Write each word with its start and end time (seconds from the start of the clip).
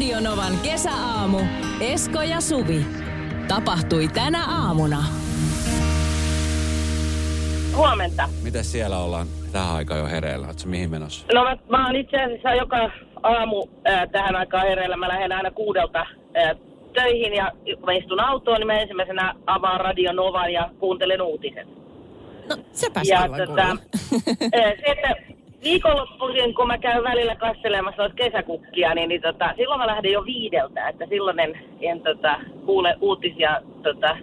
Radionovan 0.00 0.52
kesäaamu. 0.62 1.38
Esko 1.80 2.22
ja 2.22 2.40
Suvi. 2.40 2.86
Tapahtui 3.48 4.08
tänä 4.08 4.44
aamuna. 4.46 5.04
Huomenta. 7.76 8.28
Miten 8.42 8.64
siellä 8.64 8.98
ollaan 8.98 9.26
tähän 9.52 9.76
aikaan 9.76 10.00
jo 10.00 10.06
hereillä? 10.06 10.46
Oletko 10.46 10.62
mihin 10.66 10.90
menossa? 10.90 11.26
No 11.34 11.44
mä, 11.44 11.56
mä 11.68 11.86
oon 11.86 11.96
itse 11.96 12.16
asiassa 12.16 12.54
joka 12.54 12.90
aamu 13.22 13.66
ää, 13.84 14.06
tähän 14.06 14.36
aikaan 14.36 14.66
hereillä. 14.66 14.96
Mä 14.96 15.08
lähden 15.08 15.32
aina 15.32 15.50
kuudelta 15.50 16.06
ää, 16.34 16.54
töihin 16.94 17.34
ja 17.34 17.52
kun 17.76 17.84
mä 17.84 17.92
istun 17.92 18.20
autoon, 18.20 18.56
niin 18.56 18.66
mä 18.66 18.80
ensimmäisenä 18.80 19.34
avaan 19.46 19.80
Radio 19.80 20.12
Novan 20.12 20.52
ja 20.52 20.70
kuuntelen 20.78 21.22
uutiset. 21.22 21.68
No, 22.48 22.56
sepä 22.72 23.00
ja 23.04 23.28
tota, 23.46 23.76
se, 24.50 24.76
että 24.86 25.39
viikonloppuisin, 25.62 26.54
kun 26.54 26.66
mä 26.66 26.78
käyn 26.78 27.04
välillä 27.04 27.36
kastelemassa 27.36 28.02
noita 28.02 28.16
kesäkukkia, 28.16 28.94
niin, 28.94 29.08
niin 29.08 29.22
tota, 29.22 29.54
silloin 29.56 29.80
mä 29.80 29.86
lähden 29.86 30.12
jo 30.12 30.24
viideltä, 30.24 30.88
että 30.88 31.06
silloin 31.08 31.40
en, 31.40 31.58
en 31.80 32.00
tota, 32.00 32.40
kuule 32.66 32.96
uutisia 33.00 33.60
tota, 33.82 34.16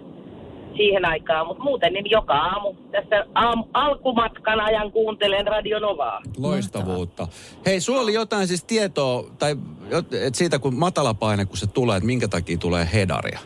siihen 0.76 1.04
aikaan, 1.04 1.46
mutta 1.46 1.62
muuten 1.62 1.92
niin 1.92 2.10
joka 2.10 2.34
aamu 2.34 2.74
tässä 2.90 3.26
aam, 3.34 3.64
alkumatkan 3.74 4.60
ajan 4.60 4.92
kuuntelen 4.92 5.46
Radio 5.46 5.78
Novaa. 5.78 6.22
Loistavuutta. 6.38 7.28
Hei, 7.66 7.80
sulla 7.80 8.00
oli 8.00 8.14
jotain 8.14 8.46
siis 8.46 8.64
tietoa, 8.64 9.24
tai 9.38 9.56
et 10.26 10.34
siitä 10.34 10.58
kun 10.58 10.74
matalapaine, 10.74 11.44
kun 11.44 11.56
se 11.56 11.66
tulee, 11.66 11.96
että 11.96 12.06
minkä 12.06 12.28
takia 12.28 12.58
tulee 12.58 12.88
hedaria. 12.92 13.38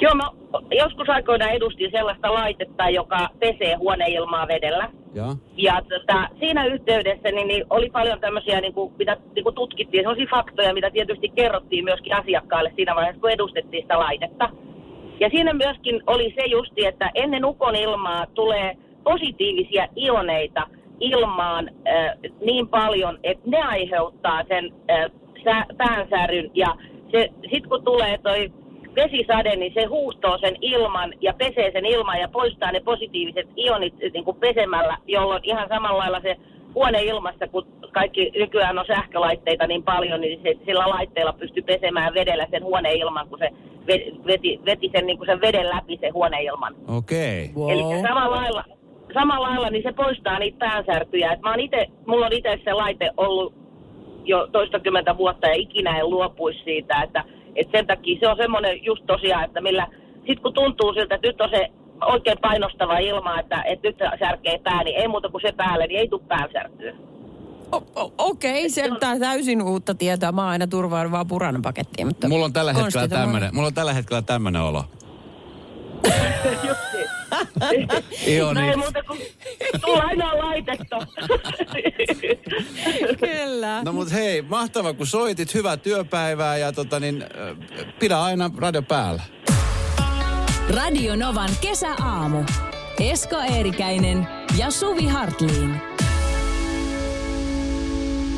Joo, 0.00 0.14
mä 0.14 0.30
joskus 0.70 1.08
aikoinaan 1.08 1.52
edustin 1.52 1.90
sellaista 1.90 2.34
laitetta, 2.34 2.88
joka 2.88 3.28
pesee 3.38 3.74
huoneilmaa 3.74 4.48
vedellä. 4.48 4.88
Ja? 5.14 5.24
Ja 5.56 5.82
tota, 5.88 6.28
siinä 6.38 6.66
yhteydessä 6.66 7.30
niin, 7.30 7.48
niin 7.48 7.64
oli 7.70 7.90
paljon 7.90 8.20
tämmöisiä, 8.20 8.60
niin 8.60 8.74
kuin, 8.74 8.92
mitä 8.98 9.16
niin 9.34 9.44
kuin 9.44 9.54
tutkittiin, 9.54 10.02
sellaisia 10.02 10.26
faktoja, 10.30 10.74
mitä 10.74 10.90
tietysti 10.90 11.28
kerrottiin 11.28 11.84
myöskin 11.84 12.16
asiakkaalle 12.16 12.72
siinä 12.76 12.94
vaiheessa, 12.94 13.20
kun 13.20 13.30
edustettiin 13.30 13.82
sitä 13.82 13.98
laitetta. 13.98 14.50
Ja 15.20 15.28
siinä 15.30 15.52
myöskin 15.52 16.02
oli 16.06 16.34
se 16.40 16.46
justi, 16.46 16.86
että 16.86 17.10
ennen 17.14 17.44
ukon 17.44 17.76
ilmaa 17.76 18.26
tulee 18.34 18.76
positiivisia 19.04 19.88
ioneita 19.96 20.66
ilmaan 21.00 21.70
äh, 21.88 22.16
niin 22.44 22.68
paljon, 22.68 23.18
että 23.22 23.50
ne 23.50 23.62
aiheuttaa 23.62 24.42
sen 24.48 24.72
äh, 24.90 25.10
sä, 25.44 25.66
päänsäryn. 25.76 26.50
Ja 26.54 26.76
sitten 27.50 27.68
kun 27.68 27.84
tulee 27.84 28.18
toi 28.18 28.52
vesisade, 28.96 29.56
niin 29.56 29.74
se 29.74 29.84
huuhtoo 29.84 30.38
sen 30.38 30.56
ilman 30.60 31.12
ja 31.20 31.34
pesee 31.34 31.72
sen 31.72 31.86
ilman 31.86 32.20
ja 32.20 32.28
poistaa 32.28 32.72
ne 32.72 32.80
positiiviset 32.80 33.48
ionit 33.56 33.94
niin 34.12 34.24
kuin 34.24 34.36
pesemällä, 34.36 34.96
jolloin 35.06 35.40
ihan 35.44 35.68
samalla 35.68 35.98
lailla 35.98 36.20
se 36.20 36.36
huoneilmassa, 36.74 37.48
kun 37.48 37.66
kaikki 37.92 38.32
nykyään 38.34 38.78
on 38.78 38.84
sähkölaitteita 38.86 39.66
niin 39.66 39.82
paljon, 39.82 40.20
niin 40.20 40.40
se, 40.42 40.54
sillä 40.66 40.88
laitteella 40.88 41.32
pystyy 41.32 41.62
pesemään 41.62 42.14
vedellä 42.14 42.46
sen 42.50 42.64
huoneilman, 42.64 43.28
kun 43.28 43.38
se 43.38 43.48
ve- 43.86 44.26
veti, 44.26 44.60
veti 44.64 44.90
sen, 44.96 45.06
niin 45.06 45.18
kuin 45.18 45.26
sen 45.26 45.40
veden 45.40 45.68
läpi 45.68 45.98
se 46.00 46.08
huoneilman. 46.08 46.74
Okei. 46.96 47.50
Wow. 47.56 47.70
Eli 47.70 47.82
samalla 48.02 48.36
lailla, 48.36 48.64
samalla 49.14 49.48
lailla 49.48 49.70
niin 49.70 49.82
se 49.82 49.92
poistaa 49.92 50.38
niitä 50.38 50.58
päänsärkyjä. 50.58 51.32
Et 51.32 51.40
mä 51.40 51.50
oon 51.50 51.60
ite, 51.60 51.86
mulla 52.06 52.26
on 52.26 52.32
itse 52.32 52.60
se 52.64 52.72
laite 52.72 53.10
ollut 53.16 53.54
jo 54.24 54.48
toistakymmentä 54.52 55.16
vuotta 55.16 55.46
ja 55.46 55.54
ikinä 55.54 55.98
en 55.98 56.10
luopuisi 56.10 56.64
siitä, 56.64 57.02
että, 57.02 57.24
että 57.56 57.78
sen 57.78 57.86
takia 57.86 58.20
se 58.20 58.28
on 58.28 58.36
semmoinen 58.36 58.84
just 58.84 59.06
tosiaan, 59.06 59.44
että 59.44 59.60
millä 59.60 59.86
sit 60.26 60.40
kun 60.40 60.54
tuntuu 60.54 60.92
siltä, 60.92 61.14
että 61.14 61.26
nyt 61.26 61.40
on 61.40 61.50
se 61.50 61.68
oikein 62.06 62.38
painostava 62.42 62.98
ilma, 62.98 63.40
että, 63.40 63.62
että 63.62 63.88
nyt 63.88 63.96
särkee 64.18 64.58
pää, 64.58 64.84
niin 64.84 64.96
ei 64.96 65.08
muuta 65.08 65.28
kuin 65.28 65.42
se 65.42 65.52
päälle, 65.52 65.86
niin 65.86 66.00
ei 66.00 66.08
tule 66.08 66.22
päänsärkyä. 66.28 66.94
Okei, 68.18 68.70
se 68.70 68.92
on 68.92 68.96
tää 69.00 69.18
täysin 69.18 69.62
uutta 69.62 69.94
tietoa. 69.94 70.32
Mä 70.32 70.42
oon 70.42 70.50
aina 70.50 70.66
turvaan 70.66 71.10
vaan 71.10 71.26
puranan 71.26 71.62
pakettiin. 71.62 72.06
Mutta 72.06 72.28
Mulla 72.28 72.44
on 72.44 72.52
tällä 72.52 72.72
hetkellä 72.72 73.08
tämmönen, 73.08 73.54
mulla 73.54 73.66
on 73.66 73.74
tällä 73.74 73.92
hetkellä 73.92 74.22
tämmönen 74.22 74.62
olo. 74.62 74.84
Justi. 76.68 78.30
Ionit. 78.30 78.62
No 78.62 78.70
ei 78.70 78.76
muuta 78.76 79.02
kuin 79.02 79.20
tulla 79.84 80.02
aina 80.02 80.38
laitetta. 80.38 80.96
monet. 80.96 81.94
Kyllä. 83.20 83.82
No 83.84 83.92
mut 83.92 84.12
hei, 84.12 84.42
mahtava 84.42 84.92
kun 84.92 85.06
soitit, 85.06 85.54
hyvää 85.54 85.76
työpäivää 85.76 86.56
ja 86.56 86.72
tota 86.72 87.00
niin, 87.00 87.24
pidä 87.98 88.22
aina 88.22 88.50
radio 88.58 88.82
päällä. 88.82 89.22
Radio 90.74 91.16
Novan 91.16 91.50
kesäaamu. 91.60 92.44
Esko 93.00 93.36
Eerikäinen 93.36 94.28
ja 94.58 94.70
Suvi 94.70 95.06
Hartliin. 95.06 95.80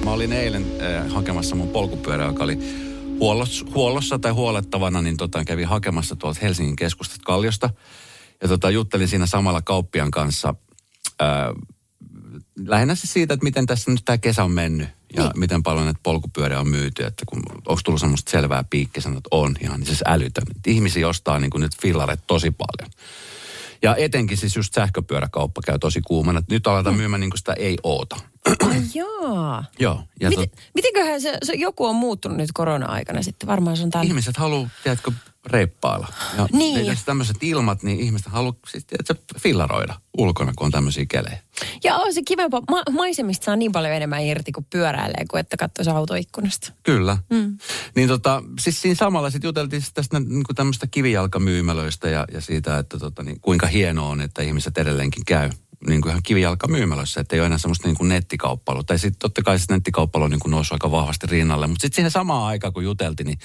Mä 0.04 0.10
olin 0.12 0.32
eilen 0.32 0.66
äh, 0.82 1.12
hakemassa 1.12 1.56
mun 1.56 1.68
polkupyörää, 1.68 2.26
joka 2.26 2.44
oli 2.44 2.58
huollossa, 3.20 3.66
huollossa 3.74 4.18
tai 4.18 4.32
huolettavana, 4.32 5.02
niin 5.02 5.16
tota, 5.16 5.44
kävin 5.44 5.68
hakemassa 5.68 6.16
tuolta 6.16 6.40
Helsingin 6.42 6.76
keskustasta 6.76 7.24
Kalliosta. 7.24 7.70
Ja 8.42 8.48
tota, 8.48 8.70
juttelin 8.70 9.08
siinä 9.08 9.26
samalla 9.26 9.62
kauppian 9.62 10.10
kanssa 10.10 10.54
äh, 11.22 11.28
lähinnä 12.66 12.94
se 12.94 13.06
siitä, 13.06 13.34
että 13.34 13.44
miten 13.44 13.66
tässä 13.66 13.90
nyt 13.90 14.02
tämä 14.04 14.18
kesä 14.18 14.44
on 14.44 14.52
mennyt. 14.52 14.88
Ja 15.16 15.22
niin. 15.22 15.38
miten 15.40 15.62
paljon 15.62 15.84
näitä 15.84 16.00
polkupyöriä 16.02 16.60
on 16.60 16.68
myyty, 16.68 17.04
että 17.04 17.24
kun 17.26 17.42
onko 17.66 17.80
tullut 17.84 18.00
semmoista 18.00 18.30
selvää 18.30 18.64
piikkiä, 18.70 19.02
sanoo, 19.02 19.18
että 19.18 19.28
on 19.30 19.56
ihan 19.60 19.80
niin 19.80 19.86
siis 19.86 20.02
älytön. 20.06 20.44
Ihmisiä 20.66 21.08
ostaa 21.08 21.38
niin 21.38 21.50
kuin 21.50 21.60
nyt 21.60 21.76
fillaret 21.82 22.20
tosi 22.26 22.50
paljon. 22.50 22.90
Ja 23.82 23.96
etenkin 23.96 24.36
siis 24.36 24.56
just 24.56 24.74
sähköpyöräkauppa 24.74 25.60
käy 25.66 25.78
tosi 25.78 26.00
kuumana. 26.00 26.42
Nyt 26.50 26.66
aletaan 26.66 26.96
myymään 26.96 27.20
niin 27.20 27.30
kuin 27.30 27.38
sitä 27.38 27.52
ei 27.52 27.76
oota. 27.82 28.16
Ai 28.68 28.82
joo. 28.94 29.62
Joo. 29.78 30.02
Ja 30.20 30.28
Miten, 30.28 30.48
tot, 30.48 30.58
mitenköhän 30.74 31.20
se, 31.20 31.38
se, 31.42 31.52
joku 31.52 31.86
on 31.86 31.94
muuttunut 31.94 32.38
nyt 32.38 32.50
korona-aikana 32.54 33.22
sitten? 33.22 33.46
Varmaan 33.46 33.76
se 33.76 33.82
on 33.82 33.90
täällä. 33.90 34.08
ihmiset 34.08 34.36
haluaa, 34.36 34.68
tiedätkö, 34.82 35.12
reippailla. 35.50 36.08
Ja 36.36 36.48
Niin. 36.52 36.98
tämmöiset 37.04 37.36
ilmat, 37.42 37.82
niin 37.82 38.00
ihmiset 38.00 38.32
haluaa 38.32 38.54
siis, 38.68 38.84
tiedätkö, 38.84 39.14
fillaroida 39.38 39.94
ulkona, 40.18 40.52
kun 40.56 40.64
on 40.64 40.70
tämmöisiä 40.70 41.06
kelejä. 41.08 41.38
Ja 41.84 41.96
on 41.96 42.14
se 42.14 42.22
kivempaa. 42.22 42.62
Ma- 42.70 42.92
maisemista 42.92 43.44
saa 43.44 43.56
niin 43.56 43.72
paljon 43.72 43.94
enemmän 43.94 44.22
irti 44.22 44.52
kuin 44.52 44.66
pyöräilee, 44.70 45.24
kuin 45.30 45.40
että 45.40 45.56
katsoisi 45.56 45.90
autoikkunasta. 45.90 46.72
Kyllä. 46.82 47.18
Mm. 47.30 47.58
Niin 47.96 48.08
tota, 48.08 48.42
siis 48.60 48.82
siinä 48.82 48.94
samalla 48.94 49.30
sitten 49.30 49.48
juteltiin 49.48 49.82
sit 49.82 49.94
tästä 49.94 50.20
niin 50.20 50.44
kuin 50.44 50.56
tämmöistä 50.56 50.86
kivijalkamyymälöistä 50.86 52.08
ja, 52.08 52.24
ja 52.32 52.40
siitä, 52.40 52.78
että 52.78 52.98
tota, 52.98 53.22
niin, 53.22 53.40
kuinka 53.40 53.66
hienoa 53.66 54.08
on, 54.08 54.20
että 54.20 54.42
ihmiset 54.42 54.78
edelleenkin 54.78 55.24
käy 55.24 55.50
niin 55.86 56.00
kuin 56.00 56.10
ihan 56.10 56.22
kivijalkamyymälöissä, 56.22 57.20
että 57.20 57.36
ei 57.36 57.40
ole 57.40 57.46
enää 57.46 57.58
semmoista 57.58 57.88
niin 57.88 57.96
kuin 57.96 58.08
nettikauppalua. 58.08 58.82
Tai 58.82 58.98
sitten 58.98 59.18
totta 59.18 59.42
kai 59.42 59.58
sitten 59.58 59.74
nettikauppailu 59.74 60.24
on 60.24 60.30
niin 60.30 60.40
kuin 60.40 60.50
noussut 60.50 60.72
aika 60.72 60.90
vahvasti 60.90 61.26
rinnalle. 61.26 61.66
Mutta 61.66 61.82
sitten 61.82 61.96
siihen 61.96 62.10
samaan 62.10 62.46
aikaan, 62.46 62.72
kun 62.72 62.84
juteltiin, 62.84 63.26
niin 63.26 63.38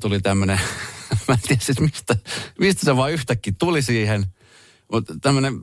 tuli 0.00 0.20
tämmöinen, 0.20 0.60
mä 1.28 1.34
en 1.34 1.40
tiedä 1.40 1.60
siis 1.60 1.80
mistä, 1.80 2.16
mistä 2.58 2.84
se 2.84 2.96
vaan 2.96 3.12
yhtäkkiä 3.12 3.52
tuli 3.58 3.82
siihen. 3.82 4.26
Mutta 4.92 5.14
tämmöinen, 5.22 5.60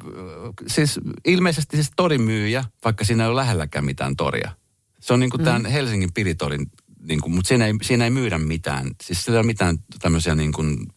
siis 0.67 0.99
ilmeisesti 1.25 1.77
siis 1.77 1.91
torimyyjä, 1.95 2.63
vaikka 2.85 3.03
siinä 3.05 3.23
ei 3.23 3.29
ole 3.29 3.35
lähelläkään 3.35 3.85
mitään 3.85 4.15
toria. 4.15 4.51
Se 4.99 5.13
on 5.13 5.19
niin 5.19 5.29
kuin 5.29 5.43
tämän 5.43 5.65
Helsingin 5.65 6.13
Piritorin, 6.13 6.71
niin 7.07 7.21
kuin, 7.21 7.35
mutta 7.35 7.47
siinä 7.47 7.65
ei, 7.65 7.73
siinä 7.81 8.03
ei 8.03 8.11
myydä 8.11 8.37
mitään. 8.37 8.91
Siis 9.03 9.23
siellä 9.23 9.37
ei 9.37 9.39
ole 9.39 9.47
mitään 9.47 9.77
tämmöisiä 10.01 10.35
niin 10.35 10.51
kuin 10.51 10.87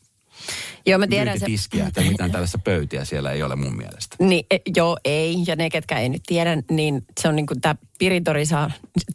Joo, 0.87 0.99
mä 0.99 1.07
tiedän 1.07 1.39
se. 1.39 1.47
myyntitiskiä 1.47 1.91
tai 1.95 2.05
mitään 2.05 2.33
tällaista 2.33 2.59
pöytiä 2.59 3.05
siellä 3.05 3.33
ei 3.33 3.43
ole 3.43 3.57
mun 3.57 3.77
mielestä. 3.77 4.17
Niin, 4.19 4.47
e, 4.51 4.59
joo, 4.77 4.97
ei. 5.05 5.37
Ja 5.47 5.57
ne, 5.57 5.71
ketkä 5.71 5.99
ei 5.99 6.09
nyt 6.09 6.23
tiedä, 6.27 6.63
niin 6.71 7.05
se 7.21 7.29
on 7.29 7.37
niin 7.37 7.47
kuin 7.47 7.61
tämä 7.61 7.75
Piritori 7.99 8.47
saa, 8.47 8.71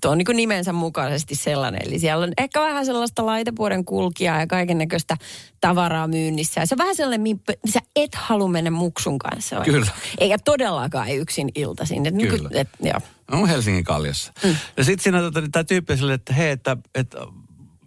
on 0.06 0.18
niin 0.18 0.25
kuin 0.25 0.35
nimensä 0.38 0.73
mukaisesti 0.73 1.35
sellainen. 1.35 1.81
Eli 1.88 2.00
siellä 2.00 2.23
on 2.23 2.31
ehkä 2.38 2.62
vähän 2.62 2.85
sellaista 2.85 3.25
laitepuoden 3.25 3.85
kulkijaa 3.85 4.39
ja 4.39 4.47
kaiken 4.47 4.78
näköistä 4.78 5.18
tavaraa 5.62 6.07
myynnissä. 6.07 6.62
Ja 6.62 6.66
se 6.66 6.75
on 6.75 6.78
vähän 6.78 6.95
sellainen, 6.95 7.22
mi- 7.22 7.59
sä 7.73 7.79
et 7.95 8.16
halua 8.16 8.47
mennä 8.47 8.72
muksun 8.72 9.18
kanssa. 9.18 9.62
Kyllä. 9.66 9.88
Eikä 10.18 10.38
todellakaan 10.38 11.07
ei 11.07 11.18
yksin 11.18 11.50
iltaisin. 11.56 12.06
Et 12.06 12.13
niin 12.13 12.29
kuin, 12.29 12.38
Kyllä. 12.39 12.62
et, 12.62 12.69
joo. 12.81 13.00
On 13.31 13.47
Helsingin 13.50 13.84
kalliossa. 13.84 14.31
Mm. 14.44 14.56
Ja 14.78 14.84
sitten 14.84 15.03
siinä 15.03 15.19
tota, 15.22 15.41
tämä 15.51 15.63
tyyppi 15.63 15.97
sille, 15.97 16.13
että 16.13 16.34
hei, 16.34 16.51
että, 16.51 16.77
että, 16.95 17.18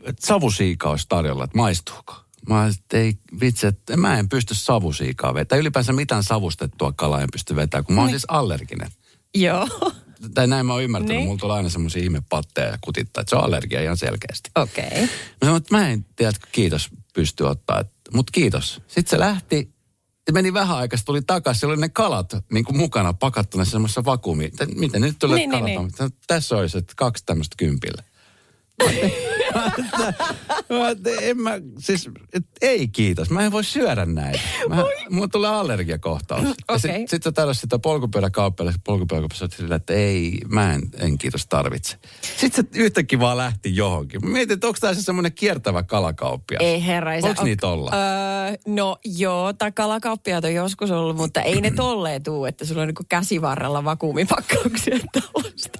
että 0.03 0.27
savusiika 0.27 0.91
olisi 0.91 1.07
tarjolla, 1.09 1.45
että 1.45 1.59
maistuuko? 1.59 2.15
Mä 2.49 2.67
että 2.67 2.99
ei 2.99 3.13
vitsi, 3.41 3.67
että 3.67 3.97
mä 3.97 4.19
en 4.19 4.29
pysty 4.29 4.55
savusiikaa 4.55 5.35
vetämään. 5.35 5.61
Ylipäänsä 5.61 5.93
mitään 5.93 6.23
savustettua 6.25 6.93
kalaa 6.93 7.21
en 7.23 7.29
pysty 7.33 7.57
vetämään, 7.57 7.85
kun 7.85 7.95
mä 7.95 8.01
oon 8.01 8.11
siis 8.11 8.25
allerginen. 8.29 8.91
Joo, 9.35 9.69
Tai 10.35 10.47
näin 10.47 10.67
mä 10.67 10.73
oon 10.73 10.83
ymmärtänyt, 10.83 11.17
Niin. 11.17 11.27
mulla 11.27 11.39
tulee 11.39 11.57
aina 11.57 11.69
semmoisia 11.69 12.03
ihmepatteja 12.03 12.67
ja 12.69 12.79
kutittaa, 12.81 13.21
että 13.21 13.31
se 13.31 13.37
on 13.37 13.45
allergia 13.45 13.83
ihan 13.83 13.97
selkeästi. 13.97 14.51
okei. 14.55 14.85
Okay. 14.87 15.01
Mä 15.01 15.09
sanoin, 15.45 15.63
että 15.63 15.77
mä 15.77 15.89
en 15.89 16.05
tiedä, 16.17 16.33
kiitos 16.53 16.89
pysty 17.15 17.45
ottaa, 17.45 17.85
mutta 18.15 18.31
kiitos. 18.31 18.81
Sitten 18.87 19.11
se 19.11 19.19
lähti, 19.19 19.73
ja 20.27 20.33
meni 20.33 20.53
vähän 20.53 20.77
aikaa, 20.77 20.97
se 20.99 21.05
tuli 21.05 21.23
takaisin, 21.23 21.61
siellä 21.61 21.73
oli 21.73 21.81
ne 21.81 21.89
kalat 21.89 22.33
niin 22.53 22.65
kuin 22.65 22.77
mukana 22.77 23.13
pakattuna 23.13 23.65
semmoisessa 23.65 24.05
vakuumi. 24.05 24.51
Miten 24.75 25.03
nyt 25.03 25.17
tulee 25.19 25.37
Niin, 25.37 25.51
kalat? 25.51 25.65
niin, 25.65 25.79
on? 25.79 25.91
Tässä 26.27 26.57
olisi 26.57 26.79
että 26.79 26.93
kaksi 26.97 27.25
tämmöistä 27.27 27.55
kympillä. 27.59 28.03
mä, 30.79 30.89
että 30.89 31.11
en 31.21 31.41
mä, 31.41 31.61
siis, 31.79 32.11
et, 32.33 32.45
ei 32.61 32.89
kiitos, 32.89 33.31
mä 33.31 33.43
en 33.43 33.53
voi 33.53 33.65
syödä 33.65 34.07
näitä. 34.07 34.41
Mä, 34.69 34.77
mulla 35.11 35.29
tulee 35.29 35.51
allergiakohtaus. 35.51 36.43
Okay. 36.43 36.79
Sitten 36.79 37.09
sit 37.09 37.23
sä 37.23 37.33
tarjosit 37.33 37.61
sitä 37.61 37.79
polkupyöräkauppialle, 37.79 38.75
polkupyöräkauppialle 38.85 39.57
sillä, 39.57 39.75
että 39.75 39.95
ei, 39.95 40.39
mä 40.49 40.75
en, 40.75 40.83
en 40.99 41.19
kiitos 41.19 41.47
tarvitse. 41.47 41.97
Sitten 42.37 42.65
se 42.73 42.81
yhtäkkiä 42.81 43.21
vaan 43.21 43.37
lähti 43.37 43.77
johonkin. 43.77 44.25
Mä 44.25 44.31
mietin, 44.31 44.55
että 44.55 44.67
onko 44.67 44.79
tämä 44.81 44.95
se 44.95 45.03
semmoinen 45.03 45.33
kiertävä 45.33 45.83
kalakauppia? 45.83 46.59
Ei 46.61 46.87
herra. 46.87 47.13
Onko 47.23 47.45
niitä 47.45 47.67
olla? 47.67 47.91
Öö, 47.95 48.57
no 48.67 48.97
joo, 49.05 49.53
tai 49.53 49.73
kalakauppiaat 49.73 50.45
on 50.45 50.55
joskus 50.55 50.91
ollut, 50.91 51.17
mutta 51.17 51.43
ei 51.43 51.61
ne 51.61 51.71
tolleen 51.71 52.23
tuu, 52.23 52.45
että 52.45 52.65
sulla 52.65 52.83
on 52.83 52.89
niinku 52.89 53.05
käsivarrella 53.09 53.85
vakuumipakkauksia 53.85 54.99
tällaista. 55.13 55.79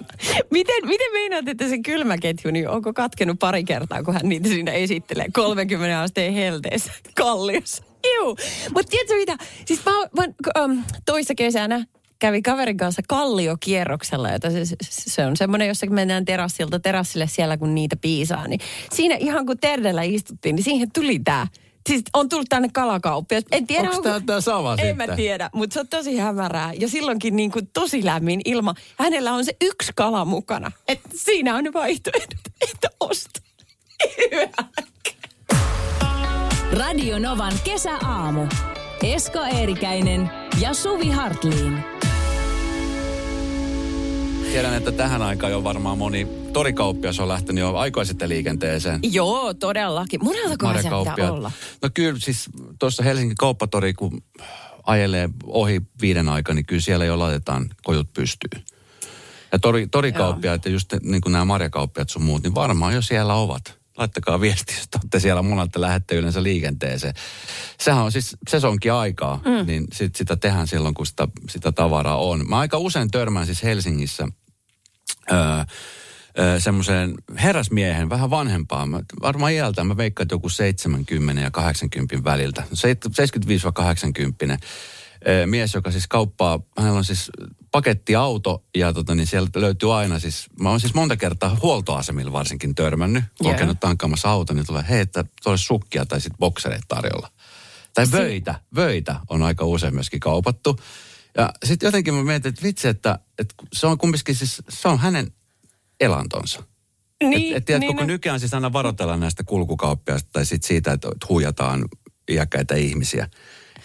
Miten, 0.51 0.87
miten 0.87 1.11
meinaat, 1.11 1.47
että 1.47 1.69
se 1.69 1.77
kylmäketju, 1.77 2.51
niin 2.51 2.69
onko 2.69 2.93
katkenut 2.93 3.39
pari 3.39 3.62
kertaa, 3.65 4.03
kun 4.03 4.13
hän 4.13 4.29
niitä 4.29 4.49
siinä 4.49 4.71
esittelee 4.71 5.25
30 5.33 6.01
asteen 6.01 6.33
helteessä 6.33 6.91
kalliossa? 7.17 7.83
Juu. 8.17 8.37
Mutta 8.73 8.89
tiedätkö 8.89 9.15
mitä? 9.15 9.37
Siis 9.65 9.81
mä, 9.85 9.91
mä 9.91 10.63
um, 10.63 10.83
toissa 11.05 11.35
kesänä 11.35 11.85
kävi 12.19 12.41
kaverin 12.41 12.77
kanssa 12.77 13.01
kalliokierroksella, 13.07 14.31
jota 14.31 14.51
se, 14.51 14.65
se, 14.65 14.75
se 14.89 15.25
on 15.25 15.37
semmoinen, 15.37 15.67
jossa 15.67 15.85
mennään 15.85 16.25
terassilta 16.25 16.79
terassille 16.79 17.27
siellä, 17.27 17.57
kun 17.57 17.75
niitä 17.75 17.95
piisaa. 17.95 18.47
Niin 18.47 18.59
siinä 18.93 19.15
ihan 19.15 19.45
kun 19.45 19.57
Terdellä 19.57 20.03
istuttiin, 20.03 20.55
niin 20.55 20.63
siihen 20.63 20.91
tuli 20.93 21.19
tämä. 21.19 21.47
Siis 21.89 22.03
on 22.13 22.29
tullut 22.29 22.49
tänne 22.49 22.69
kalakauppias. 22.73 23.43
En 23.51 23.67
tiedä, 23.67 23.89
Onko 23.89 24.01
tää 24.01 24.19
tää 24.25 24.41
sama 24.41 24.71
En 24.71 24.77
sitten? 24.77 25.09
mä 25.09 25.15
tiedä, 25.15 25.49
mutta 25.53 25.73
se 25.73 25.79
on 25.79 25.87
tosi 25.87 26.17
hämärää. 26.17 26.73
Ja 26.79 26.89
silloinkin 26.89 27.35
niin 27.35 27.51
kuin 27.51 27.67
tosi 27.73 28.05
lämmin 28.05 28.41
ilma. 28.45 28.73
Hänellä 28.99 29.33
on 29.33 29.45
se 29.45 29.55
yksi 29.61 29.91
kala 29.95 30.25
mukana. 30.25 30.71
Et 30.87 30.99
siinä 31.15 31.55
on 31.55 31.63
vaihtoehdot, 31.73 32.39
että 32.61 32.87
osta. 32.99 33.41
Radio 36.73 37.19
Novan 37.19 37.53
kesäaamu. 37.63 38.47
Esko 39.03 39.39
Eerikäinen 39.39 40.29
ja 40.59 40.73
Suvi 40.73 41.09
Hartliin. 41.09 41.83
Tiedän, 44.51 44.73
että 44.73 44.91
tähän 44.91 45.21
aikaan 45.21 45.51
jo 45.51 45.63
varmaan 45.63 45.97
moni 45.97 46.27
torikauppias 46.53 47.19
on 47.19 47.27
lähtenyt 47.27 47.61
jo 47.61 47.75
aikoja 47.75 48.05
sitten 48.05 48.29
liikenteeseen. 48.29 48.99
Joo, 49.03 49.53
todellakin. 49.53 50.23
Monelta 50.23 50.49
se 50.49 50.89
pitää 51.09 51.31
olla. 51.31 51.51
No 51.81 51.89
kyllä 51.93 52.19
siis 52.19 52.49
tuossa 52.79 53.03
Helsingin 53.03 53.37
kauppatori, 53.37 53.93
kun 53.93 54.23
ajelee 54.83 55.29
ohi 55.47 55.81
viiden 56.01 56.29
aikaa, 56.29 56.55
niin 56.55 56.65
kyllä 56.65 56.81
siellä 56.81 57.05
jo 57.05 57.19
laitetaan 57.19 57.69
kojut 57.83 58.13
pystyyn. 58.13 58.63
Ja 59.51 59.59
tori, 59.59 59.87
torikauppiaat 59.87 60.65
ja 60.65 60.71
just 60.71 60.93
niin 61.03 61.21
kuin 61.21 61.33
nämä 61.33 61.45
marjakauppiaat 61.45 62.09
sun 62.09 62.23
muut, 62.23 62.43
niin 62.43 62.55
varmaan 62.55 62.93
jo 62.93 63.01
siellä 63.01 63.33
ovat. 63.33 63.82
Laittakaa 63.97 64.41
viesti, 64.41 64.73
jos 64.73 64.87
te 64.89 64.97
olette 64.97 65.19
siellä 65.19 65.41
monelta 65.41 65.81
lähdette 65.81 66.15
yleensä 66.15 66.43
liikenteeseen. 66.43 67.13
Sehän 67.79 68.03
on 68.03 68.11
siis 68.11 68.37
sesonkin 68.49 68.93
aikaa, 68.93 69.41
mm. 69.45 69.67
niin 69.67 69.87
sit 69.93 70.15
sitä 70.15 70.35
tehdään 70.35 70.67
silloin, 70.67 70.93
kun 70.93 71.05
sitä, 71.05 71.27
sitä 71.49 71.71
tavaraa 71.71 72.17
on. 72.17 72.49
Mä 72.49 72.59
aika 72.59 72.77
usein 72.77 73.11
törmään 73.11 73.45
siis 73.45 73.63
Helsingissä 73.63 74.27
öö, 75.31 75.37
öö, 76.39 76.59
semmoiseen 76.59 77.13
herrasmiehen, 77.43 78.09
vähän 78.09 78.29
vanhempaa. 78.29 78.85
Mä, 78.85 78.99
varmaan 79.21 79.51
iältään 79.51 79.87
mä 79.87 79.97
veikkaan, 79.97 80.25
että 80.25 80.35
joku 80.35 80.49
70 80.49 81.41
ja 81.41 81.51
80 81.51 82.23
väliltä. 82.23 82.61
No, 82.61 82.67
75-80 84.47 84.49
öö, 84.49 84.57
mies, 85.45 85.73
joka 85.73 85.91
siis 85.91 86.07
kauppaa, 86.07 86.59
hänellä 86.77 86.97
on 86.97 87.05
siis 87.05 87.31
pakettiauto 87.71 88.63
ja 88.75 88.93
tota, 88.93 89.15
niin 89.15 89.27
sieltä 89.27 89.61
löytyy 89.61 89.97
aina 89.97 90.19
siis, 90.19 90.45
mä 90.59 90.69
oon 90.69 90.79
siis 90.79 90.93
monta 90.93 91.17
kertaa 91.17 91.57
huoltoasemilla 91.61 92.31
varsinkin 92.31 92.75
törmännyt, 92.75 93.23
kun 93.37 93.45
Joo. 93.45 93.51
on 93.51 93.57
käynyt 93.57 93.79
tankkaamassa 93.79 94.29
auto, 94.29 94.53
niin 94.53 94.65
tulee, 94.65 94.85
hei, 94.89 94.99
että 94.99 95.23
tuolla 95.23 95.53
olisi 95.53 95.65
sukkia 95.65 96.05
tai 96.05 96.21
sitten 96.21 96.37
boksereita 96.37 96.85
tarjolla. 96.87 97.31
Tai 97.93 98.05
vöitä, 98.11 98.59
vöitä 98.75 99.15
on 99.29 99.43
aika 99.43 99.65
usein 99.65 99.93
myöskin 99.93 100.19
kaupattu. 100.19 100.79
Ja 101.37 101.53
sitten 101.65 101.87
jotenkin 101.87 102.13
mä 102.13 102.23
mietin, 102.23 102.49
että 102.49 102.63
vitsi, 102.63 102.87
että, 102.87 103.19
että 103.39 103.55
se 103.73 103.87
on 103.87 103.97
kumminkin 103.97 104.35
siis, 104.35 104.61
se 104.69 104.87
on 104.87 104.99
hänen 104.99 105.33
elantonsa. 105.99 106.63
Niin, 107.23 107.51
et, 107.51 107.57
et 107.57 107.65
tiedätkö, 107.65 107.87
niin, 107.87 107.97
kun 107.97 108.07
nykyään 108.07 108.39
siis 108.39 108.53
aina 108.53 108.73
varoitellaan 108.73 109.19
näistä 109.19 109.43
kulkukauppiaista 109.43 110.29
tai 110.33 110.45
sit 110.45 110.63
siitä, 110.63 110.91
että 110.91 111.09
huijataan 111.29 111.85
iäkkäitä 112.31 112.75
ihmisiä. 112.75 113.29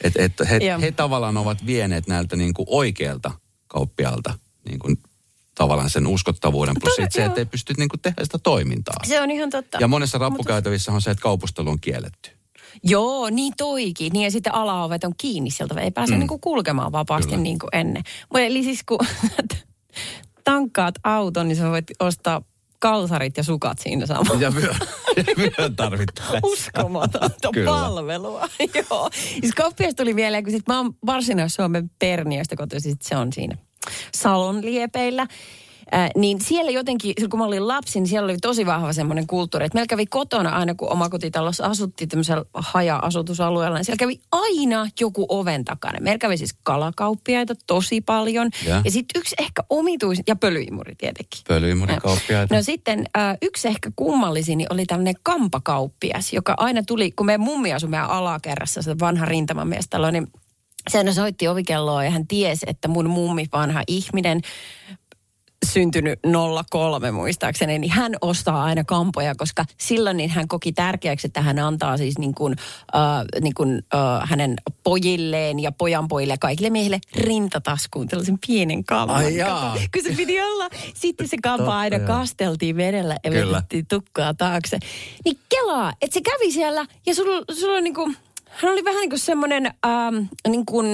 Että 0.01 0.23
et 0.23 0.33
he, 0.51 0.57
Joo. 0.57 0.81
he 0.81 0.93
tavallaan 0.93 1.37
ovat 1.37 1.67
vieneet 1.67 2.07
näiltä 2.07 2.37
niin 2.37 2.55
kuin 2.55 2.67
oikealta 2.71 3.31
kauppialta 3.67 4.39
niin 4.69 4.79
kuin 4.79 4.97
tavallaan 5.55 5.91
sen 5.91 6.07
uskottavuuden. 6.07 6.75
Plus 6.81 6.95
Todella, 6.95 7.07
sit 7.07 7.13
se, 7.13 7.25
että 7.25 7.41
ei 7.41 7.47
pysty 7.47 7.75
niin 7.77 7.89
kuin 7.89 8.01
tehdä 8.01 8.25
sitä 8.25 8.39
toimintaa. 8.39 8.97
Se 9.07 9.21
on 9.21 9.31
ihan 9.31 9.51
totta. 9.51 9.79
Ja 9.81 9.89
monessa 9.89 10.19
rappukäytävissä 10.19 10.93
on 10.93 11.03
se, 11.03 11.11
että 11.11 11.23
kaupustelu 11.23 11.71
on 11.71 11.81
kielletty. 11.81 12.31
Joo, 12.85 13.31
niin 13.31 13.53
toikin. 13.57 14.13
Niin 14.13 14.25
ja 14.25 14.31
sitten 14.31 14.55
alaovet 14.55 15.05
on 15.05 15.13
kiinni 15.17 15.51
sieltä. 15.51 15.81
Ei 15.81 15.91
pääse 15.91 16.13
mm. 16.13 16.19
niin 16.19 16.29
kuin 16.29 16.41
kulkemaan 16.41 16.93
vapaasti 16.93 17.31
Kyllä. 17.31 17.43
niin 17.43 17.59
kuin 17.59 17.71
ennen. 17.73 18.03
Eli 18.35 18.63
siis 18.63 18.81
kun 18.85 18.99
tankkaat 20.45 20.95
auton, 21.05 21.49
niin 21.49 21.57
sä 21.57 21.71
voit 21.71 21.87
ostaa 22.01 22.43
kalsarit 22.79 23.37
ja 23.37 23.43
sukat 23.45 23.79
siinä 23.79 24.07
samalla. 24.07 24.41
Ja 24.41 24.55
vyö, 24.55 24.75
ja 25.17 25.25
vyön 25.39 25.77
tarvittaessa. 25.77 26.39
Uskomatonta 26.43 27.51
palvelua. 27.65 28.49
Joo. 28.91 29.11
Siis 29.13 29.55
kauppias 29.55 29.95
tuli 29.95 30.15
mieleen, 30.15 30.45
kun 30.45 30.53
sit 30.53 30.69
mä 30.69 30.79
oon 30.79 30.95
Varsinais-Suomen 31.07 31.91
Perniöstä 31.99 32.57
kotoisin, 32.57 32.93
sit 32.93 33.03
se 33.03 33.17
on 33.17 33.33
siinä 33.33 33.57
Salon 34.15 34.65
liepeillä. 34.65 35.27
Äh, 35.95 36.11
niin 36.17 36.41
siellä 36.41 36.71
jotenkin, 36.71 37.15
kun 37.31 37.39
mä 37.39 37.45
olin 37.45 37.69
lapsi, 37.69 38.01
niin 38.01 38.09
siellä 38.09 38.25
oli 38.25 38.37
tosi 38.39 38.67
vahva 38.67 38.93
semmoinen 38.93 39.27
kulttuuri, 39.27 39.67
että 39.67 39.77
meillä 39.77 39.87
kävi 39.87 40.07
kotona 40.07 40.51
aina, 40.51 40.75
kun 40.75 40.93
omakotitalossa 40.93 41.67
asuttiin 41.67 42.09
tämmöisellä 42.09 42.45
haja-asutusalueella, 42.55 43.77
niin 43.77 43.85
siellä 43.85 43.99
kävi 43.99 44.21
aina 44.33 44.87
joku 45.01 45.27
oven 45.29 45.65
takana. 45.65 45.99
Meillä 46.01 46.19
kävi 46.19 46.37
siis 46.37 46.55
kalakauppiaita 46.63 47.55
tosi 47.67 48.01
paljon. 48.01 48.51
Ja? 48.67 48.83
Ja 48.85 48.91
sitten 48.91 49.21
yksi 49.21 49.35
ehkä 49.39 49.63
omituis, 49.71 50.23
ja 50.27 50.37
pölyimuri 50.37 50.95
tietenkin. 50.95 51.41
Pölyimurikauppiaita. 51.49 52.55
No 52.55 52.63
sitten 52.63 53.07
äh, 53.19 53.37
yksi 53.43 53.69
ehkä 53.69 53.91
kummallisin 53.97 54.59
niin 54.59 54.73
oli 54.73 54.87
tämmöinen 54.87 55.15
kampakauppias, 55.23 56.33
joka 56.33 56.55
aina 56.57 56.83
tuli, 56.83 57.11
kun 57.11 57.27
meidän 57.27 57.41
mummi 57.41 57.73
asui 57.73 57.91
meidän 57.91 58.11
alakerrassa, 58.11 58.83
se 58.83 58.99
vanha 58.99 59.27
rintamamiestalo, 59.27 60.11
niin 60.11 60.33
se 60.89 60.99
aina 60.99 61.13
soitti 61.13 61.49
ovikelloa 61.49 62.05
ja 62.05 62.11
hän 62.11 62.27
tiesi, 62.27 62.67
että 62.69 62.89
mun 62.89 63.11
mummi, 63.11 63.47
vanha 63.53 63.83
ihminen, 63.87 64.41
syntynyt 65.67 66.19
03 66.71 67.11
muistaakseni, 67.11 67.79
niin 67.79 67.93
hän 67.93 68.13
ostaa 68.21 68.65
aina 68.65 68.85
kampoja, 68.85 69.35
koska 69.35 69.65
silloin 69.79 70.17
niin 70.17 70.31
hän 70.31 70.49
koki 70.49 70.73
tärkeäksi, 70.73 71.27
että 71.27 71.43
hän 71.43 71.59
antaa 71.59 71.97
siis 71.97 72.19
niin 72.19 72.35
kuin, 72.35 72.57
äh, 72.95 73.41
niin 73.41 73.55
kuin, 73.55 73.83
äh, 73.95 74.29
hänen 74.31 74.57
pojilleen 74.83 75.61
ja 75.61 75.73
pojanpojille 75.73 76.33
ja 76.33 76.39
kaikille 76.39 76.71
miehille 76.71 76.99
rintataskuun 77.15 78.09
tällaisen 78.09 78.39
pienen 78.47 78.85
kampan. 78.85 79.17
Ai 79.17 79.37
jaa. 79.37 79.73
Kato, 79.73 79.85
Kun 79.93 80.03
se 80.03 80.17
piti 80.17 80.41
olla. 80.41 80.69
Sitten 80.95 81.29
se 81.29 81.37
kampa 81.43 81.79
aina 81.79 81.99
kasteltiin 81.99 82.77
vedellä 82.77 83.17
ja 83.25 83.31
vedettiin 83.31 83.87
tukkaa 83.87 84.35
taakse. 84.35 84.79
Niin 85.25 85.39
kelaa, 85.49 85.93
että 86.03 86.15
se 86.15 86.21
kävi 86.21 86.53
siellä 86.53 86.87
ja 87.07 87.15
sulla, 87.15 87.45
sulla 87.61 87.77
on 87.77 87.85
niin 87.85 87.95
kuin, 87.95 88.17
hän 88.49 88.73
oli 88.73 88.85
vähän 88.85 89.01
niin 89.01 89.11
kuin 89.11 89.19
semmoinen 89.19 89.67
ähm, 89.87 90.17
niin 90.49 90.67
kuin, 90.67 90.87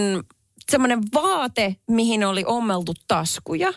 semmoinen 0.70 1.00
vaate, 1.14 1.76
mihin 1.88 2.24
oli 2.24 2.44
ommeltu 2.46 2.94
taskuja 3.08 3.72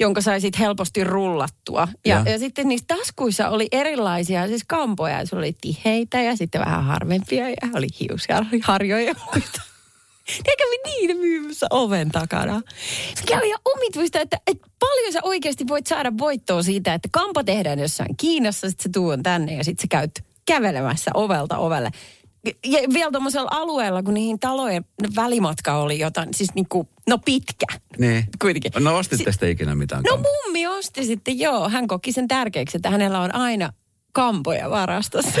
jonka 0.00 0.20
sai 0.20 0.40
sit 0.40 0.58
helposti 0.58 1.04
rullattua. 1.04 1.88
Ja, 2.06 2.22
Ja. 2.26 2.32
ja. 2.32 2.38
sitten 2.38 2.68
niissä 2.68 2.86
taskuissa 2.86 3.48
oli 3.48 3.68
erilaisia 3.72 4.46
siis 4.46 4.64
kampoja. 4.66 5.26
Se 5.26 5.36
oli 5.36 5.56
tiheitä 5.60 6.22
ja 6.22 6.36
sitten 6.36 6.60
vähän 6.60 6.84
harvempia 6.84 7.48
ja 7.48 7.56
oli 7.74 7.86
hiusharjoja 8.00 9.06
ja 9.06 9.14
muita. 9.32 9.60
Ne 10.46 10.52
kävi 10.58 10.76
niitä 10.84 11.14
myymässä 11.14 11.66
oven 11.70 12.08
takana. 12.08 12.62
Se 13.14 13.24
kävi 13.26 13.46
ihan 13.48 13.60
omituista, 13.64 14.20
että, 14.20 14.40
että 14.46 14.68
paljon 14.78 15.12
sä 15.12 15.20
oikeasti 15.22 15.68
voit 15.68 15.86
saada 15.86 16.12
voittoa 16.18 16.62
siitä, 16.62 16.94
että 16.94 17.08
kampa 17.12 17.44
tehdään 17.44 17.78
jossain 17.78 18.16
Kiinassa, 18.16 18.70
sitten 18.70 18.82
se 18.82 18.88
tuon 18.92 19.22
tänne 19.22 19.54
ja 19.54 19.64
sitten 19.64 19.82
sä 19.82 19.88
käyt 19.90 20.10
kävelemässä 20.46 21.10
ovelta 21.14 21.58
ovelle. 21.58 21.90
Ja 22.66 22.78
vielä 22.94 23.10
tuommoisella 23.10 23.48
alueella, 23.52 24.02
kun 24.02 24.14
niihin 24.14 24.40
talojen 24.40 24.84
välimatka 25.16 25.74
oli 25.74 25.98
jotain, 25.98 26.34
siis 26.34 26.54
niinku, 26.54 26.88
no 27.08 27.18
pitkä. 27.24 27.66
Niin. 27.98 28.24
Kuitenkin. 28.40 28.72
No 28.78 28.96
ostitte 28.96 29.32
sitten 29.32 29.50
ikinä 29.50 29.74
mitään 29.74 30.02
No 30.02 30.10
kampaa? 30.10 30.32
mummi 30.44 30.66
osti 30.66 31.04
sitten, 31.04 31.38
joo. 31.38 31.68
Hän 31.68 31.88
koki 31.88 32.12
sen 32.12 32.28
tärkeäksi, 32.28 32.76
että 32.76 32.90
hänellä 32.90 33.20
on 33.20 33.34
aina 33.34 33.72
kampoja 34.12 34.70
varastossa. 34.70 35.40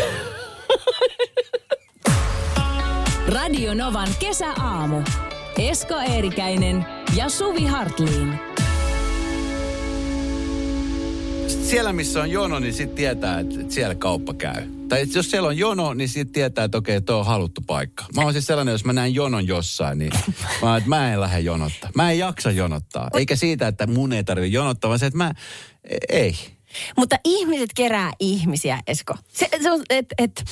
Radio 3.28 3.74
Novan 3.74 4.08
kesäaamu. 4.18 5.02
Esko 5.58 5.94
Eerikäinen 5.94 6.86
ja 7.16 7.28
Suvi 7.28 7.64
Hartliin. 7.66 8.47
Siellä, 11.68 11.92
missä 11.92 12.20
on 12.20 12.30
jono, 12.30 12.58
niin 12.58 12.74
sitten 12.74 12.96
tietää, 12.96 13.40
että 13.40 13.54
siellä 13.68 13.94
kauppa 13.94 14.34
käy. 14.34 14.62
Tai 14.88 15.06
jos 15.14 15.30
siellä 15.30 15.48
on 15.48 15.58
jono, 15.58 15.94
niin 15.94 16.08
sitten 16.08 16.32
tietää, 16.32 16.64
että 16.64 16.78
okei, 16.78 17.00
tuo 17.00 17.16
on 17.16 17.26
haluttu 17.26 17.60
paikka. 17.66 18.04
Mä 18.16 18.22
oon 18.22 18.32
siis 18.32 18.46
sellainen, 18.46 18.72
jos 18.72 18.84
mä 18.84 18.92
näen 18.92 19.14
jonon 19.14 19.46
jossain, 19.46 19.98
niin 19.98 20.12
mä, 20.62 20.76
että 20.76 20.88
mä 20.88 21.12
en 21.12 21.20
lähde 21.20 21.40
jonottaa. 21.40 21.90
Mä 21.94 22.10
en 22.10 22.18
jaksa 22.18 22.50
jonottaa. 22.50 23.10
Eikä 23.14 23.36
siitä, 23.36 23.68
että 23.68 23.86
mun 23.86 24.12
ei 24.12 24.24
tarvitse 24.24 24.54
jonottaa, 24.54 24.88
vaan 24.88 24.98
se, 24.98 25.06
että 25.06 25.16
mä, 25.16 25.32
ei. 26.08 26.36
Mutta 26.96 27.16
ihmiset 27.24 27.70
kerää 27.74 28.12
ihmisiä, 28.20 28.80
Esko. 28.86 29.14
Se, 29.28 29.48
se 29.62 29.70
on, 29.70 29.82
et, 29.90 30.06
et, 30.18 30.44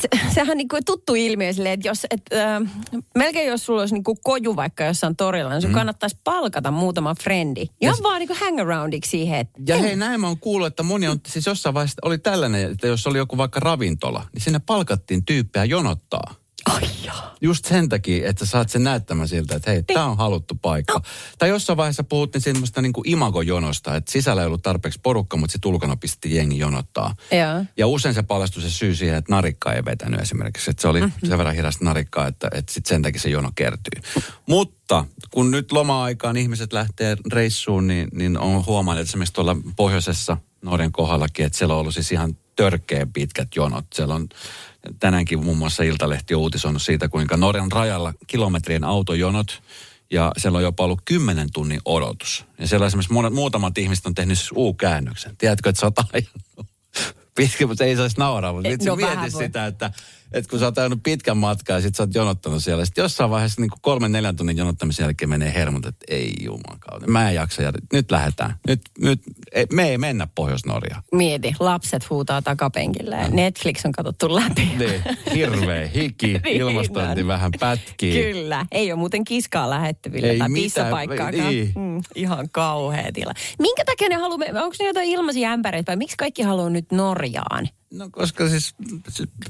se, 0.00 0.08
sehän 0.34 0.50
on 0.50 0.56
niin 0.56 0.68
kuin 0.68 0.84
tuttu 0.84 1.14
ilmiö 1.14 1.52
silleen, 1.52 1.74
että 1.74 1.88
jos, 1.88 2.06
et, 2.10 2.22
äh, 2.32 2.70
melkein 3.14 3.48
jos 3.48 3.66
sulla 3.66 3.80
olisi 3.80 3.94
niin 3.94 4.04
kuin 4.04 4.18
koju 4.24 4.56
vaikka 4.56 4.84
jossain 4.84 5.16
torilla, 5.16 5.50
niin 5.50 5.62
sun 5.62 5.70
mm. 5.70 5.74
kannattaisi 5.74 6.18
palkata 6.24 6.70
muutama 6.70 7.14
frendi. 7.14 7.66
Ihan 7.80 7.96
vaan 8.02 8.18
niin 8.18 8.28
kuin 8.28 8.38
hang 8.40 8.60
aroundiksi 8.60 9.10
siihen, 9.10 9.40
että 9.40 9.60
Ja 9.66 9.78
hei, 9.78 9.96
näin 9.96 10.20
mä 10.20 10.26
oon 10.26 10.38
kuullut, 10.38 10.66
että 10.66 10.82
moni 10.82 11.08
on, 11.08 11.20
siis 11.26 11.46
jossain 11.46 11.74
vaiheessa 11.74 12.00
oli 12.04 12.18
tällainen, 12.18 12.72
että 12.72 12.86
jos 12.86 13.06
oli 13.06 13.18
joku 13.18 13.36
vaikka 13.36 13.60
ravintola, 13.60 14.26
niin 14.32 14.42
sinne 14.42 14.60
palkattiin 14.66 15.24
tyyppejä 15.24 15.64
jonottaa. 15.64 16.34
Ai 16.70 16.82
joo. 17.04 17.14
Just 17.40 17.64
sen 17.64 17.88
takia, 17.88 18.28
että 18.28 18.46
saat 18.46 18.70
sen 18.70 18.84
näyttämään 18.84 19.28
siltä, 19.28 19.56
että 19.56 19.70
hei, 19.70 19.82
tämä 19.82 20.04
on 20.04 20.16
haluttu 20.16 20.54
paikka. 20.62 20.92
No. 20.94 21.00
Tai 21.38 21.48
jossain 21.48 21.76
vaiheessa 21.76 22.04
puhuttiin 22.04 22.42
semmoista 22.42 22.82
niin 22.82 22.92
kuin 22.92 23.08
imagojonosta, 23.08 23.96
että 23.96 24.12
sisällä 24.12 24.42
ei 24.42 24.46
ollut 24.46 24.62
tarpeeksi 24.62 25.00
porukka, 25.02 25.36
mutta 25.36 25.52
sitten 25.52 25.72
ulkona 25.72 25.96
pisti 25.96 26.34
jengi 26.34 26.58
jonottaa. 26.58 27.14
Joo. 27.30 27.64
Ja 27.76 27.86
usein 27.86 28.14
se 28.14 28.22
paljastui 28.22 28.62
se 28.62 28.70
syy 28.70 28.94
siihen, 28.94 29.16
että 29.16 29.32
narikka 29.32 29.72
ei 29.72 29.84
vetänyt 29.84 30.20
esimerkiksi. 30.20 30.70
Että 30.70 30.82
se 30.82 30.88
oli 30.88 31.00
mm-hmm. 31.00 31.28
sen 31.28 31.38
verran 31.38 31.54
hidasta 31.54 31.84
narikkaa, 31.84 32.26
että, 32.26 32.48
että 32.54 32.72
sitten 32.72 32.88
sen 32.88 33.02
takia 33.02 33.20
se 33.20 33.30
jono 33.30 33.50
kertyy. 33.54 34.02
Mutta 34.46 35.04
kun 35.30 35.50
nyt 35.50 35.72
loma-aikaan 35.72 36.36
ihmiset 36.36 36.72
lähtee 36.72 37.16
reissuun, 37.32 37.86
niin, 37.86 38.08
niin 38.12 38.38
on 38.38 38.66
huomannut, 38.66 39.00
että 39.00 39.10
esimerkiksi 39.10 39.34
tuolla 39.34 39.56
pohjoisessa 39.76 40.36
Norjan 40.64 40.92
kohdallakin, 40.92 41.46
että 41.46 41.58
siellä 41.58 41.74
on 41.74 41.80
ollut 41.80 41.94
siis 41.94 42.12
ihan 42.12 42.36
törkeä 42.56 43.06
pitkät 43.12 43.48
jonot. 43.56 43.84
Siellä 43.94 44.14
on 44.14 44.28
tänäänkin 44.98 45.44
muun 45.44 45.58
muassa 45.58 45.82
Iltalehti 45.82 46.34
on 46.34 46.40
uutisoinut 46.40 46.82
siitä, 46.82 47.08
kuinka 47.08 47.36
Norjan 47.36 47.72
rajalla 47.72 48.14
kilometrien 48.26 48.84
autojonot 48.84 49.62
ja 50.10 50.32
siellä 50.36 50.56
on 50.56 50.62
jopa 50.62 50.84
ollut 50.84 51.00
kymmenen 51.04 51.48
tunnin 51.52 51.80
odotus. 51.84 52.44
Ja 52.58 52.66
siellä 52.66 52.86
esimerkiksi 52.86 53.12
monet, 53.12 53.32
muutamat 53.32 53.78
ihmiset 53.78 54.06
on 54.06 54.14
tehnyt 54.14 54.38
siis 54.38 54.52
U-käännöksen. 54.56 55.36
Tiedätkö, 55.36 55.68
että 55.68 55.80
sä 55.80 55.86
oot 55.86 55.98
ajanut 55.98 56.66
pitkä, 57.36 57.66
mutta 57.66 57.84
ei 57.84 57.96
saisi 57.96 58.18
nauraa, 58.18 58.52
mutta 58.52 58.68
Eh, 58.68 58.78
no 58.86 58.96
sitä, 59.38 59.66
että, 59.66 59.90
että 60.34 60.50
kun 60.50 60.58
sä 60.58 60.64
oot 60.64 60.78
ajanut 60.78 61.02
pitkän 61.02 61.36
matkaa 61.36 61.76
ja 61.76 61.82
sit 61.82 61.94
sä 61.94 62.02
oot 62.02 62.14
jonottanut 62.14 62.62
siellä. 62.64 62.84
Sitten 62.84 63.02
jossain 63.02 63.30
vaiheessa 63.30 63.60
niin 63.60 63.70
kolmen 63.80 64.12
neljän 64.12 64.36
tunnin 64.36 64.56
jonottamisen 64.56 65.04
jälkeen 65.04 65.28
menee 65.28 65.54
hermot, 65.54 65.86
että 65.86 66.04
ei 66.08 66.32
jumakauta. 66.40 67.06
Mä 67.06 67.28
en 67.28 67.34
jaksa 67.34 67.62
ja 67.62 67.72
nyt 67.92 68.10
lähdetään. 68.10 68.54
Nyt, 68.68 68.80
nyt 68.98 69.20
ei, 69.52 69.66
me 69.72 69.88
ei 69.88 69.98
mennä 69.98 70.28
Pohjois-Norjaan. 70.34 71.02
Mieti, 71.12 71.54
lapset 71.60 72.10
huutaa 72.10 72.42
takapenkillä 72.42 73.16
ja 73.16 73.28
Netflix 73.28 73.84
on 73.84 73.92
katsottu 73.92 74.34
läpi. 74.34 74.68
Niin, 74.78 75.02
hirveä 75.34 75.86
hiki, 75.88 76.26
Niin 76.44 76.56
ilmastointi 76.56 77.20
on. 77.20 77.26
vähän 77.26 77.50
pätkii. 77.60 78.32
Kyllä. 78.32 78.66
Ei 78.72 78.92
ole 78.92 78.98
muuten 78.98 79.24
kiskaa 79.24 79.70
lähettävillä 79.70 80.28
Ei 80.28 80.38
tai 80.38 80.48
pissapaikkaakaan. 80.54 81.48
niin. 81.48 81.72
Mm, 81.76 82.00
ihan 82.14 82.48
kauhea 82.52 83.12
tila. 83.12 83.32
Minkä 83.58 83.84
takia 83.84 84.08
ne 84.08 84.14
haluaa, 84.14 84.62
onko 84.64 84.76
ne 84.80 84.86
jotain 84.86 85.08
ilmaisia 85.08 85.50
ämpäreitä 85.50 85.90
vai 85.92 85.96
miksi 85.96 86.16
kaikki 86.16 86.42
haluaa 86.42 86.70
nyt 86.70 86.92
Norjaan? 86.92 87.68
No 87.94 88.08
koska 88.12 88.48
siis... 88.48 88.74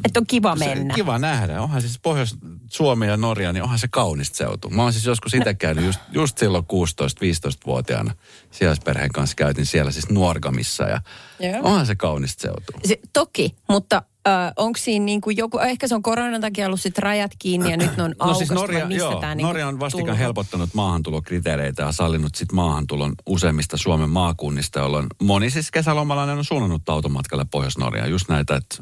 Että 0.05 0.21
on 0.21 0.27
kiva 0.27 0.57
se- 0.57 0.75
mennä. 0.75 0.95
Kiva 0.95 1.19
nähdä. 1.19 1.61
Onhan 1.63 1.81
siis 1.81 1.99
Pohjois-Suomi 1.99 3.07
ja 3.07 3.17
Norja, 3.17 3.53
niin 3.53 3.63
onhan 3.63 3.79
se 3.79 3.89
kaunista 3.89 4.37
seutu. 4.37 4.71
Mä 4.71 4.83
oon 4.83 4.93
siis 4.93 5.05
joskus 5.07 5.35
itse 5.35 5.55
käynyt 5.65 5.85
just, 5.85 6.01
just 6.13 6.39
silloin 6.39 6.65
16-15-vuotiaana 6.65 8.15
sijaisperheen 8.51 9.13
kanssa 9.13 9.37
käytin 9.37 9.67
siellä 9.67 9.91
siis 9.91 10.11
Nuorgamissa 10.11 10.85
ja 10.85 11.01
Joo. 11.41 11.61
onhan 11.63 11.87
se 11.87 11.95
kaunista 11.95 12.43
seutu. 12.43 12.73
Se, 12.85 12.99
toki, 13.13 13.57
mutta 13.69 14.03
äh, 14.29 14.53
onko 14.57 14.79
siinä 14.79 15.05
niin 15.05 15.21
kuin 15.21 15.37
joku, 15.37 15.59
ehkä 15.59 15.89
se 15.89 15.95
on 15.95 16.03
koronan 16.03 16.41
takia 16.41 16.67
ollut 16.67 16.81
sit 16.81 16.99
rajat 16.99 17.33
kiinni 17.39 17.71
ja 17.71 17.77
nyt 17.77 17.97
ne 17.97 18.03
on 18.03 18.15
No 18.25 18.35
siis 18.35 18.51
Norja, 18.51 18.87
joo, 18.89 19.21
tää 19.21 19.35
niinku 19.35 19.49
Norja 19.49 19.69
on 19.69 19.81
vastikään 19.81 20.07
tullut? 20.07 20.19
helpottanut 20.19 20.75
maahantulokriteereitä 20.75 21.83
ja 21.83 21.93
sallinut 21.93 22.35
sit 22.35 22.53
maahantulon 22.53 23.15
useimmista 23.27 23.77
Suomen 23.77 24.11
maakunnista, 24.11 24.79
jolloin 24.79 25.07
moni 25.23 25.51
siis 25.51 25.71
kesälomalainen 25.71 26.39
on 26.39 26.45
suunnannut 26.45 26.89
automatkalle 26.89 27.45
Pohjois-Norjaan. 27.51 28.11
Just 28.11 28.29
näitä, 28.29 28.57
että 28.57 28.77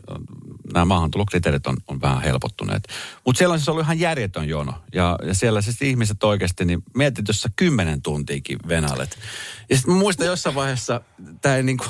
nämä 0.74 0.84
maahantulokriteerit 0.84 1.66
on, 1.66 1.76
on 1.88 2.00
vähän 2.00 2.22
helpottuneet. 2.22 2.82
Mutta 3.26 3.38
siellä 3.38 3.52
on 3.52 3.58
siis 3.58 3.68
ollut 3.68 3.84
ihan 3.84 4.00
järjetön 4.00 4.48
jono. 4.48 4.74
Ja, 4.94 5.18
ja 5.26 5.34
siellä 5.34 5.62
siis 5.62 5.82
ihmiset 5.82 6.24
oikeasti, 6.24 6.64
niin 6.64 6.82
mietit, 6.96 7.28
jos 7.28 7.40
sä 7.42 7.50
kymmenen 7.56 8.02
tuntiikin 8.02 8.58
venailet. 8.68 9.18
Ja 9.70 9.76
sitten 9.76 9.94
muistan 9.94 10.26
jossain 10.26 10.54
vaiheessa, 10.54 11.00
tämä 11.40 11.56
ei 11.56 11.62
niinku 11.62 11.84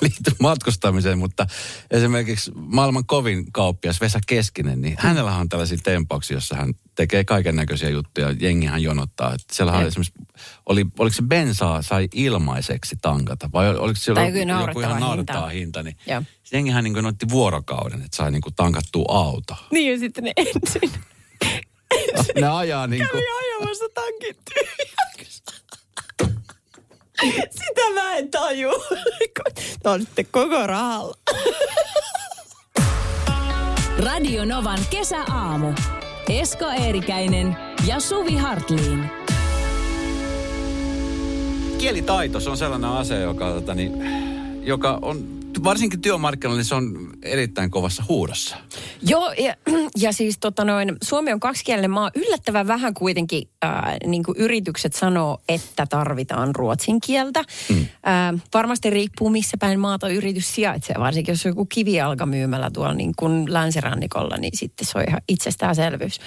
liity 0.00 0.30
matkustamiseen, 0.40 1.18
mutta 1.18 1.46
esimerkiksi 1.90 2.50
maailman 2.54 3.06
kovin 3.06 3.52
kauppias 3.52 4.00
Vesa 4.00 4.18
Keskinen, 4.26 4.80
niin 4.80 4.94
hänellä 4.98 5.36
on 5.36 5.48
tällaisia 5.48 5.78
tempauksia, 5.84 6.36
jossa 6.36 6.56
hän 6.56 6.74
tekee 6.94 7.24
kaiken 7.24 7.56
näköisiä 7.56 7.90
juttuja, 7.90 8.30
jengihän 8.40 8.82
jonottaa. 8.82 9.34
Että 9.34 9.54
siellä 9.54 9.72
Joo. 9.72 9.86
esimerkiksi, 9.86 10.12
oli, 10.66 10.86
oliko 10.98 11.14
se 11.14 11.22
bensaa 11.22 11.82
sai 11.82 12.08
ilmaiseksi 12.14 12.96
tankata, 13.02 13.50
vai 13.52 13.68
oliko 13.68 13.98
siellä 13.98 14.20
Tai 14.20 14.38
joku 14.38 14.68
joku 14.68 14.80
ihan 14.80 14.92
hinta. 14.92 15.06
naurettava 15.06 15.48
hinta, 15.48 15.82
niin 15.82 15.96
Joo. 16.06 16.22
se 16.42 16.56
jengihän 16.56 16.84
niin 16.84 17.06
otti 17.06 17.26
vuorokauden, 17.28 18.02
että 18.02 18.16
sai 18.16 18.30
niin 18.30 18.42
kuin 18.42 18.54
tankattua 18.54 19.06
auto. 19.08 19.56
Niin 19.70 19.92
ja 19.92 19.98
sitten 19.98 20.24
ne 20.24 20.32
ensin 20.36 20.90
Ne 22.40 22.48
ajaa 22.48 22.86
niin 22.86 23.08
kuin, 23.10 23.22
kävi 23.22 23.46
ajamassa 23.46 23.84
tankin 23.94 24.36
tyhjäksi. 24.54 25.42
Sitä 27.60 27.90
mä 27.94 28.16
en 28.16 28.30
taju. 28.30 28.70
Tämä 29.82 29.94
on 29.94 30.00
sitten 30.00 30.26
koko 30.30 30.66
rahalla. 30.66 31.14
Radio 33.98 34.44
Novan 34.44 34.78
kesäaamu. 34.90 35.72
Esko 36.28 36.64
Eerikäinen 36.64 37.56
ja 37.86 38.00
Suvi 38.00 38.36
Hartliin. 38.36 39.10
kielitaito, 41.82 42.40
se 42.40 42.50
on 42.50 42.56
sellainen 42.56 42.90
asia, 42.90 43.20
joka, 43.20 43.52
tota, 43.52 43.74
niin, 43.74 43.92
joka 44.64 44.98
on 45.02 45.41
varsinkin 45.64 46.00
työmarkkinoilla, 46.00 46.58
niin 46.58 46.64
se 46.64 46.74
on 46.74 47.10
erittäin 47.22 47.70
kovassa 47.70 48.04
huudossa. 48.08 48.56
Joo, 49.02 49.32
ja, 49.32 49.54
ja 49.96 50.12
siis 50.12 50.38
tota 50.38 50.64
noin, 50.64 50.96
Suomi 51.02 51.32
on 51.32 51.40
kaksikielinen 51.40 51.90
maa. 51.90 52.10
Yllättävän 52.14 52.66
vähän 52.66 52.94
kuitenkin 52.94 53.48
ää, 53.62 53.96
niin 54.06 54.22
kuin 54.22 54.38
yritykset 54.38 54.94
sanoo, 54.94 55.38
että 55.48 55.86
tarvitaan 55.86 56.54
ruotsin 56.54 57.00
kieltä. 57.00 57.44
Mm. 57.68 57.86
Ää, 58.04 58.34
varmasti 58.54 58.90
riippuu, 58.90 59.30
missä 59.30 59.56
päin 59.60 59.80
maata 59.80 60.08
yritys 60.08 60.54
sijaitsee. 60.54 60.96
Varsinkin 60.98 61.32
jos 61.32 61.46
on 61.46 61.50
joku 61.50 61.66
kivijalkamyymälä 61.66 62.70
tuolla 62.70 62.94
niin 62.94 63.12
kuin 63.18 63.52
länsirannikolla, 63.52 64.36
niin 64.36 64.58
sitten 64.58 64.86
se 64.86 64.98
on 64.98 65.04
ihan 65.08 65.22
itsestäänselvyys. 65.28 66.20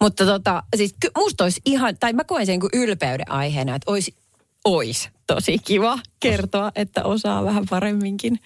Mutta 0.00 0.26
tota, 0.26 0.62
siis 0.76 0.94
musta 1.16 1.44
olisi 1.44 1.60
ihan, 1.64 1.98
tai 2.00 2.12
mä 2.12 2.24
koen 2.24 2.46
sen 2.46 2.60
kuin 2.60 2.70
ylpeyden 2.74 3.30
aiheena, 3.30 3.74
että 3.74 3.90
olisi, 3.90 4.16
olisi 4.66 5.08
tosi 5.26 5.58
kiva 5.58 5.98
kertoa, 6.20 6.72
että 6.74 7.04
osaa 7.04 7.44
vähän 7.44 7.64
paremminkin. 7.70 8.38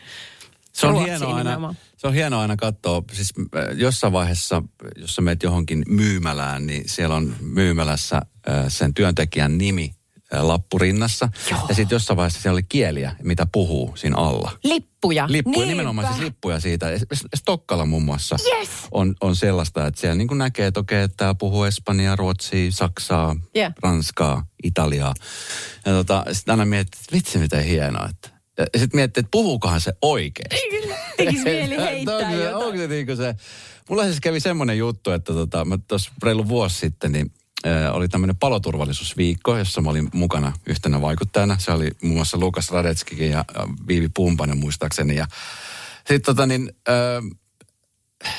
Se 0.73 0.87
on, 0.87 1.05
hienoa 1.05 1.29
aina, 1.29 1.39
nimenomaan. 1.39 1.77
se 1.97 2.07
on 2.07 2.15
hienoa 2.15 2.43
aina 2.43 2.57
katsoa, 2.57 3.03
siis 3.13 3.33
äh, 3.39 3.79
jossain 3.79 4.13
vaiheessa, 4.13 4.63
jos 4.97 5.15
sä 5.15 5.23
menet 5.23 5.43
johonkin 5.43 5.83
myymälään, 5.89 6.67
niin 6.67 6.83
siellä 6.87 7.15
on 7.15 7.37
myymälässä 7.41 8.17
äh, 8.17 8.65
sen 8.69 8.95
työntekijän 8.95 9.59
nimi 9.59 9.95
äh, 10.35 10.43
lappurinnassa. 10.45 11.29
Joo. 11.51 11.61
Ja 11.69 11.75
sitten 11.75 11.97
jossain 11.97 12.17
vaiheessa 12.17 12.41
siellä 12.41 12.55
oli 12.55 12.63
kieliä, 12.63 13.17
mitä 13.23 13.47
puhuu 13.53 13.97
siinä 13.97 14.17
alla. 14.17 14.53
Lippuja. 14.65 15.25
Lippuja, 15.29 15.57
Niinpä. 15.59 15.71
nimenomaan 15.73 16.07
siis 16.09 16.25
lippuja 16.25 16.61
siitä. 16.61 16.87
Stokkalla 17.35 17.87
muun 17.87 18.03
muassa 18.05 18.37
Yes! 18.59 18.69
on, 18.91 19.15
on 19.21 19.37
sellaista, 19.37 19.87
että 19.87 20.01
siellä 20.01 20.17
niin 20.17 20.39
näkee, 20.39 20.67
että 20.67 20.81
okei, 20.81 21.03
että 21.03 21.17
tämä 21.17 21.35
puhuu 21.35 21.65
espanjaa, 21.65 22.17
ruotsia, 22.17 22.71
saksaa, 22.73 23.37
Yeah. 23.57 23.73
ranskaa, 23.83 24.47
italiaa. 24.63 25.15
Ja 25.87 25.93
tota, 25.93 26.25
sitten 26.33 26.53
aina 26.53 26.65
miettii, 26.65 27.01
että 27.01 27.17
vitsi 27.17 27.39
miten 27.39 27.65
hienoa. 27.65 28.09
Että, 28.11 28.31
ja 28.59 28.79
sitten 28.81 28.99
miettii, 28.99 29.21
että 29.21 29.29
puhuukohan 29.31 29.81
se 29.81 29.93
oikein. 30.03 30.51
Tekisi 31.17 31.45
mieli 31.45 31.77
heittää 31.85 32.33
jotain. 32.33 32.55
onko 32.55 32.77
se 32.77 32.87
niin 32.89 33.07
kuin 33.07 33.17
se... 33.17 33.35
Mulla 33.91 34.05
siis 34.05 34.21
kävi 34.21 34.41
semmoinen 34.41 34.79
juttu, 34.79 35.11
että 35.11 35.33
tota, 35.33 35.65
mä 35.65 35.79
tuossa 35.89 36.11
reilu 36.23 36.49
vuosi 36.49 36.79
sitten, 36.79 37.13
niin 37.13 37.33
oli 37.93 38.09
tämmöinen 38.09 38.37
paloturvallisuusviikko, 38.37 39.59
jossa 39.59 39.81
mä 39.81 39.91
olin 39.91 40.09
mukana 40.13 40.53
yhtenä 40.67 41.01
vaikuttajana. 41.01 41.59
Se 41.59 41.73
oli 41.73 41.91
muun 42.03 42.17
muassa 42.17 42.39
Lukas 42.39 42.71
Radetskikin 42.71 43.31
ja 43.31 43.45
Viivi 43.89 44.09
Pumpanen 44.09 44.59
muistaakseni. 44.59 45.17
Ja 45.17 45.27
sitten 45.97 46.23
tota 46.23 46.47
niin, 46.47 46.73
äh, 46.89 48.35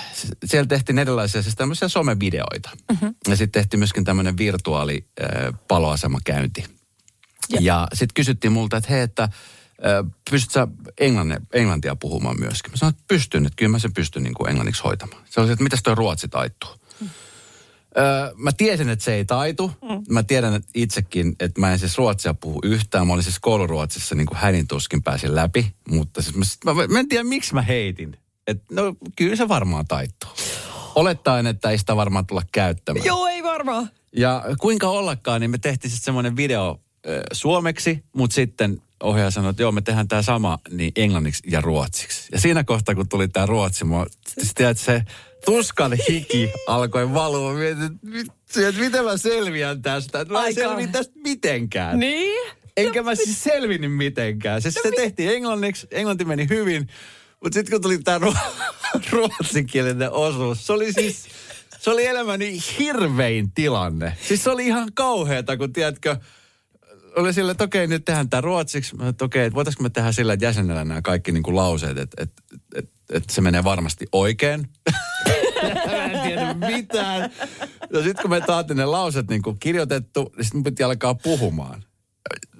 siellä 0.45 0.67
tehtiin 0.67 0.99
erilaisia 0.99 1.41
siis 1.41 1.55
tämmöisiä 1.55 1.87
somevideoita. 1.87 2.69
Mm-hmm. 2.91 3.15
Ja 3.27 3.35
sitten 3.35 3.61
tehtiin 3.61 3.79
myöskin 3.79 4.03
tämmöinen 4.03 4.37
virtuaali 4.37 5.05
äh, 5.21 5.53
paloasemakäynti. 5.67 6.65
Ja, 7.49 7.59
ja 7.61 7.87
sitten 7.93 8.13
kysyttiin 8.13 8.51
multa, 8.51 8.77
että 8.77 8.89
hei, 8.89 9.01
että 9.01 9.29
pystytkö 10.29 10.53
sä 10.53 10.67
englanne, 10.99 11.41
englantia 11.53 11.95
puhumaan 11.95 12.39
myöskin? 12.39 12.71
Mä 12.71 12.77
sanoin, 12.77 12.93
että 12.93 13.03
pystyn, 13.07 13.45
että 13.45 13.55
kyllä 13.55 13.71
mä 13.71 13.79
sen 13.79 13.93
pystyn 13.93 14.23
niin 14.23 14.33
kuin 14.33 14.49
englanniksi 14.49 14.83
hoitamaan. 14.83 15.23
Se 15.29 15.41
oli 15.41 15.51
että 15.51 15.63
mitäs 15.63 15.83
toi 15.83 15.95
ruotsi 15.95 16.27
taittuu? 16.27 16.69
Öö, 17.97 18.33
mä 18.35 18.51
tiesin, 18.51 18.89
että 18.89 19.05
se 19.05 19.13
ei 19.13 19.25
taitu. 19.25 19.71
Mm. 19.81 20.03
Mä 20.09 20.23
tiedän 20.23 20.53
että 20.53 20.69
itsekin, 20.75 21.35
että 21.39 21.61
mä 21.61 21.71
en 21.71 21.79
siis 21.79 21.97
ruotsia 21.97 22.33
puhu 22.33 22.59
yhtään. 22.63 23.07
Mä 23.07 23.13
olin 23.13 23.23
siis 23.23 23.39
kouluruotsissa 23.39 24.15
niin 24.15 24.27
kuin 24.27 24.37
hänin 24.37 24.67
tuskin 24.67 25.03
pääsin 25.03 25.35
läpi. 25.35 25.73
Mutta 25.89 26.21
siis 26.21 26.35
mä, 26.35 26.45
sit- 26.45 26.65
mä, 26.65 26.73
mä 26.73 26.99
en 26.99 27.09
tiedä, 27.09 27.23
miksi 27.23 27.53
mä 27.53 27.61
heitin. 27.61 28.17
Et, 28.47 28.63
no 28.71 28.95
kyllä 29.15 29.35
se 29.35 29.47
varmaan 29.47 29.87
taittuu. 29.87 30.29
Olettaen, 30.95 31.47
että 31.47 31.69
ei 31.69 31.77
sitä 31.77 31.95
varmaan 31.95 32.25
tulla 32.25 32.41
käyttämään. 32.51 33.05
Joo, 33.05 33.27
ei 33.27 33.43
varmaan. 33.43 33.89
Ja 34.15 34.43
kuinka 34.59 34.89
ollakaan, 34.89 35.41
niin 35.41 35.51
me 35.51 35.57
tehtiin 35.57 35.91
sitten 35.91 36.05
semmoinen 36.05 36.35
video 36.35 36.79
ö, 37.07 37.23
suomeksi, 37.31 38.03
mutta 38.15 38.33
sitten 38.33 38.81
ohjaaja 39.01 39.31
sanoi, 39.31 39.49
että 39.49 39.63
joo, 39.63 39.71
me 39.71 39.81
tehdään 39.81 40.07
tämä 40.07 40.21
sama 40.21 40.59
niin 40.71 40.91
englanniksi 40.95 41.43
ja 41.51 41.61
ruotsiksi. 41.61 42.29
Ja 42.31 42.39
siinä 42.39 42.63
kohtaa, 42.63 42.95
kun 42.95 43.09
tuli 43.09 43.27
tämä 43.27 43.45
ruotsi, 43.45 43.85
mua, 43.85 44.05
siis 44.27 44.53
tiedät, 44.53 44.77
se 44.77 45.03
tuskan 45.45 45.93
hiki 46.09 46.51
alkoi 46.67 47.13
valua. 47.13 47.53
Mietin, 47.53 47.83
että 47.83 48.07
mit- 48.07 48.31
että 48.67 48.81
miten 48.81 49.03
mä 49.03 49.17
selviän 49.17 49.81
tästä. 49.81 50.25
Mä 50.25 50.39
en 50.39 50.45
Aika. 50.45 50.61
selviä 50.61 50.87
tästä 50.87 51.13
mitenkään. 51.23 51.99
Niin? 51.99 52.51
Enkä 52.77 53.03
mä 53.03 53.15
siis 53.15 53.43
selvinnyt 53.43 53.95
mitenkään. 53.95 54.61
Siis 54.61 54.73
se 54.83 54.91
tehtiin 54.95 55.29
englanniksi, 55.29 55.87
englanti 55.91 56.25
meni 56.25 56.47
hyvin. 56.49 56.87
Mutta 57.43 57.53
sitten 57.53 57.71
kun 57.71 57.81
tuli 57.81 57.97
tämä 57.97 58.17
ru- 58.17 58.37
ruotsinkielinen 59.11 60.11
osuus, 60.11 60.67
se 60.67 60.73
oli 60.73 60.93
siis, 60.93 61.25
se 61.79 61.89
oli 61.89 62.05
elämäni 62.05 62.59
hirvein 62.79 63.51
tilanne. 63.51 64.17
Siis 64.27 64.43
se 64.43 64.49
oli 64.49 64.67
ihan 64.67 64.89
kauheata, 64.93 65.57
kun 65.57 65.73
tiedätkö, 65.73 66.17
oli 67.15 67.33
sillä, 67.33 67.51
että 67.51 67.63
okei, 67.63 67.87
nyt 67.87 68.05
tehdään 68.05 68.29
tämä 68.29 68.41
ruotsiksi. 68.41 68.95
Mä, 68.95 69.07
että 69.07 69.25
okei, 69.25 69.45
että 69.45 69.55
voitaisiinko 69.55 69.83
me 69.83 69.89
tehdä 69.89 70.11
sillä, 70.11 70.33
että 70.33 70.45
jäsennellä 70.45 70.85
nämä 70.85 71.01
kaikki 71.01 71.31
niin 71.31 71.43
kuin 71.43 71.55
lauseet, 71.55 71.97
että, 71.97 72.23
että, 72.23 72.43
että, 72.75 72.91
että 73.09 73.33
se 73.33 73.41
menee 73.41 73.63
varmasti 73.63 74.07
oikein. 74.11 74.67
En 76.11 76.21
tiedä 76.21 76.53
mitään. 76.53 77.31
Ja 77.93 78.03
sitten 78.03 78.21
kun 78.21 78.29
me 78.29 78.41
saatiin 78.47 78.77
ne 78.77 78.85
lauset 78.85 79.27
niin 79.27 79.41
kuin 79.41 79.59
kirjoitettu, 79.59 80.33
niin 80.37 80.45
sitten 80.45 80.63
piti 80.63 80.83
alkaa 80.83 81.15
puhumaan. 81.15 81.83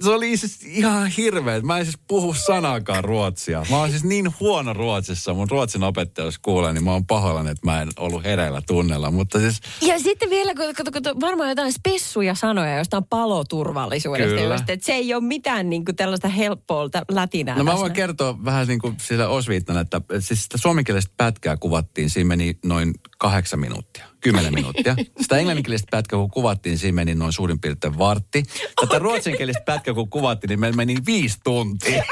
Se 0.04 0.10
oli 0.10 0.38
siis 0.38 0.60
ihan 0.64 1.08
hirveä. 1.08 1.62
Mä 1.62 1.78
en 1.78 1.86
siis 1.86 1.98
puhu 2.08 2.34
sanaakaan 2.34 3.04
ruotsia. 3.04 3.66
Mä 3.70 3.78
oon 3.78 3.90
siis 3.90 4.04
niin 4.04 4.34
huono 4.40 4.74
ruotsissa. 4.74 5.34
Mun 5.34 5.50
ruotsin 5.50 5.84
opettaja, 5.84 6.26
jos 6.26 6.40
kuulee, 6.40 6.74
niin 6.74 6.84
mä 6.84 6.92
oon 6.92 7.06
pahoillani, 7.06 7.50
että 7.50 7.66
mä 7.66 7.82
en 7.82 7.90
ollut 8.00 8.24
hereillä 8.24 8.62
tunnella. 8.68 9.12
Mutta 9.12 9.40
siis 9.40 9.62
Ja 9.82 10.00
sitten 10.00 10.30
vielä, 10.30 10.56
kun, 10.56 10.66
kun, 10.94 11.04
kun 11.04 11.22
varmaan 11.22 11.50
jotain 11.50 11.74
spessuja 11.74 12.36
sanoja 12.36 12.78
jostain 12.78 13.04
paloturvallisuudesta. 13.04 14.36
Kyllä. 14.36 14.56
Just, 14.56 14.70
että 14.70 14.86
se 14.86 14.94
ei 14.94 15.14
ole 15.14 15.24
mitään 15.24 15.70
niin 15.70 15.86
kuin 15.86 15.96
tällaista 15.96 16.28
helppoa 16.28 16.90
lätinää 17.12 17.58
No 17.58 17.64
mä 17.64 17.78
voin 17.78 17.94
kertoa 17.94 18.46
vähän 18.46 18.68
niin 18.68 18.80
kuin 18.80 18.96
sillä 19.02 19.28
osviittana, 19.28 19.80
että 19.80 20.02
siis 20.20 20.44
sitä 20.44 20.58
suomenkielistä 20.58 21.14
pätkää 21.18 21.58
kuvattiin, 21.58 22.10
siinä 22.10 22.28
meni 22.28 22.58
noin 22.66 22.94
kahdeksan 23.18 23.60
minuuttia, 23.60 24.06
kymmenen 24.22 24.54
minuuttia. 24.54 24.96
Sitä 25.22 25.38
englanninkielistä 25.38 25.88
pätkää 25.92 26.20
kun 26.20 26.32
kuvattiin, 26.32 26.78
siinä 26.78 26.96
meni 26.96 27.16
noin 27.16 27.34
suurin 27.34 27.60
piirtein 27.60 27.98
vartti. 27.98 28.44
Tätä 28.82 29.00
ruotsinkielistä 29.00 29.62
pätkää 29.66 29.91
kun 29.94 30.10
kuvattiin, 30.10 30.50
niin 30.50 30.60
meillä 30.60 30.76
meni 30.76 30.96
viisi 31.06 31.38
tuntia. 31.44 32.04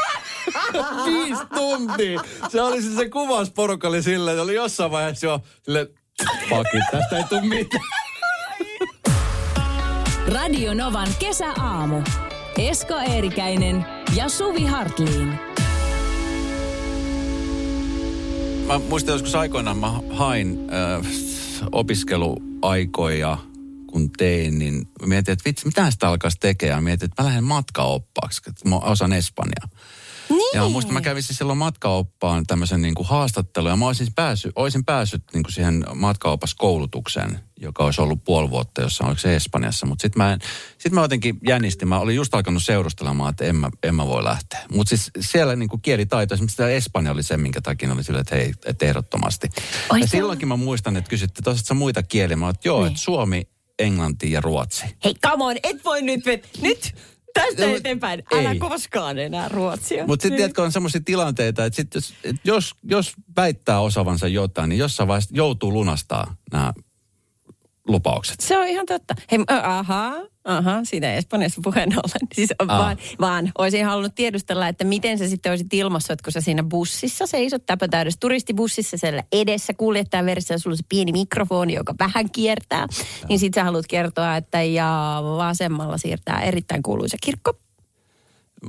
viisi 1.05 1.41
tuntia! 1.55 2.21
Se 2.49 2.61
oli 2.61 2.81
siis 2.81 2.95
se 2.95 3.09
kuvausporukka 3.09 3.87
oli 3.87 4.03
silleen, 4.03 4.35
että 4.35 4.43
oli 4.43 4.55
jossain 4.55 4.91
vaiheessa 4.91 5.25
jo 5.27 5.39
silleen, 5.61 5.87
pakit, 6.49 6.83
tästä 6.91 7.17
ei 7.17 7.23
tule 7.23 7.41
mitään. 7.41 7.83
Radio 10.27 10.73
Novan 10.73 11.07
kesäaamu. 11.19 12.01
Esko 12.57 12.93
Eerikäinen 12.97 13.85
ja 14.15 14.29
Suvi 14.29 14.65
Hartliin. 14.65 15.39
Mä 18.67 18.79
muistan 18.89 19.13
joskus 19.13 19.35
aikoinaan 19.35 19.77
mä 19.77 19.93
hain 20.09 20.69
äh, 20.73 21.05
opiskeluaikoja, 21.71 23.37
kun 23.91 24.09
tein, 24.17 24.59
niin 24.59 24.85
mietin, 25.05 25.31
että 25.31 25.49
vitsi, 25.49 25.65
mitä 25.65 25.91
sitä 25.91 26.07
alkaisi 26.07 26.37
tekemään? 26.39 26.83
Mietin, 26.83 27.05
että 27.05 27.23
mä 27.23 27.27
lähden 27.27 27.43
matkaoppaaksi, 27.43 28.41
että 28.47 28.69
mä 28.69 28.75
osaan 28.75 29.13
Espanjaa. 29.13 29.69
Niin. 30.29 30.41
Ja 30.55 30.61
mä 30.61 30.69
muistan, 30.69 30.93
mä 30.93 31.01
kävin 31.01 31.23
siis 31.23 31.37
silloin 31.37 31.57
matkaoppaan 31.57 32.45
tämmöisen 32.47 32.81
niin 32.81 32.95
kuin 32.95 33.07
haastattelun, 33.07 33.69
ja 33.69 33.75
mä 33.75 33.87
olisin 33.87 34.07
päässyt, 34.15 34.51
olisin 34.55 34.85
päässyt 34.85 35.23
niin 35.33 35.43
kuin 35.43 35.53
siihen 35.53 35.83
matkaopaskoulutukseen, 35.95 37.39
joka 37.59 37.83
olisi 37.83 38.01
ollut 38.01 38.23
puoli 38.23 38.49
vuotta 38.49 38.81
jossain, 38.81 39.07
oliko 39.07 39.19
se 39.21 39.35
Espanjassa. 39.35 39.85
Mutta 39.85 40.01
sitten 40.01 40.23
mä, 40.23 40.33
en- 40.33 40.39
sit 40.77 40.93
mä 40.93 41.01
jotenkin 41.01 41.37
jännistin, 41.47 41.87
mä 41.87 41.99
olin 41.99 42.15
just 42.15 42.35
alkanut 42.35 42.63
seurustelemaan, 42.63 43.29
että 43.29 43.45
en 43.45 43.55
mä, 43.55 43.69
en 43.83 43.95
mä 43.95 44.05
voi 44.07 44.23
lähteä. 44.23 44.59
Mutta 44.73 44.89
siis 44.89 45.11
siellä 45.19 45.55
niin 45.55 45.69
kuin 45.69 45.81
kielitaito, 45.81 46.33
esimerkiksi 46.33 46.57
tämä 46.57 46.69
Espanja 46.69 47.11
oli 47.11 47.23
se, 47.23 47.37
minkä 47.37 47.61
takia 47.61 47.93
oli 47.93 48.03
silleen, 48.03 48.21
että 48.21 48.35
hei, 48.35 48.53
että 48.65 48.85
ehdottomasti. 48.85 49.49
Ai 49.89 49.99
ja 49.99 50.07
silloinkin 50.07 50.47
mä 50.47 50.55
muistan, 50.55 50.97
että 50.97 51.09
kysytte, 51.09 51.51
että 51.51 51.73
muita 51.73 52.03
kieliä? 52.03 52.35
Mä 52.35 52.45
oon, 52.45 52.55
että 52.55 52.67
joo, 52.67 52.79
Niin. 52.79 52.87
että 52.87 52.99
suomi, 52.99 53.47
englanti 53.79 54.31
ja 54.31 54.41
ruotsi. 54.41 54.85
Hei, 55.05 55.15
come 55.25 55.43
on, 55.43 55.55
et 55.63 55.85
voi 55.85 56.01
nyt 56.01 56.25
vet... 56.25 56.49
Nyt! 56.61 56.95
Tästä 57.33 57.67
No, 57.67 57.75
eteenpäin. 57.75 58.23
Älä 58.33 58.51
ei. 58.51 58.59
koskaan 58.59 59.19
enää 59.19 59.49
ruotsia. 59.49 60.07
Mutta 60.07 60.23
sitten 60.23 60.31
Niin. 60.31 60.37
tiedätkö, 60.37 60.61
on 60.63 60.71
semmoisia 60.71 61.01
tilanteita, 61.05 61.65
että 61.65 61.75
sit 61.75 61.95
jos, 61.95 62.13
et 62.23 62.35
jos, 62.43 62.75
jos 62.83 63.13
väittää 63.37 63.79
osavansa 63.79 64.27
jotain, 64.27 64.69
niin 64.69 64.79
jossain 64.79 65.07
vaiheessa 65.07 65.29
joutuu 65.33 65.73
lunastaa 65.73 66.35
nämä 66.51 66.73
lupaukset. 67.87 68.39
Se 68.39 68.57
on 68.57 68.67
ihan 68.67 68.85
totta. 68.85 69.15
Hei, 69.31 69.39
ö, 69.39 69.53
aha, 70.57 70.79
siitä 70.83 71.13
Espanjassa 71.13 71.61
puheen 71.63 71.89
ollen. 71.89 72.27
Siis 72.35 72.49
Ah. 72.59 72.67
vaan, 72.67 72.97
vaan 73.19 73.51
olisin 73.57 73.85
halunnut 73.85 74.15
tiedustella, 74.15 74.67
että 74.67 74.83
miten 74.83 75.17
sä 75.17 75.27
sitten 75.27 75.51
olisit 75.51 75.73
ilmassut, 75.73 76.21
kun 76.21 76.33
sä 76.33 76.41
siinä 76.41 76.63
bussissa 76.63 77.27
seisot 77.27 77.65
täpötäydessä 77.65 78.17
turistibussissa 78.19 78.97
siellä 78.97 79.23
edessä 79.31 79.73
kuljettajan 79.73 80.25
veressä 80.25 80.53
ja 80.53 80.57
sulla 80.57 80.73
on 80.73 80.77
se 80.77 80.83
pieni 80.89 81.11
mikrofoni, 81.11 81.73
joka 81.73 81.95
vähän 81.99 82.31
kiertää. 82.31 82.87
Niin 83.29 83.39
sit 83.39 83.53
sä 83.53 83.63
haluat 83.63 83.87
kertoa, 83.87 84.35
että 84.37 84.61
ja 84.63 85.19
vasemmalla 85.37 85.97
siirtää 85.97 86.41
erittäin 86.41 86.83
kuuluisa 86.83 87.17
kirkko. 87.23 87.53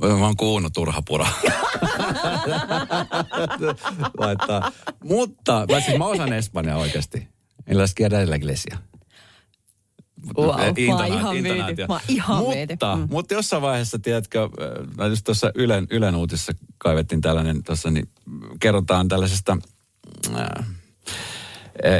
Mä 0.01 0.07
oon 0.25 0.37
kuunnut 0.37 0.73
turha 0.73 1.01
pura. 1.07 1.27
Laittaa. 4.17 4.71
Mutta 5.03 5.65
mä, 5.71 5.81
siis 5.81 5.97
mä 5.97 6.05
osaan 6.05 6.33
Espanjaa 6.33 6.77
oikeasti. 6.77 7.27
En 7.67 7.77
las 7.77 7.93
quiera 7.99 8.19
de 8.19 8.25
la 8.25 8.35
iglesia. 8.35 8.77
Wow, 10.37 10.55
mä 10.55 10.67
Intona- 10.69 11.05
ihan 11.13 11.37
intonaatio. 11.37 11.87
Mä 11.87 11.99
ihan 12.07 12.43
mutta, 12.43 12.95
Mm. 12.95 13.07
mutta 13.11 13.33
jossain 13.33 13.61
vaiheessa, 13.61 13.99
tiedätkö, 13.99 14.49
äh, 15.01 15.09
just 15.09 15.23
tuossa 15.25 15.51
Ylen, 15.55 15.87
Ylen 15.89 16.15
uutisessa 16.15 16.53
kaivettiin 16.77 17.21
tällainen, 17.21 17.63
tuossa 17.63 17.91
niin 17.91 18.09
kerrotaan 18.59 19.07
tällaisesta 19.07 19.57
äh, 20.35 20.39
äh, 20.39 20.65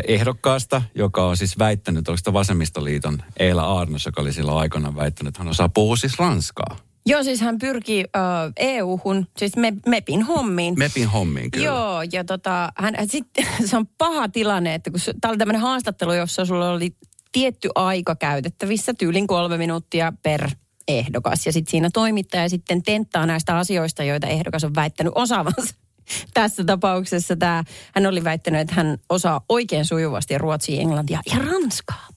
ehdokkaasta, 0.07 0.81
joka 0.95 1.25
on 1.27 1.37
siis 1.37 1.59
väittänyt, 1.59 2.07
oliko 2.07 2.17
sitä 2.17 2.33
Vasemmistoliiton 2.33 3.17
Eila 3.39 3.79
Arnos, 3.79 4.05
joka 4.05 4.21
oli 4.21 4.33
silloin 4.33 4.57
aikoinaan 4.57 4.95
väittänyt, 4.95 5.27
että 5.31 5.39
hän 5.43 5.49
osaa 5.51 5.69
puhua 5.69 5.95
siis 5.95 6.19
ranskaa. 6.19 6.77
Joo, 7.05 7.23
siis 7.23 7.41
hän 7.41 7.57
pyrkii 7.57 8.03
ö, 8.15 8.19
EU-hun, 8.57 9.27
siis 9.37 9.55
me, 9.55 9.73
MEPin 9.87 10.23
hommiin. 10.23 10.73
Mepin 10.77 11.07
hommiin 11.07 11.51
kyllä. 11.51 11.65
Joo, 11.65 12.01
ja 12.11 12.23
tota, 12.23 12.71
hän, 12.77 12.95
sitten 13.09 13.45
se 13.69 13.77
on 13.77 13.87
paha 13.97 14.29
tilanne, 14.29 14.73
että 14.73 14.91
kun 14.91 14.99
tämä 15.21 15.29
oli 15.29 15.37
tämmöinen 15.37 15.61
haastattelu, 15.61 16.13
jossa 16.13 16.45
sulla 16.45 16.69
oli 16.69 16.95
tietty 17.31 17.69
aika 17.75 18.15
käytettävissä, 18.15 18.93
tyylin 18.93 19.27
kolme 19.27 19.57
minuuttia 19.57 20.13
per 20.23 20.49
ehdokas. 20.87 21.45
Ja 21.45 21.53
sitten 21.53 21.71
siinä 21.71 21.89
toimittaja 21.93 22.49
sitten 22.49 22.83
tenttaa 22.83 23.25
näistä 23.25 23.57
asioista, 23.57 24.03
joita 24.03 24.27
ehdokas 24.27 24.63
on 24.63 24.75
väittänyt 24.75 25.13
osaavansa. 25.15 25.75
Tässä 26.33 26.63
tapauksessa 26.63 27.35
tämä, 27.35 27.63
hän 27.95 28.05
oli 28.05 28.23
väittänyt, 28.23 28.61
että 28.61 28.75
hän 28.75 28.97
osaa 29.09 29.41
oikein 29.49 29.85
sujuvasti 29.85 30.37
ruotsia, 30.37 30.81
englantia 30.81 31.21
ja 31.31 31.37
ranskaa. 31.37 32.07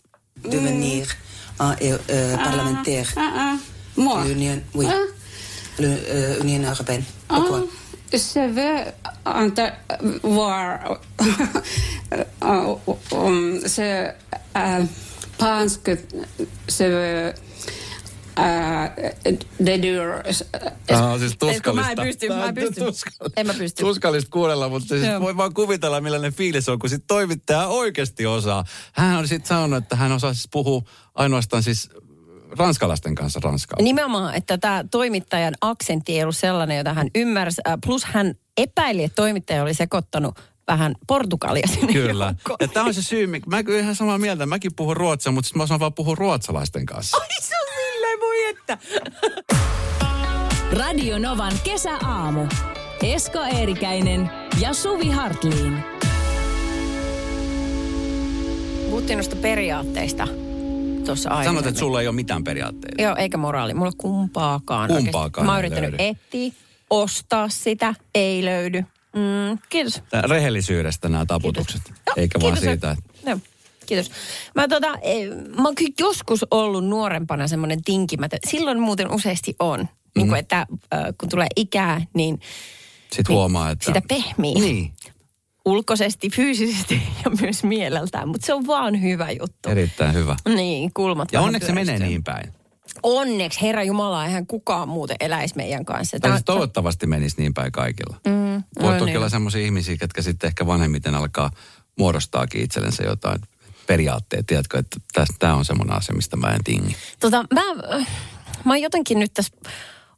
devenir 0.51 1.07
un 1.61 1.77
euh, 1.81 1.99
euh, 2.11 2.39
parlementaire 2.39 3.09
Moi 3.97 4.25
de 4.25 4.29
l'Union, 4.29 4.63
oui, 4.75 4.87
le, 5.79 5.87
euh, 5.87 6.41
Union 6.41 6.65
européenne. 6.65 7.05
Ah, 7.29 7.37
Pourquoi 7.37 7.69
Je 8.13 8.47
veux 8.55 8.85
enter, 9.25 9.73
voir 10.23 11.01
um, 13.13 13.61
se 13.67 14.15
äh, 14.57 14.89
pense 15.39 15.81
que 15.89 15.99
se 16.69 16.85
äh, 18.39 18.91
dedur 19.67 20.23
Tämä 20.87 21.11
on 21.13 21.19
siis 21.19 21.33
Et 21.33 21.39
kun 21.39 21.49
tuskallista. 21.49 21.83
mä 21.83 21.91
en 22.03 22.09
pysty, 22.09 22.29
mä 22.29 22.45
en 22.49 22.55
pysty. 22.55 22.81
tuskallista. 22.81 23.41
En 23.41 23.47
mä 23.47 23.55
pysty. 23.55 23.83
Tuskallista 23.83 24.31
kuunnella, 24.31 24.69
mutta 24.69 24.89
siis 24.89 25.07
Joo. 25.07 25.21
voi 25.21 25.37
vaan 25.37 25.55
kuvitella, 25.55 26.01
millainen 26.01 26.33
fiilis 26.33 26.69
on, 26.69 26.79
kun 26.79 26.91
sit 26.91 27.05
toimittaja 27.07 27.67
oikeasti 27.67 28.27
osaa. 28.27 28.65
Hän 28.93 29.19
on 29.19 29.29
sitten 29.29 29.49
sanonut, 29.49 29.83
että 29.83 29.97
hän 29.97 30.13
osaa 30.13 30.33
siis 30.35 30.49
puhua 30.53 30.83
ainoastaan 31.15 31.63
siis 31.63 31.91
ranskalaisten 32.59 33.15
kanssa 33.15 33.41
ranskaa. 33.43 33.83
Nimenomaan, 33.83 34.35
että 34.35 34.59
tämä 34.59 34.85
toimittajan 34.91 35.55
aksentti 35.61 36.17
ei 36.17 36.23
ollut 36.23 36.37
sellainen, 36.37 36.77
jota 36.77 36.95
hän 36.95 37.09
ymmärsi. 37.15 37.61
Äh, 37.69 37.75
Plus 37.87 38.05
hän 38.05 38.35
epäili, 38.57 39.05
että 39.05 39.17
toimittaja 39.17 39.63
oli 39.63 39.75
sekoittanut 39.75 40.39
vähän 40.69 40.95
portugalia 41.07 41.67
sinne 41.67 41.93
Kyllä. 41.93 42.25
joukkoon. 42.25 42.57
Ja 42.61 42.69
tämä 42.69 42.87
on 42.87 42.95
se 42.95 43.03
syy, 43.03 43.27
mik- 43.27 43.47
mä 43.47 43.63
kyllä 43.63 43.79
ihan 43.79 43.95
samaa 43.95 44.19
mieltä. 44.19 44.47
Mäkin 44.47 44.75
puhun 44.77 44.97
ruotsia, 44.97 45.33
mutta 45.33 45.47
sitten 45.49 45.61
mä 45.61 45.65
osaan 45.65 45.81
vaan 45.81 45.95
puhua 45.95 46.15
ruotsalaisten 46.15 46.87
kanssa. 46.87 47.17
Ai 47.17 47.27
se 47.43 47.55
on 47.61 47.67
silleen, 47.93 48.21
voi 48.21 48.45
että. 48.51 48.79
Radio 50.73 51.19
Novan 51.19 51.53
kesäaamu. 51.65 52.47
Esko 53.03 53.39
Eerikäinen 53.43 54.31
ja 54.61 54.73
Suvi 54.75 55.11
Hartliin. 55.11 55.79
Puhuttiin 58.91 59.17
noista 59.17 59.37
periaatteista 59.37 60.29
tuossa 61.07 61.31
aiemmin. 61.31 61.49
Sanot, 61.49 61.67
että 61.67 61.79
sulla 61.79 62.01
ei 62.01 62.07
ole 62.09 62.15
mitään 62.15 62.45
periaatteita. 62.45 63.03
Joo, 63.03 63.17
eikä 63.17 63.37
moraali. 63.39 63.75
Mulla 63.75 63.93
kumpaakaan. 63.99 64.89
Kumpaakaan 64.89 65.47
oikeasti. 65.47 65.47
Mä 65.47 65.53
oon 65.53 65.59
yrittänyt 65.59 65.91
löydy. 65.91 66.17
etsiä, 66.33 66.53
ostaa 66.91 67.49
sitä, 67.49 67.95
ei 68.15 68.45
löydy. 68.45 68.85
Mm, 69.15 69.59
kiitos. 69.69 70.03
Tää 70.11 70.23
rehellisyydestä 70.23 71.09
nämä 71.09 71.27
taputukset, 71.27 71.83
Joo, 71.89 72.15
eikä 72.17 72.41
vaan 72.41 72.53
kiitos. 72.53 72.71
siitä, 72.71 72.91
että 72.91 73.31
Joo, 73.31 73.39
kiitos. 73.87 74.11
Mä, 74.55 74.69
tota, 74.69 74.95
eh, 75.03 75.29
mä 75.57 75.63
oon 75.65 75.75
kyllä 75.75 75.93
joskus 76.01 76.45
ollut 76.51 76.85
nuorempana 76.87 77.49
semmoinen 77.49 77.83
tinkimätön. 77.85 78.39
Silloin 78.51 78.81
muuten 78.81 79.11
useasti 79.13 79.57
on. 79.59 79.89
Niin 80.17 80.29
kuin, 80.29 80.39
että 80.39 80.59
äh, 80.61 80.67
kun 81.21 81.29
tulee 81.29 81.47
ikää, 81.57 82.01
niin 82.15 82.41
Sitten 83.13 83.35
huomaa, 83.35 83.71
että... 83.71 83.85
sitä 83.85 84.03
pehmii. 84.09 84.55
Niin, 84.55 84.93
ulkoisesti, 85.65 86.31
fyysisesti 86.31 86.95
ja 87.25 87.31
myös 87.41 87.65
mieleltään. 87.65 88.29
Mutta 88.29 88.47
se 88.47 88.55
on 88.55 88.67
vaan 88.67 89.03
hyvä 89.03 89.31
juttu. 89.31 89.69
erittäin 89.69 90.15
hyvä. 90.15 90.37
Niin, 90.55 90.91
kulmat 90.95 91.29
Ja 91.33 91.41
onneksi 91.41 91.67
se 91.67 91.73
menee 91.73 91.85
pyöristyy. 91.85 92.09
niin 92.09 92.25
päin. 92.25 92.53
Onneksi, 93.03 93.63
Herra 93.63 93.83
Jumala, 93.83 94.27
eihän 94.27 94.47
kukaan 94.47 94.89
muuten 94.89 95.17
eläisi 95.21 95.57
meidän 95.57 95.85
kanssa. 95.85 96.21
Tää- 96.21 96.31
siis 96.31 96.45
toivottavasti 96.45 97.07
menisi 97.07 97.37
niin 97.39 97.55
päin 97.55 97.73
kaikilla. 97.73 98.17
Mm, 98.27 98.63
Voi 98.83 98.93
no 98.93 98.99
toki 98.99 99.05
niin. 99.05 99.17
olla 99.17 99.29
semmoisia 99.29 99.65
ihmisiä, 99.65 99.97
jotka 100.01 100.23
sitten 100.23 100.49
ehkä 100.49 100.67
vanhemmiten 100.67 101.15
alkaa 101.15 101.51
muodostaakin 101.99 102.63
itsellensä 102.63 103.03
jotain 103.03 103.41
periaatteet. 103.87 104.47
Tiedätkö, 104.47 104.79
että 104.79 104.97
tämä 105.39 105.55
on 105.55 105.65
semmoinen 105.65 105.97
asia, 105.97 106.15
mistä 106.15 106.37
mä 106.37 106.55
en 106.55 106.65
tingi. 106.65 106.97
Tota, 107.21 107.45
mä, 107.55 107.63
mä 108.65 108.73
oon 108.73 108.83
jotenkin 108.83 109.19
nyt 109.19 109.35
tässä, 109.35 109.57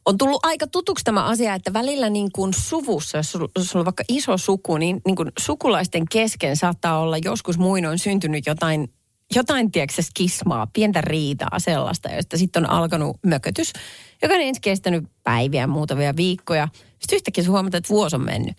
on 0.05 0.17
tullut 0.17 0.45
aika 0.45 0.67
tutuksi 0.67 1.03
tämä 1.03 1.23
asia, 1.23 1.53
että 1.53 1.73
välillä 1.73 2.09
niin 2.09 2.31
kuin 2.31 2.53
suvussa, 2.53 3.17
jos 3.17 3.31
sulla 3.31 3.49
on 3.75 3.85
vaikka 3.85 4.03
iso 4.09 4.37
suku, 4.37 4.77
niin, 4.77 5.01
niin 5.05 5.15
kuin 5.15 5.31
sukulaisten 5.39 6.03
kesken 6.11 6.57
saattaa 6.57 6.99
olla 6.99 7.17
joskus 7.17 7.57
muinoin 7.57 7.99
syntynyt 7.99 8.45
jotain, 8.45 8.93
jotain 9.35 9.71
tiedätkö, 9.71 10.01
skismaa, 10.01 10.67
pientä 10.73 11.01
riitaa 11.01 11.59
sellaista, 11.59 12.09
josta 12.09 12.37
sitten 12.37 12.65
on 12.65 12.69
alkanut 12.69 13.17
mökötys, 13.25 13.73
joka 14.21 14.35
on 14.35 14.41
ensin 14.41 14.61
kestänyt 14.61 15.03
päiviä, 15.23 15.67
muutamia 15.67 16.15
viikkoja. 16.15 16.67
Sitten 16.99 17.15
yhtäkkiä 17.15 17.43
sä 17.43 17.51
huomaat, 17.51 17.75
että 17.75 17.89
vuosi 17.89 18.15
on 18.15 18.25
mennyt. 18.25 18.57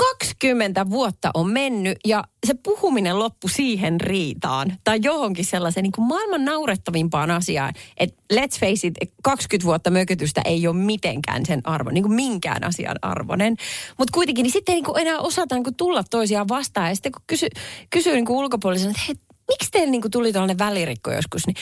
20 0.00 0.90
vuotta 0.90 1.30
on 1.34 1.50
mennyt 1.50 1.98
ja 2.06 2.24
se 2.46 2.54
puhuminen 2.54 3.18
loppu 3.18 3.48
siihen 3.48 4.00
riitaan 4.00 4.72
tai 4.84 4.98
johonkin 5.02 5.44
sellaiseen 5.44 5.82
niin 5.82 5.92
kuin 5.92 6.08
maailman 6.08 6.44
naurettavimpaan 6.44 7.30
asiaan, 7.30 7.72
että 7.96 8.22
let's 8.32 8.60
face 8.60 8.86
it, 8.86 8.94
20 9.22 9.66
vuotta 9.66 9.90
mökötystä 9.90 10.42
ei 10.44 10.66
ole 10.66 10.76
mitenkään 10.76 11.46
sen 11.46 11.60
arvo, 11.64 11.90
niin 11.90 12.04
kuin 12.04 12.14
minkään 12.14 12.64
asian 12.64 12.96
arvoinen. 13.02 13.56
Mutta 13.98 14.12
kuitenkin 14.14 14.42
niin 14.42 14.52
sitten 14.52 14.72
ei 14.72 14.76
niin 14.76 14.84
kuin 14.84 15.00
enää 15.00 15.18
osata 15.18 15.54
niin 15.54 15.64
kuin 15.64 15.76
tulla 15.76 16.04
toisiaan 16.10 16.48
vastaan 16.48 16.88
ja 16.88 16.94
sitten 16.94 17.12
kun 17.12 17.22
kysy, 17.26 17.46
kysyy 17.90 18.14
niin 18.14 18.26
kuin 18.26 18.36
ulkopuolisena, 18.36 18.90
että 18.90 19.02
hei, 19.06 19.16
miksi 19.52 19.70
teillä 19.70 19.90
niin 19.90 20.00
kuin 20.00 20.10
tuli 20.12 20.32
tuollainen 20.32 20.58
välirikko 20.58 21.12
joskus, 21.12 21.46
niin 21.46 21.56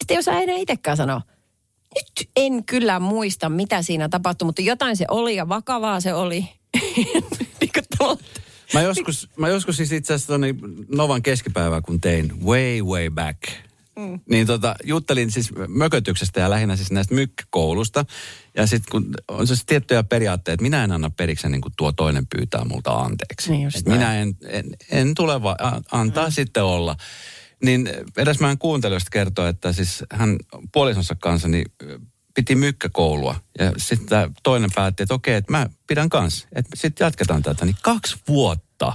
sitten 0.00 0.14
jos 0.14 0.28
enää 0.28 0.56
itsekään 0.56 0.96
sanoa, 0.96 1.20
nyt 1.94 2.30
en 2.36 2.64
kyllä 2.64 3.00
muista, 3.00 3.48
mitä 3.48 3.82
siinä 3.82 4.08
tapahtui, 4.08 4.46
mutta 4.46 4.62
jotain 4.62 4.96
se 4.96 5.04
oli 5.10 5.36
ja 5.36 5.48
vakavaa 5.48 6.00
se 6.00 6.14
oli. 6.14 6.48
niin 7.60 7.70
tuolla- 7.98 8.18
Mä 8.74 8.82
joskus, 8.82 9.28
mä 9.36 9.48
joskus 9.48 9.76
siis 9.76 9.92
itse 9.92 10.14
asiassa 10.14 10.34
Novan 10.94 11.22
keskipäivää, 11.22 11.80
kun 11.80 12.00
tein 12.00 12.44
way, 12.44 12.82
way 12.82 13.10
back. 13.10 13.42
Mm. 13.96 14.20
Niin 14.30 14.46
tota, 14.46 14.74
juttelin 14.84 15.30
siis 15.30 15.52
mökötyksestä 15.68 16.40
ja 16.40 16.50
lähinnä 16.50 16.76
siis 16.76 16.90
näistä 16.90 17.14
mykkäkoulusta. 17.14 18.04
Ja 18.56 18.66
sitten 18.66 18.90
kun 18.90 19.14
on 19.28 19.46
siis 19.46 19.64
tiettyjä 19.66 20.02
periaatteita, 20.02 20.54
että 20.54 20.62
minä 20.62 20.84
en 20.84 20.92
anna 20.92 21.10
periksi 21.10 21.48
niin 21.48 21.60
kuin 21.60 21.72
tuo 21.76 21.92
toinen 21.92 22.26
pyytää 22.26 22.64
multa 22.64 22.92
anteeksi. 22.92 23.50
Niin 23.50 23.62
just 23.62 23.86
minä 23.86 24.20
en, 24.20 24.36
en, 24.46 24.64
en 24.90 25.14
tule 25.14 25.42
vaan, 25.42 25.56
antaa 25.92 26.26
mm. 26.26 26.32
sitten 26.32 26.64
olla. 26.64 26.96
Niin 27.64 27.90
edes 28.16 28.40
mä 28.40 28.56
kuuntelijoista 28.58 29.10
kertoo, 29.10 29.46
että 29.46 29.72
siis 29.72 30.04
hän 30.10 30.36
puolisonsa 30.72 31.14
kanssa 31.14 31.48
niin 31.48 31.66
piti 32.34 32.54
mykkäkoulua. 32.54 33.36
Ja 33.58 33.72
sitten 33.76 34.34
toinen 34.42 34.70
päätti, 34.74 35.02
että 35.02 35.14
okei, 35.14 35.34
että 35.34 35.52
mä 35.52 35.66
pidän 35.86 36.08
kanssa. 36.08 36.48
Että 36.54 36.70
sitten 36.76 37.04
jatketaan 37.04 37.42
tätä. 37.42 37.64
Niin 37.64 37.76
kaksi 37.82 38.16
vuotta 38.28 38.92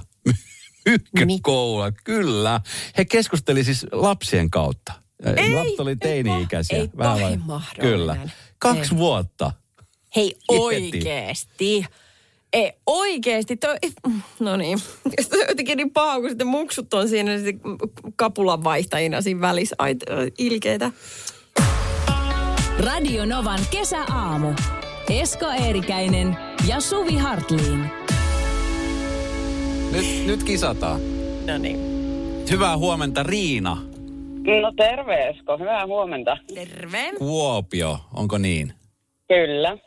mykkäkoulua, 0.86 1.91
kyllä. 1.91 2.62
He 2.97 3.05
keskusteli 3.05 3.63
siis 3.63 3.86
lapsien 3.91 4.49
kautta. 4.49 4.93
Ei, 5.38 5.53
Lapset 5.53 5.79
oli 5.79 5.91
ei 5.91 5.95
teini-ikäisiä. 5.95 6.77
ei 6.77 6.89
Vähän 6.97 7.43
mahdollinen. 7.45 7.97
Kyllä. 7.97 8.29
Kaksi 8.60 8.93
Ei. 8.93 8.97
vuotta. 8.97 9.51
Hei 10.15 10.36
oikeesti. 10.47 11.86
Ei 12.54 12.72
oikeesti. 12.86 13.58
Toi, 13.58 13.76
no 14.40 14.58
niin. 14.58 14.80
Sitten 15.22 15.40
on 15.40 15.46
jotenkin 15.50 15.78
niin 15.78 15.92
paha, 15.92 16.20
kun 16.20 16.30
sitten 16.30 16.48
muksut 16.48 16.94
on 16.94 17.10
siinä 17.10 17.38
sitten 17.38 17.78
kapulan 18.16 18.64
vaihtajina 18.64 19.22
siinä 19.22 19.42
välissä. 19.42 19.76
Ai, 19.80 19.96
ilkeitä. 20.38 20.92
Radio 22.80 23.26
Novan 23.26 23.60
kesäaamu. 23.72 24.54
Esko 25.10 25.46
Eerikäinen 25.66 26.38
ja 26.68 26.80
Suvi 26.80 27.16
Hartliin. 27.18 27.86
Nyt, 29.92 30.26
nyt 30.26 30.44
kisataan. 30.44 31.02
No 31.48 31.58
niin. 31.58 31.80
Hyvää 32.52 32.78
huomenta 32.78 33.24
Riina. 33.24 33.78
No 34.62 34.72
terve 34.78 35.30
Esko, 35.30 35.58
hyvää 35.58 35.86
huomenta. 35.86 36.38
Terve. 36.56 37.12
Kuopio, 37.18 38.00
onko 38.14 38.38
niin? 38.38 38.74
Kyllä. 39.28 39.78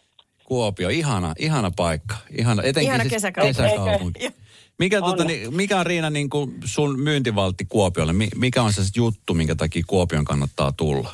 Kuopio, 0.53 0.89
ihana, 0.89 1.35
ihana 1.39 1.71
paikka. 1.77 2.17
Ihana, 2.39 2.63
etenkin 2.63 2.83
Ihana 2.89 3.03
siis 3.03 3.13
kesäkaupunki. 3.13 3.63
kesäkaupunki. 3.63 4.31
Mikä, 4.79 5.01
niin, 5.25 5.55
mikä 5.55 5.79
on 5.81 5.87
Riina 5.87 6.11
niin 6.11 6.31
kuin 6.31 6.55
sun 6.65 7.01
myyntivaltti 7.01 7.65
Kuopiolle? 7.69 8.13
Mi- 8.13 8.29
Mikä 8.37 8.63
on 8.63 8.73
se 8.73 8.83
juttu, 8.97 9.35
minkä 9.35 9.55
takia 9.55 9.83
Kuopion 9.87 10.25
kannattaa 10.25 10.73
tulla? 10.73 11.11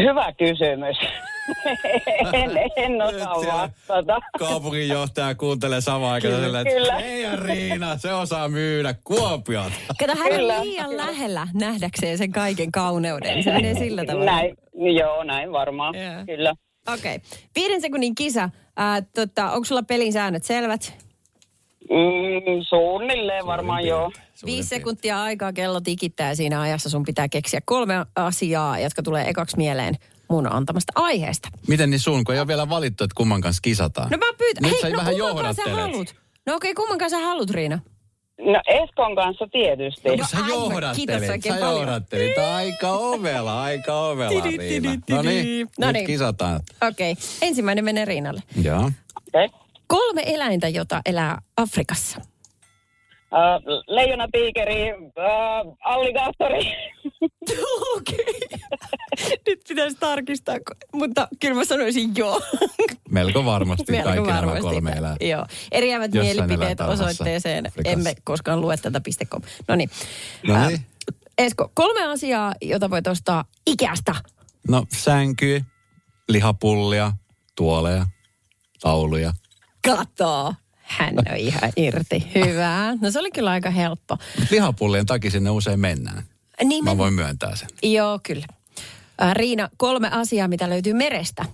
Hyvä 0.00 0.32
kysymys. 0.32 0.96
en, 2.32 2.50
en 2.76 3.02
osaa 3.02 3.34
vastata. 3.34 4.18
Kaupunginjohtaja 4.38 5.34
kuuntelee 5.34 5.80
samaan 5.80 6.12
aikaan 6.12 6.34
Kyllä, 6.34 6.60
että 6.60 6.74
kyllä. 6.74 7.36
Riina, 7.36 7.98
se 7.98 8.14
osaa 8.14 8.48
myydä 8.48 8.94
Kuopiota. 9.04 9.72
Kato, 10.00 10.14
hän 10.18 10.28
Kyllä, 10.32 10.56
on 10.56 10.66
liian 10.66 10.88
kyllä. 10.90 11.06
lähellä 11.06 11.48
nähdäkseen 11.54 12.18
sen 12.18 12.32
kaiken 12.32 12.72
kauneuden. 12.72 13.42
Se 13.42 13.52
menee 13.52 13.74
sillä 13.74 14.04
tavalla. 14.04 14.24
Näin, 14.30 14.56
joo, 14.98 15.24
näin 15.24 15.52
varmaan. 15.52 15.94
Joo. 15.94 16.24
Kyllä. 16.26 16.54
Okei. 16.94 17.16
Okay. 17.16 17.28
Viiden 17.54 17.80
sekunnin 17.80 18.14
kisa. 18.14 18.50
Ää, 18.76 19.02
tota, 19.02 19.50
onko 19.50 19.64
sulla 19.64 19.82
pelin 19.82 20.12
säännöt 20.12 20.44
selvät? 20.44 21.06
Mm, 21.90 22.62
suunnilleen 22.68 23.46
varmaan 23.46 23.82
Suurin 23.82 23.88
joo. 23.88 24.12
Viisi 24.46 24.68
sekuntia 24.68 25.22
aikaa, 25.22 25.52
kello 25.52 25.80
tikittää 25.80 26.34
siinä 26.34 26.60
ajassa 26.60 26.90
sun 26.90 27.02
pitää 27.02 27.28
keksiä 27.28 27.60
kolme 27.64 27.94
asiaa, 28.16 28.78
jotka 28.78 29.02
tulee 29.02 29.28
ekaksi 29.28 29.56
mieleen 29.56 29.94
mun 30.28 30.52
antamasta 30.52 30.92
aiheesta. 30.94 31.48
Miten 31.68 31.90
niin 31.90 32.00
sun, 32.00 32.24
kun 32.24 32.34
ei 32.34 32.40
ole 32.40 32.46
vielä 32.46 32.68
valittu, 32.68 33.04
että 33.04 33.14
kumman 33.16 33.40
kanssa 33.40 33.60
kisataan? 33.62 34.10
No 34.10 34.18
mä 34.18 34.32
pyytän. 34.38 34.62
Nyt 34.62 34.72
Hei, 34.72 34.80
sä 34.80 34.88
no 34.88 34.98
vähän 34.98 35.14
kumman 35.14 35.44
kanssa 35.44 35.62
sä 35.64 35.70
haluat? 35.70 36.14
No 36.46 36.54
okei, 36.54 36.70
okay, 36.70 36.74
kumman 36.74 36.98
kanssa 36.98 37.18
sä 37.18 37.24
haluat, 37.24 37.50
Riina? 37.50 37.78
No 38.38 38.60
Eskon 38.66 39.14
kanssa 39.16 39.46
tietysti. 39.52 40.16
No 40.16 40.26
Sä 40.26 40.36
aivan, 40.36 40.48
johdattelit, 40.50 41.42
sä 41.42 41.48
paljon. 41.60 41.74
johdattelit. 41.80 42.38
Aika 42.38 42.92
ovela, 42.92 43.62
aika 43.62 44.00
ovela, 44.00 44.30
Tidi, 44.42 44.56
Riina. 44.58 44.90
tidi, 44.90 45.14
No 45.16 45.22
niin, 45.22 45.58
nyt 45.58 45.68
No 45.78 45.92
niin. 45.92 46.06
kisataan. 46.06 46.60
Okei, 46.88 47.12
okay. 47.12 47.24
ensimmäinen 47.42 47.84
menee 47.84 48.04
Riinalle. 48.04 48.42
Joo. 48.62 48.90
Okay. 49.28 49.48
Kolme 49.86 50.22
eläintä, 50.26 50.68
jota 50.68 51.00
elää 51.06 51.38
Afrikassa. 51.56 52.20
Uh, 53.32 53.82
leijona, 53.86 54.28
tiikeri, 54.32 54.92
uh, 54.92 55.76
alligaattori. 55.84 56.72
Okei. 57.96 58.40
Nyt 59.46 59.60
pitäisi 59.68 59.96
tarkistaa, 60.00 60.56
mutta 60.94 61.28
kyllä 61.40 61.54
mä 61.54 61.64
sanoisin 61.64 62.16
joo. 62.16 62.42
Melko 63.10 63.44
varmasti 63.44 63.92
Melko 63.92 64.04
kaikki 64.08 64.26
nämä 64.26 64.36
varmasti. 64.40 64.62
kolme 64.62 64.90
elää. 64.90 65.16
Joo. 65.20 65.46
Eriävät 65.72 66.14
Jossain 66.14 66.36
mielipiteet 66.36 66.80
osoitteeseen 66.80 67.66
Afrikassa. 67.66 67.92
emme 67.98 68.14
koskaan 68.24 68.60
lue 68.60 68.76
tätä 68.76 69.00
.com. 69.30 69.42
No 69.68 69.74
niin. 69.76 69.90
No 70.46 70.66
niin. 70.68 70.86
Esko, 71.38 71.70
kolme 71.74 72.06
asiaa, 72.06 72.54
jota 72.62 72.90
voit 72.90 73.06
ostaa 73.06 73.44
Ikeasta. 73.66 74.14
No 74.68 74.84
sänky, 74.96 75.62
lihapullia, 76.28 77.12
tuoleja, 77.56 78.06
tauluja. 78.80 79.32
Kato. 79.84 80.54
Hän 80.86 81.14
on 81.18 81.36
ihan 81.36 81.72
irti. 81.76 82.26
Hyvä. 82.34 82.96
No 83.00 83.10
se 83.10 83.18
oli 83.18 83.30
kyllä 83.30 83.50
aika 83.50 83.70
helppo. 83.70 84.16
Lihapullien 84.50 85.06
takia 85.06 85.30
sinne 85.30 85.50
usein 85.50 85.80
mennään. 85.80 86.22
Niin 86.64 86.84
Mä 86.84 86.98
voin 86.98 87.14
myöntää 87.14 87.56
sen. 87.56 87.68
Joo, 87.82 88.20
kyllä. 88.22 88.46
Äh, 89.22 89.34
Riina, 89.34 89.68
kolme 89.76 90.08
asiaa, 90.12 90.48
mitä 90.48 90.70
löytyy 90.70 90.92
merestä. 90.92 91.44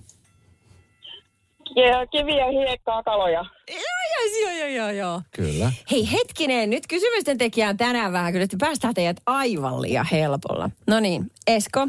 Ja 1.76 2.06
kiviä, 2.06 2.46
hiekkaa, 2.46 3.02
kaloja. 3.02 3.44
Joo, 3.70 4.42
joo, 4.42 4.58
joo, 4.58 4.68
joo, 4.68 4.90
joo. 4.90 5.22
Kyllä. 5.30 5.72
Hei 5.90 6.12
hetkinen, 6.12 6.70
nyt 6.70 6.86
kysymysten 6.86 7.38
tekijä 7.38 7.68
on 7.68 7.76
tänään 7.76 8.12
vähän 8.12 8.32
kyllä, 8.32 8.44
että 8.44 8.56
päästään 8.60 8.94
teidät 8.94 9.16
aivan 9.26 9.82
liian 9.82 10.06
helpolla. 10.12 10.70
No 10.86 11.00
niin, 11.00 11.30
Esko, 11.46 11.88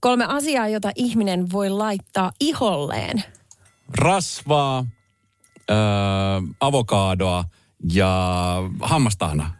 kolme 0.00 0.24
asiaa, 0.28 0.68
jota 0.68 0.90
ihminen 0.94 1.52
voi 1.52 1.70
laittaa 1.70 2.32
iholleen. 2.40 3.24
Rasvaa, 3.98 4.84
öö, 5.70 5.76
avokadoa 6.60 7.44
ja 7.92 8.62
hammastahna. 8.80 9.54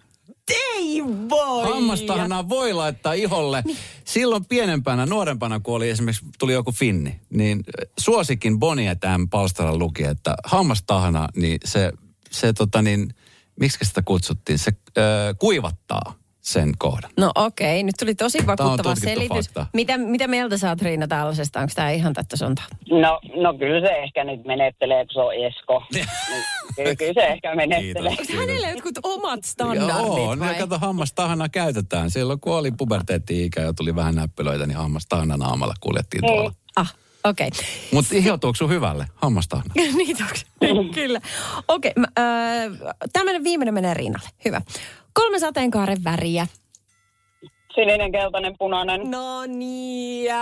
Ei 0.51 1.05
voi! 1.05 1.73
Hammastahnaa 1.73 2.49
voi 2.49 2.73
laittaa 2.73 3.13
iholle. 3.13 3.65
Silloin 4.05 4.45
pienempänä, 4.45 5.07
nuorempana, 5.07 5.61
kun 5.61 5.77
oli 5.77 5.91
esimerkiksi 5.91 6.27
tuli 6.39 6.53
joku 6.53 6.73
finni, 6.73 7.21
niin 7.31 7.65
suosikin 7.99 8.59
Bonnie 8.59 8.97
M. 9.19 9.29
palstalla 9.29 9.79
luki, 9.79 10.05
että 10.05 10.37
hammastahna, 10.45 11.29
niin 11.37 11.59
se, 11.65 11.93
se 12.31 12.53
tota 12.53 12.83
niin, 12.83 13.15
miksi 13.61 13.85
sitä 13.85 14.03
kutsuttiin, 14.03 14.59
se 14.59 14.73
öö, 14.99 15.35
kuivattaa. 15.35 16.15
Sen 16.47 16.73
kohdan. 16.79 17.11
No 17.19 17.31
okei, 17.35 17.83
nyt 17.83 17.95
tuli 17.99 18.15
tosi 18.15 18.39
vakuuttava 18.47 18.95
selitys. 18.95 19.47
fakta. 19.47 19.67
Mitä, 19.73 19.99
mitä 19.99 20.29
mieltä 20.29 20.59
sä 20.59 20.69
oot 20.69 20.83
Riina 20.83 21.07
tällaisesta? 21.09 21.61
Onko 21.61 21.73
tämä 21.75 21.91
ihan 21.91 22.13
tätä 22.13 22.37
sontaa? 22.37 22.65
No, 22.91 23.21
no 23.43 23.55
kyllä 23.59 23.89
se 23.89 23.95
ehkä 23.95 24.25
nyt 24.25 24.45
menettelee, 24.45 25.05
kun 25.05 25.13
se 25.15 25.21
on 25.21 25.35
Esko. 25.35 25.83
Niin, 26.77 26.85
kyllä, 26.85 26.97
kyllä 26.97 27.13
se 27.15 27.33
ehkä 27.33 27.55
menettelee. 27.55 28.17
Kiitos. 28.17 28.31
Onko 28.31 28.41
hänellä 28.41 28.69
jotkut 28.71 28.99
omat 29.03 29.41
Joo, 29.41 29.43
standardit 29.45 30.31
ne 30.31 30.47
vai? 30.47 30.55
kato 30.55 30.79
hammastahana 30.79 31.49
käytetään. 31.49 32.11
Silloin 32.11 32.41
kun 32.41 32.55
oli 32.57 32.71
puberteetti-ikä 32.71 33.61
ja 33.61 33.73
tuli 33.73 33.95
vähän 33.97 34.15
näppylöitä, 34.15 34.67
niin 34.67 34.79
hammastahana 34.79 35.37
naamalla 35.37 35.75
kuljettiin 35.81 36.21
Niin. 36.23 36.35
tuolla. 36.35 36.53
Ah, 36.77 36.95
okei. 37.25 37.51
Mutta 37.93 38.15
ihoutuuko 38.17 38.57
sun 38.57 38.71
hyvälle 38.71 39.07
onko? 39.23 39.41
Niin, 40.61 40.91
kyllä. 40.95 41.21
Okei, 41.69 41.93
okay, 41.97 42.05
äh, 42.19 42.95
tämmöinen 43.13 43.45
viimeinen 43.45 43.75
menee 43.75 43.95
Riinalle. 43.95 44.29
Hyvä. 44.45 44.61
Kolme 45.17 45.39
sateenkaaren 45.39 46.05
väriä. 46.05 46.47
Sininen, 47.75 48.13
keltainen, 48.13 48.55
punainen. 48.59 49.11
No 49.11 49.47
niin. 49.47 50.33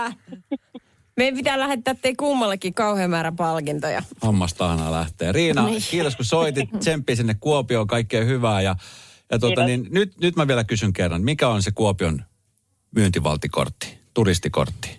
Meidän 1.16 1.37
pitää 1.37 1.58
lähettää 1.60 1.94
teille 1.94 2.16
kummallekin 2.16 2.74
kauhean 2.74 3.10
määrä 3.10 3.32
palkintoja. 3.32 4.02
Hammastahana 4.22 4.92
lähtee. 4.92 5.32
Riina, 5.32 5.66
Niin. 5.66 5.82
kiitos 5.90 6.16
kun 6.16 6.24
soitit. 6.24 6.70
Tsemppi 6.78 7.16
sinne 7.16 7.34
Kuopioon, 7.40 7.87
kaikkea 7.87 8.24
hyvää. 8.24 8.60
Ja, 8.60 8.76
ja 9.30 9.38
tuota, 9.38 9.64
niin, 9.66 9.87
nyt, 9.90 10.12
nyt 10.20 10.37
mä 10.37 10.48
vielä 10.48 10.64
kysyn 10.64 10.92
kerran, 10.92 11.22
mikä 11.22 11.48
on 11.48 11.62
se 11.62 11.70
Kuopion 11.70 12.22
myyntivaltikortti, 12.96 13.98
turistikortti? 14.14 14.98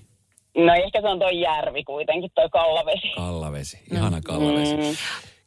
No 0.58 0.74
ehkä 0.74 1.02
se 1.02 1.08
on 1.08 1.20
toi 1.20 1.40
järvi 1.42 1.84
kuitenkin, 1.84 2.32
toi 2.36 2.50
Kallavesi. 2.50 3.08
Kallavesi, 3.16 3.80
ihana 3.92 4.22
Kallavesi. 4.22 4.76
Mm. 4.76 4.84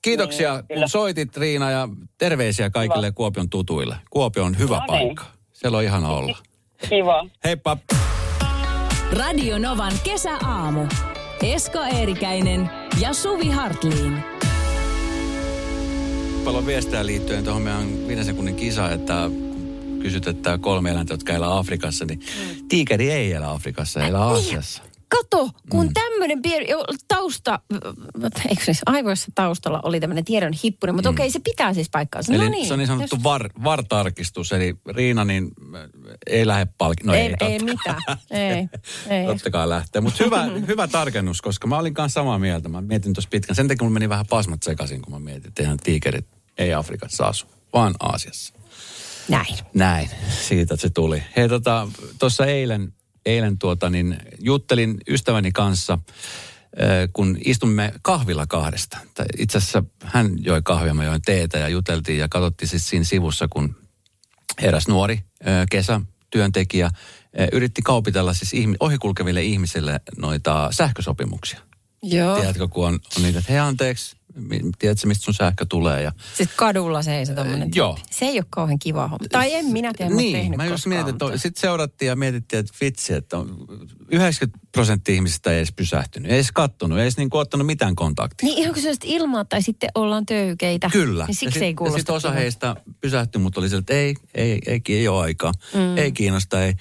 Kiitoksia, 0.03 0.55
Niin, 0.69 0.79
kun 0.81 0.89
soitit 0.89 1.37
Riina 1.37 1.71
ja 1.71 1.89
terveisiä 2.19 2.71
kaikille 2.71 3.13
Kuopion 3.13 3.51
tutuille. 3.51 3.97
Kuopio 4.11 4.45
on 4.45 4.59
hyvä 4.59 4.77
No 4.77 4.81
niin. 4.81 5.07
paikka. 5.07 5.25
Siellä 5.53 5.79
on 5.79 5.85
ihana 5.85 6.09
olla. 6.09 6.39
Kiva. 6.89 7.27
Heippa! 7.45 7.77
Radio 9.13 9.59
Novan 9.59 9.93
kesäaamu. 10.05 10.87
Esko 11.43 11.79
Eerikäinen 11.83 12.71
ja 13.01 13.13
Suvi 13.15 13.49
Hartliin. 13.51 14.23
Paljon 16.45 16.67
viestejä 16.67 17.07
liittyen 17.07 17.45
tuohon 17.45 17.63
meidän 17.63 18.09
viiden 18.09 18.25
sekunnin 18.25 18.57
kisa, 18.57 18.91
että 18.91 19.31
kysyt, 20.03 20.27
että 20.27 20.59
kolme 20.59 20.91
eläintä, 20.91 21.15
jotka 21.15 21.33
elää 21.33 21.57
Afrikassa, 21.59 22.05
niin 22.05 22.21
tiikeri 22.69 23.11
ei 23.11 23.33
elä 23.33 23.51
Afrikassa, 23.51 24.05
elää 24.07 24.23
Aasiassa. 24.23 24.83
Kato, 25.09 25.51
kun 25.71 25.87
mm. 25.87 25.93
tämmöinen 25.95 26.43
pieni 26.43 26.67
tausta, 27.09 27.61
eikö 28.49 28.65
siis 28.65 28.81
aivoissa 28.87 29.33
taustalla 29.35 29.81
oli 29.83 30.01
tämmöinen 30.01 30.25
tiedon 30.25 30.53
hippuri, 30.65 30.93
mutta 30.93 31.11
mm. 31.11 31.15
okei, 31.15 31.31
se 31.31 31.41
pitää 31.41 31.75
siis 31.75 31.91
paikkaansa. 31.91 32.35
Eli 32.35 32.45
no 32.45 32.51
niin, 32.51 32.67
se 32.67 32.73
on 32.73 32.79
niin 32.79 32.87
sanottu 32.87 33.17
jos- 33.17 33.25
var, 33.25 33.51
VAR-tarkistus, 33.65 34.53
eli 34.53 34.75
Riina 34.89 35.25
niin 35.25 35.51
äh, 35.75 35.81
ei 36.27 36.47
lähde 36.47 36.67
palki... 36.79 37.05
No 37.05 37.15
ei, 37.15 37.21
ei, 37.21 37.35
ei 37.41 37.59
mitään, 37.59 38.03
ei, 38.31 38.69
ei. 39.19 39.27
Totta 39.27 39.51
kai 39.51 39.69
lähtee. 39.69 40.01
Mutta 40.01 40.25
hyvä, 40.25 40.45
hyvä 40.69 40.89
tarkennus, 40.89 41.43
koska 41.43 41.67
mä 41.67 41.79
olin 41.79 41.95
kanssa 41.95 42.21
samaa 42.21 42.39
mieltä. 42.39 42.69
Mä 42.69 42.81
mietin 42.81 43.15
tuossa 43.15 43.31
pitkän. 43.31 43.57
Sen 43.57 43.69
takia 43.69 43.85
mulla 43.85 43.95
meni 43.95 44.09
vähän 44.09 44.27
pasmat 44.27 44.63
sekaisin, 44.63 45.03
kun 45.03 45.13
mä 45.13 45.19
mietin, 45.19 45.49
että 45.49 45.63
eihän 45.63 45.79
tiikerit 45.79 46.27
ei 46.59 46.75
Afrikassa 46.75 47.25
asu, 47.25 47.47
vaan 47.73 47.95
Aasiassa. 48.01 48.55
Näin. 49.29 49.57
Näin, 49.75 50.11
siitä 50.47 50.77
se 50.77 50.91
tuli. 50.91 51.23
Hei 51.37 51.49
tota, 51.49 51.89
tuossa 52.19 52.47
eilen, 52.47 52.93
eilen 53.29 53.59
tuota, 53.59 53.91
niin 53.91 54.17
juttelin 54.39 54.99
ystäväni 55.09 55.53
kanssa, 55.53 55.99
kun 57.13 57.39
istumme 57.45 57.93
kahvilla 58.03 58.47
kahdesta. 58.47 58.99
Itse 59.39 59.59
asiassa 59.59 59.83
hän 60.05 60.37
joi 60.41 60.63
kahvia, 60.65 60.95
mä 60.95 61.05
join 61.05 61.23
teetä 61.23 61.59
ja 61.59 61.69
juteltiin 61.69 62.19
ja 62.19 62.29
katsottiin 62.29 62.69
siis 62.69 62.89
siinä 62.89 63.05
sivussa, 63.05 63.49
kun 63.49 63.77
eräs 64.63 64.89
nuori 64.89 65.21
kesä 65.71 66.01
työntekijä 66.31 66.87
äh, 66.87 66.93
yritti 67.53 67.83
kaupitella 67.83 68.33
siis 68.33 68.67
ohikulkeville 68.81 69.43
ihmisille 69.43 70.01
noita 70.17 70.69
sähkösopimuksia. 70.73 71.61
Joo. 72.03 72.37
Tiedätkö, 72.37 72.69
kun 72.69 72.87
on, 72.87 72.99
on 73.17 73.23
niitä, 73.23 73.39
että 73.39 73.53
hei 73.53 73.61
anteeksi, 73.61 74.17
tiedätkö 74.79 75.07
mistä 75.07 75.25
sun 75.25 75.35
sähkö 75.35 75.67
tulee 75.69 76.03
ja 76.03 76.13
Sitten 76.35 76.57
kadulla 76.57 77.03
seisoo 77.03 77.35
tommonen. 77.37 77.71
joo. 77.75 77.95
tyyppi. 77.95 78.15
Se 78.15 78.25
ei 78.25 78.39
ole 78.39 78.47
kauhean 78.51 78.79
kiva 78.79 79.09
homma. 79.09 79.27
Tai 79.33 79.55
en 79.55 79.67
minä 79.67 79.93
tiedä, 79.97 80.11
mä 80.11 80.17
Niin, 80.17 80.37
tehnyt 80.37 80.57
mä 80.57 80.67
just 80.67 80.87
mietin, 80.87 81.15
mutta- 81.15 81.39
sitten 81.39 81.61
seurattiin 81.61 82.07
ja 82.07 82.17
mietittiin, 82.17 82.61
että 82.61 82.73
vitsi, 82.81 83.15
että 83.15 83.39
on 83.39 83.67
90 84.11 84.69
prosenttia 84.73 85.15
ihmisistä 85.15 85.51
ei 85.51 85.57
edes 85.57 85.73
pysähtynyt, 85.73 86.31
ei 86.31 86.37
edes 86.37 86.53
kattonut, 86.53 86.99
ei 86.99 87.03
edes 87.03 87.17
niin 87.17 87.29
ottanut 87.33 87.67
mitään 87.67 87.95
kontaktia. 87.95 88.47
Niin 88.47 88.59
ihan 88.59 88.75
kun 88.75 88.83
se 88.83 88.89
olisi 88.89 89.01
ilmaa 89.05 89.45
tai 89.45 89.63
sitten 89.63 89.91
ollaan 89.95 90.27
töykeitä. 90.27 90.91
Kyllä. 90.93 91.27
Niin 91.27 91.35
siksi 91.35 91.59
ja 91.59 91.65
ei 91.65 91.71
sit, 91.71 91.77
kuulosta 91.77 91.97
Ja 91.97 92.01
sitten 92.01 92.15
osa 92.15 92.31
heistä 92.31 92.77
pysähtyi, 93.01 93.41
mutta 93.41 93.61
oli 93.61 93.69
sieltä, 93.69 93.83
että 93.83 93.95
ei, 93.95 94.15
ei, 94.35 94.59
ei, 94.67 94.81
ei 94.89 95.09
ole 95.09 95.21
aikaa, 95.23 95.53
mm. 95.75 95.97
ei 95.99 96.13
kiinnosta, 96.13 96.65
ei. 96.65 96.75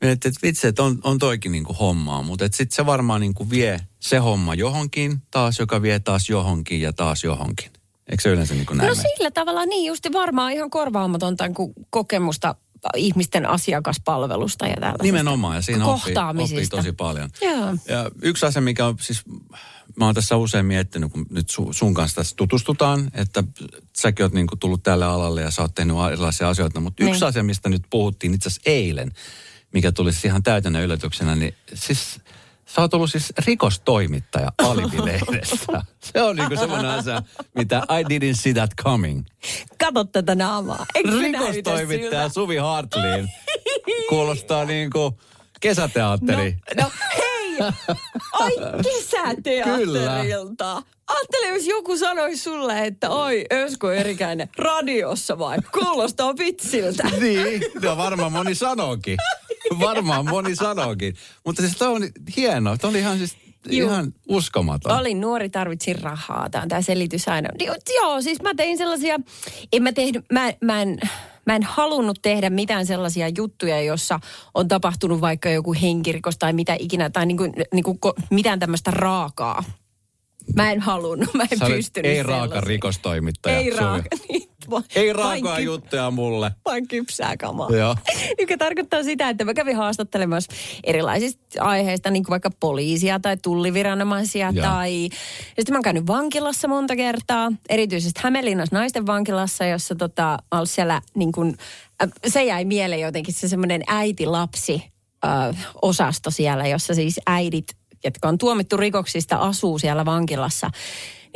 Että 0.00 0.30
vitsi, 0.42 0.66
että 0.66 0.82
on, 0.82 0.98
on 1.02 1.18
toikin 1.18 1.52
niinku 1.52 1.72
hommaa, 1.72 2.22
mutta 2.22 2.44
sitten 2.44 2.76
se 2.76 2.86
varmaan 2.86 3.20
niinku 3.20 3.50
vie 3.50 3.80
se 4.00 4.18
homma 4.18 4.54
johonkin 4.54 5.22
taas, 5.30 5.58
joka 5.58 5.82
vie 5.82 5.98
taas 5.98 6.28
johonkin 6.28 6.80
ja 6.80 6.92
taas 6.92 7.24
johonkin. 7.24 7.70
Eikö 8.08 8.22
se 8.22 8.28
yleensä 8.28 8.54
niin 8.54 8.66
kuin 8.66 8.76
näin 8.78 8.88
No 8.88 8.94
mene? 8.94 9.08
sillä 9.16 9.30
tavalla 9.30 9.66
niin 9.66 9.86
just 9.86 10.06
varmaan 10.12 10.52
ihan 10.52 10.70
korvaamatonta 10.70 11.44
kokemusta 11.90 12.54
ihmisten 12.96 13.46
asiakaspalvelusta 13.46 14.66
ja 14.66 14.74
tällaisesta. 14.74 15.02
Nimenomaan, 15.02 15.56
ja 15.56 15.62
siinä 15.62 15.86
oppii, 15.86 16.14
oppii 16.42 16.66
tosi 16.68 16.92
paljon. 16.92 17.30
Joo. 17.42 17.74
Ja 17.88 18.10
yksi 18.22 18.46
asia, 18.46 18.62
mikä 18.62 18.86
on 18.86 18.96
siis, 19.00 19.22
mä 19.96 20.04
oon 20.04 20.14
tässä 20.14 20.36
usein 20.36 20.66
miettinyt, 20.66 21.12
kun 21.12 21.26
nyt 21.30 21.50
su, 21.50 21.68
sun 21.72 21.94
kanssa 21.94 22.16
tässä 22.16 22.36
tutustutaan, 22.36 23.10
että 23.14 23.44
säkin 23.96 24.24
oot 24.24 24.32
niin 24.32 24.46
tullut 24.60 24.82
tälle 24.82 25.04
alalle 25.04 25.42
ja 25.42 25.50
sä 25.50 25.62
oot 25.62 25.74
tehnyt 25.74 25.96
erilaisia 26.12 26.48
asioita, 26.48 26.80
mutta 26.80 27.04
yksi 27.04 27.12
Niin. 27.20 27.24
asia, 27.24 27.42
mistä 27.42 27.68
nyt 27.68 27.82
puhuttiin 27.90 28.34
itse 28.34 28.48
asiassa 28.48 28.70
eilen, 28.70 29.12
mikä 29.72 29.92
tuli 29.92 30.12
siis 30.12 30.24
ihan 30.24 30.42
täytänä 30.42 30.80
yllätyksenä, 30.80 31.34
niin 31.34 31.54
siis 31.74 32.20
sä 32.66 32.80
oot 32.80 32.94
ollut 32.94 33.10
siis 33.10 33.32
rikostoimittaja 33.46 34.52
Alibi-lehdessä. 34.58 35.82
Se 36.12 36.22
on 36.22 36.36
niin 36.36 36.58
semmoinen 36.58 36.90
asia, 36.90 37.22
mitä 37.54 37.78
I 37.78 38.02
didn't 38.02 38.36
see 38.36 38.54
that 38.54 38.70
coming. 38.82 39.24
Kato 39.78 40.04
tätä 40.04 40.34
naamaa. 40.34 40.86
Eikö 40.94 41.10
Rikostoimittaja? 41.10 42.28
Suvi 42.28 42.56
Hartliin. 42.56 43.28
Kuulostaa 44.08 44.64
niin 44.64 44.90
kuin 44.90 45.14
kesäteatteri. 45.60 46.56
No, 46.76 46.82
no 46.82 46.90
hei! 47.16 47.58
Ai 48.32 48.50
kesäteatterilta. 48.82 50.82
Ajattele, 51.06 51.48
jos 51.48 51.66
joku 51.66 51.98
sanoisi 51.98 52.42
sulle, 52.42 52.86
että 52.86 53.10
oi, 53.10 53.44
Ösko 53.52 53.92
Erikäinen, 53.92 54.48
radiossa 54.58 55.38
vai? 55.38 55.58
Kuulostaa 55.72 56.36
vitsiltä. 56.38 57.02
Niin, 57.20 57.62
no 57.82 57.96
varmaan 57.96 58.32
moni 58.32 58.54
sanookin. 58.54 59.16
Varmaan 59.80 60.28
moni 60.28 60.56
sanookin. 60.56 61.14
Mutta 61.44 61.62
siis 61.62 61.76
toi 61.76 61.88
on 61.88 62.02
hieno. 62.36 62.76
Toi 62.76 62.90
oli 62.90 62.98
ihan 62.98 63.18
siis 63.18 63.36
Juu. 63.70 63.88
ihan 63.90 64.14
uskomaton. 64.28 64.98
Olin 64.98 65.20
nuori, 65.20 65.50
tarvitsin 65.50 66.02
rahaa. 66.02 66.50
Tämä 66.50 66.62
on 66.62 66.68
tämä 66.68 66.82
selitys 66.82 67.28
aina. 67.28 67.48
Niin, 67.58 67.72
Joo, 67.96 68.22
siis 68.22 68.42
mä 68.42 68.54
tein 68.54 68.78
sellaisia, 68.78 69.16
en 69.72 69.82
mä 69.82 69.92
tehnyt, 69.92 70.24
mä, 70.32 70.52
mä, 70.60 70.82
en, 70.82 70.98
mä 71.46 71.56
en 71.56 71.62
halunnut 71.62 72.18
tehdä 72.22 72.50
mitään 72.50 72.86
sellaisia 72.86 73.28
juttuja, 73.36 73.82
jossa 73.82 74.20
on 74.54 74.68
tapahtunut 74.68 75.20
vaikka 75.20 75.50
joku 75.50 75.74
henkirikos 75.82 76.38
tai 76.38 76.52
mitä 76.52 76.76
ikinä, 76.78 77.10
tai 77.10 77.26
niinku, 77.26 77.44
niinku, 77.72 77.98
ko- 78.06 78.22
mitään 78.30 78.58
tämmöistä 78.58 78.90
raakaa. 78.90 79.64
Mä 80.54 80.72
en 80.72 80.80
halunnut, 80.80 81.34
mä 81.34 81.42
en 81.52 81.58
Sä 81.58 81.66
pystynyt 81.66 82.10
ei 82.12 82.22
raaka 82.22 82.60
rikostoimittaja. 82.60 83.58
Ei 83.58 83.70
raaka. 83.70 84.08
Niin, 84.28 84.48
va- 84.70 84.82
Ei 84.94 85.12
raakaa 85.12 85.60
juttuja 85.60 86.10
mulle. 86.10 86.50
Vain 86.64 86.88
kypsää 86.88 87.36
kamaa. 87.36 87.68
Joo. 87.70 87.96
Joka 88.40 88.56
tarkoittaa 88.58 89.02
sitä, 89.02 89.28
että 89.28 89.44
mä 89.44 89.54
kävin 89.54 89.76
haastattelemassa 89.76 90.52
erilaisista 90.84 91.62
aiheista, 91.64 92.10
niin 92.10 92.24
kuin 92.24 92.30
vaikka 92.30 92.50
poliisia 92.60 93.20
tai 93.20 93.36
tulliviranomaisia 93.36 94.50
Joo. 94.54 94.66
tai... 94.66 95.04
Ja 95.04 95.08
sitten 95.62 95.72
mä 95.72 95.76
oon 95.76 95.82
käynyt 95.82 96.06
vankilassa 96.06 96.68
monta 96.68 96.96
kertaa, 96.96 97.52
erityisesti 97.68 98.20
Hämeenlinnassa 98.24 98.76
naisten 98.76 99.06
vankilassa, 99.06 99.64
jossa 99.64 99.94
tota, 99.94 100.38
siellä 100.64 101.02
niin 101.14 101.32
kuin, 101.32 101.56
äh, 102.02 102.10
se 102.26 102.44
jäi 102.44 102.64
mieleen 102.64 103.00
jotenkin 103.00 103.34
se 103.34 103.48
semmoinen 103.48 103.82
äiti-lapsi 103.86 104.82
äh, 105.26 105.66
osasto 105.82 106.30
siellä, 106.30 106.66
jossa 106.66 106.94
siis 106.94 107.20
äidit, 107.26 107.66
jotka 108.04 108.28
on 108.28 108.38
tuomittu 108.38 108.76
rikoksista, 108.76 109.36
asuu 109.36 109.78
siellä 109.78 110.04
vankilassa 110.04 110.70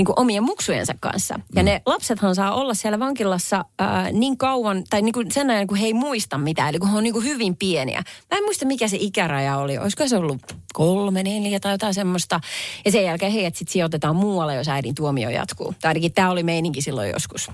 niin 0.01 0.07
kuin 0.07 0.19
omien 0.21 0.43
muksujensa 0.43 0.95
kanssa. 1.01 1.41
Ja 1.55 1.63
ne 1.63 1.83
lapsethan 1.87 2.35
saa 2.35 2.55
olla 2.55 2.75
siellä 2.75 2.99
vankilassa 2.99 3.65
ää, 3.79 4.13
niin 4.13 4.39
kauan, 4.39 4.85
tai 4.91 5.03
niin 5.03 5.13
kuin 5.13 5.31
sen 5.31 5.51
ajan, 5.51 5.67
kun 5.67 5.77
he 5.77 5.87
ei 5.87 5.95
muista 5.95 6.39
mitään, 6.39 6.69
eli 6.69 6.79
kun 6.79 6.91
he 6.91 6.97
on 6.97 7.03
niin 7.03 7.13
kuin 7.13 7.25
hyvin 7.25 7.57
pieniä. 7.57 8.03
Mä 8.31 8.39
en 8.39 8.45
muista, 8.45 8.67
mikä 8.67 8.89
se 8.89 8.97
ikäraja 9.01 9.57
oli. 9.57 9.79
Olisiko 9.79 10.09
se 10.09 10.17
ollut 10.17 10.57
kolme, 10.73 11.23
neljä 11.23 11.61
tai 11.61 11.75
jotain 11.75 11.95
semmoista. 11.95 12.41
Ja 12.85 12.93
sen 12.93 13.05
jälkeen 13.05 13.33
heidät 13.33 13.57
sitten 13.57 13.73
sijoitetaan 13.73 14.17
muualle, 14.17 14.55
jos 14.55 14.69
äidin 14.69 14.95
tuomio 14.95 15.31
jatkuu. 15.31 15.75
Tai 15.81 15.89
ainakin 15.89 16.13
tämä 16.13 16.31
oli 16.31 16.43
meininki 16.43 16.83
silloin 16.83 17.11
joskus. 17.11 17.51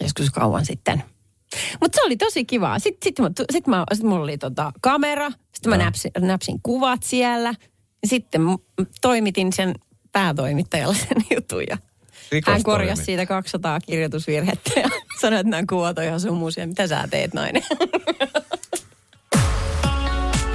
Joskus 0.00 0.30
kauan 0.30 0.66
sitten. 0.66 1.02
Mutta 1.80 1.96
se 1.96 2.06
oli 2.06 2.16
tosi 2.16 2.44
kivaa. 2.44 2.78
Sitten 2.78 3.08
sit, 3.08 3.18
mä, 3.18 3.30
sit 3.52 3.66
mä, 3.66 3.84
sit 3.92 4.04
mulla 4.04 4.22
oli 4.22 4.38
tota 4.38 4.72
kamera, 4.80 5.30
sitten 5.52 5.70
mä 5.70 5.76
näpsin, 5.76 6.10
näpsin 6.18 6.60
kuvat 6.62 7.02
siellä. 7.02 7.54
Sitten 8.06 8.42
toimitin 9.00 9.52
sen 9.52 9.74
päätoimittajalle 10.12 10.94
sen 10.94 11.24
jutun 11.36 11.62
ja 11.70 11.78
hän 12.46 12.62
korjasi 12.62 13.04
siitä 13.04 13.26
200 13.26 13.80
kirjoitusvirhettä 13.80 14.80
ja 14.80 14.88
Sanoit, 15.20 15.40
että 15.40 15.50
nämä 15.50 15.62
kuvat 15.68 15.98
on 15.98 16.04
ihan 16.04 16.20
sumuisia. 16.20 16.66
Mitä 16.66 16.86
sä 16.86 17.08
teet, 17.10 17.34
nainen? 17.34 17.62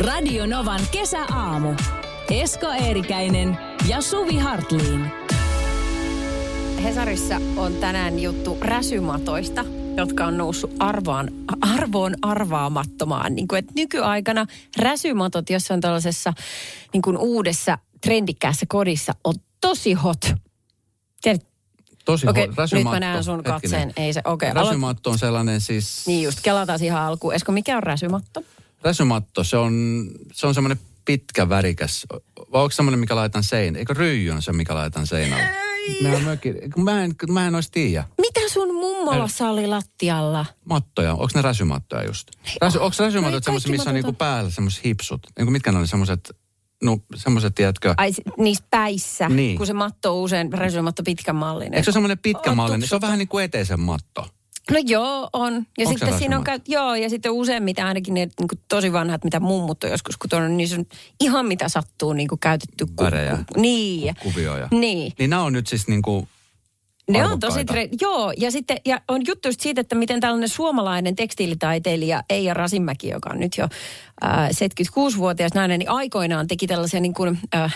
Radio 0.07 0.45
Novan 0.45 0.81
kesäaamu. 0.91 1.73
Esko 2.31 2.67
Eerikäinen 2.71 3.57
ja 3.89 4.01
Suvi 4.01 4.37
Hartliin. 4.37 5.11
Hesarissa 6.83 7.35
on 7.57 7.73
tänään 7.73 8.19
juttu 8.19 8.57
räsymatoista, 8.61 9.65
jotka 9.97 10.25
on 10.25 10.37
noussut 10.37 10.71
arvoon, 10.79 11.27
arvoon 11.61 12.15
arvaamattomaan. 12.21 13.35
Niin 13.35 13.47
kuin, 13.47 13.59
että 13.59 13.71
nykyaikana 13.75 14.45
räsymatot 14.77 15.49
jossain 15.49 15.81
tällaisessa 15.81 16.33
niin 16.93 17.01
kuin 17.01 17.17
uudessa 17.17 17.77
trendikkäässä 18.01 18.65
kodissa 18.69 19.13
on 19.23 19.33
tosi 19.61 19.93
hot. 19.93 20.33
Tiedät, 21.21 21.47
Tosi 22.05 22.27
Okei, 22.29 22.43
ho- 22.45 22.47
nyt 22.47 22.57
räsymatto. 22.57 22.89
mä 22.89 22.99
näen 22.99 23.23
sun 23.23 23.35
Hetkinen. 23.35 23.61
katseen. 23.61 23.93
Ei 23.97 24.13
se, 24.13 24.21
okei. 24.25 24.49
aloit- 24.49 24.55
Räsymatto 24.67 25.09
on 25.09 25.19
sellainen 25.19 25.61
siis... 25.61 26.03
Niin 26.07 26.23
just, 26.23 26.39
kelataan 26.41 26.83
ihan 26.83 27.01
alkuun. 27.01 27.33
Esko, 27.33 27.51
mikä 27.51 27.77
on 27.77 27.83
räsymatto? 27.83 28.43
Räsymatto, 28.83 29.43
se 29.43 29.57
on, 29.57 30.05
se 30.33 30.47
on 30.47 30.53
semmoinen 30.53 30.79
pitkä 31.05 31.49
värikäs. 31.49 32.05
Vai 32.51 32.61
onko 32.61 32.71
semmoinen, 32.71 32.99
mikä 32.99 33.15
laitan 33.15 33.43
seinään? 33.43 33.79
Eikö 33.79 33.93
ryijy 33.93 34.31
on 34.31 34.41
se, 34.41 34.53
mikä 34.53 34.75
laitan 34.75 35.07
seinälle? 35.07 35.66
Kun 36.73 36.83
mä 36.83 37.03
en, 37.03 37.15
mä 37.29 37.47
en 37.47 37.55
ois 37.55 37.71
tiedä. 37.71 38.03
Mitä 38.21 38.39
sun 38.53 38.73
mummolassa 38.75 39.49
oli 39.49 39.67
lattialla? 39.67 40.45
Mattoja, 40.65 41.11
onko 41.11 41.27
ne 41.35 41.41
räsymattoja 41.41 42.05
just? 42.05 42.27
Räsy, 42.61 42.77
onko 42.77 42.95
No 42.99 43.05
räsymatot 43.05 43.33
ei 43.35 43.41
semmoisia, 43.43 43.71
missä 43.71 43.89
on 43.89 43.93
niinku 43.93 44.13
päällä 44.13 44.49
semmoiset 44.49 44.85
hipsut? 44.85 45.27
Niinku 45.37 45.51
mitkä 45.51 45.71
ne 45.71 45.77
oli 45.79 45.87
semmoiset, 45.87 46.35
no 46.83 46.97
semmoiset, 47.15 47.55
tiedätkö? 47.55 47.93
Ai 47.97 48.11
niissä 48.37 48.63
päissä, 48.69 49.29
Niin. 49.29 49.57
kun 49.57 49.67
se 49.67 49.73
matto 49.73 50.17
on 50.17 50.23
usein 50.23 50.53
räsymatto 50.53 51.03
pitkän 51.03 51.35
mallinen. 51.35 51.73
Eikö 51.73 51.83
se 51.83 51.89
ole 51.89 51.93
semmoinen 51.93 52.17
pitkä 52.19 52.55
mallinen? 52.55 52.87
Se 52.87 52.95
on 52.95 53.01
vähän 53.01 53.17
niin 53.19 53.27
kuin 53.27 53.43
eteisen 53.43 53.79
matto. 53.79 54.27
No 54.71 54.79
joo, 54.85 55.29
on. 55.33 55.53
Ja 55.77 55.87
Onko 55.87 55.97
sitten 55.99 56.17
siinä 56.19 56.37
on, 56.37 56.43
käy, 56.43 56.59
joo, 56.67 56.95
ja 56.95 57.09
sitten 57.09 57.31
useimmiten 57.31 57.85
ainakin 57.85 58.13
ne 58.13 58.19
niin 58.19 58.47
kuin 58.47 58.59
tosi 58.67 58.93
vanhat, 58.93 59.23
mitä 59.23 59.39
mummut 59.39 59.83
on 59.83 59.89
joskus 59.89 60.17
kutonut, 60.17 60.51
niin 60.51 60.69
se 60.69 60.75
on 60.75 60.85
ihan 61.19 61.45
mitä 61.45 61.69
sattuu 61.69 62.13
niin 62.13 62.27
kuin 62.27 62.39
käytetty. 62.39 62.85
Värejä. 63.01 63.37
ku- 63.53 63.61
niin. 63.61 64.15
Kuvioja. 64.23 64.67
Niin. 64.71 65.13
Niin 65.19 65.29
nämä 65.29 65.43
on 65.43 65.53
nyt 65.53 65.67
siis 65.67 65.87
niinku 65.87 66.27
Ne 67.11 67.25
on 67.25 67.39
tosi 67.39 67.59
tre- 67.59 67.97
Joo, 68.01 68.33
ja 68.37 68.51
sitten 68.51 68.77
ja 68.85 69.01
on 69.07 69.21
juttu 69.27 69.47
just 69.47 69.61
siitä, 69.61 69.81
että 69.81 69.95
miten 69.95 70.19
tällainen 70.19 70.49
suomalainen 70.49 71.15
tekstiilitaiteilija 71.15 72.23
Eija 72.29 72.53
Rasinmäki, 72.53 73.09
joka 73.09 73.29
on 73.29 73.39
nyt 73.39 73.57
jo 73.57 73.67
äh, 74.25 74.49
76-vuotias 74.49 75.53
nainen, 75.53 75.79
niin 75.79 75.89
aikoinaan 75.89 76.47
teki 76.47 76.67
tällaisia 76.67 76.99
niin 76.99 77.13
kuin, 77.13 77.39
äh, 77.55 77.75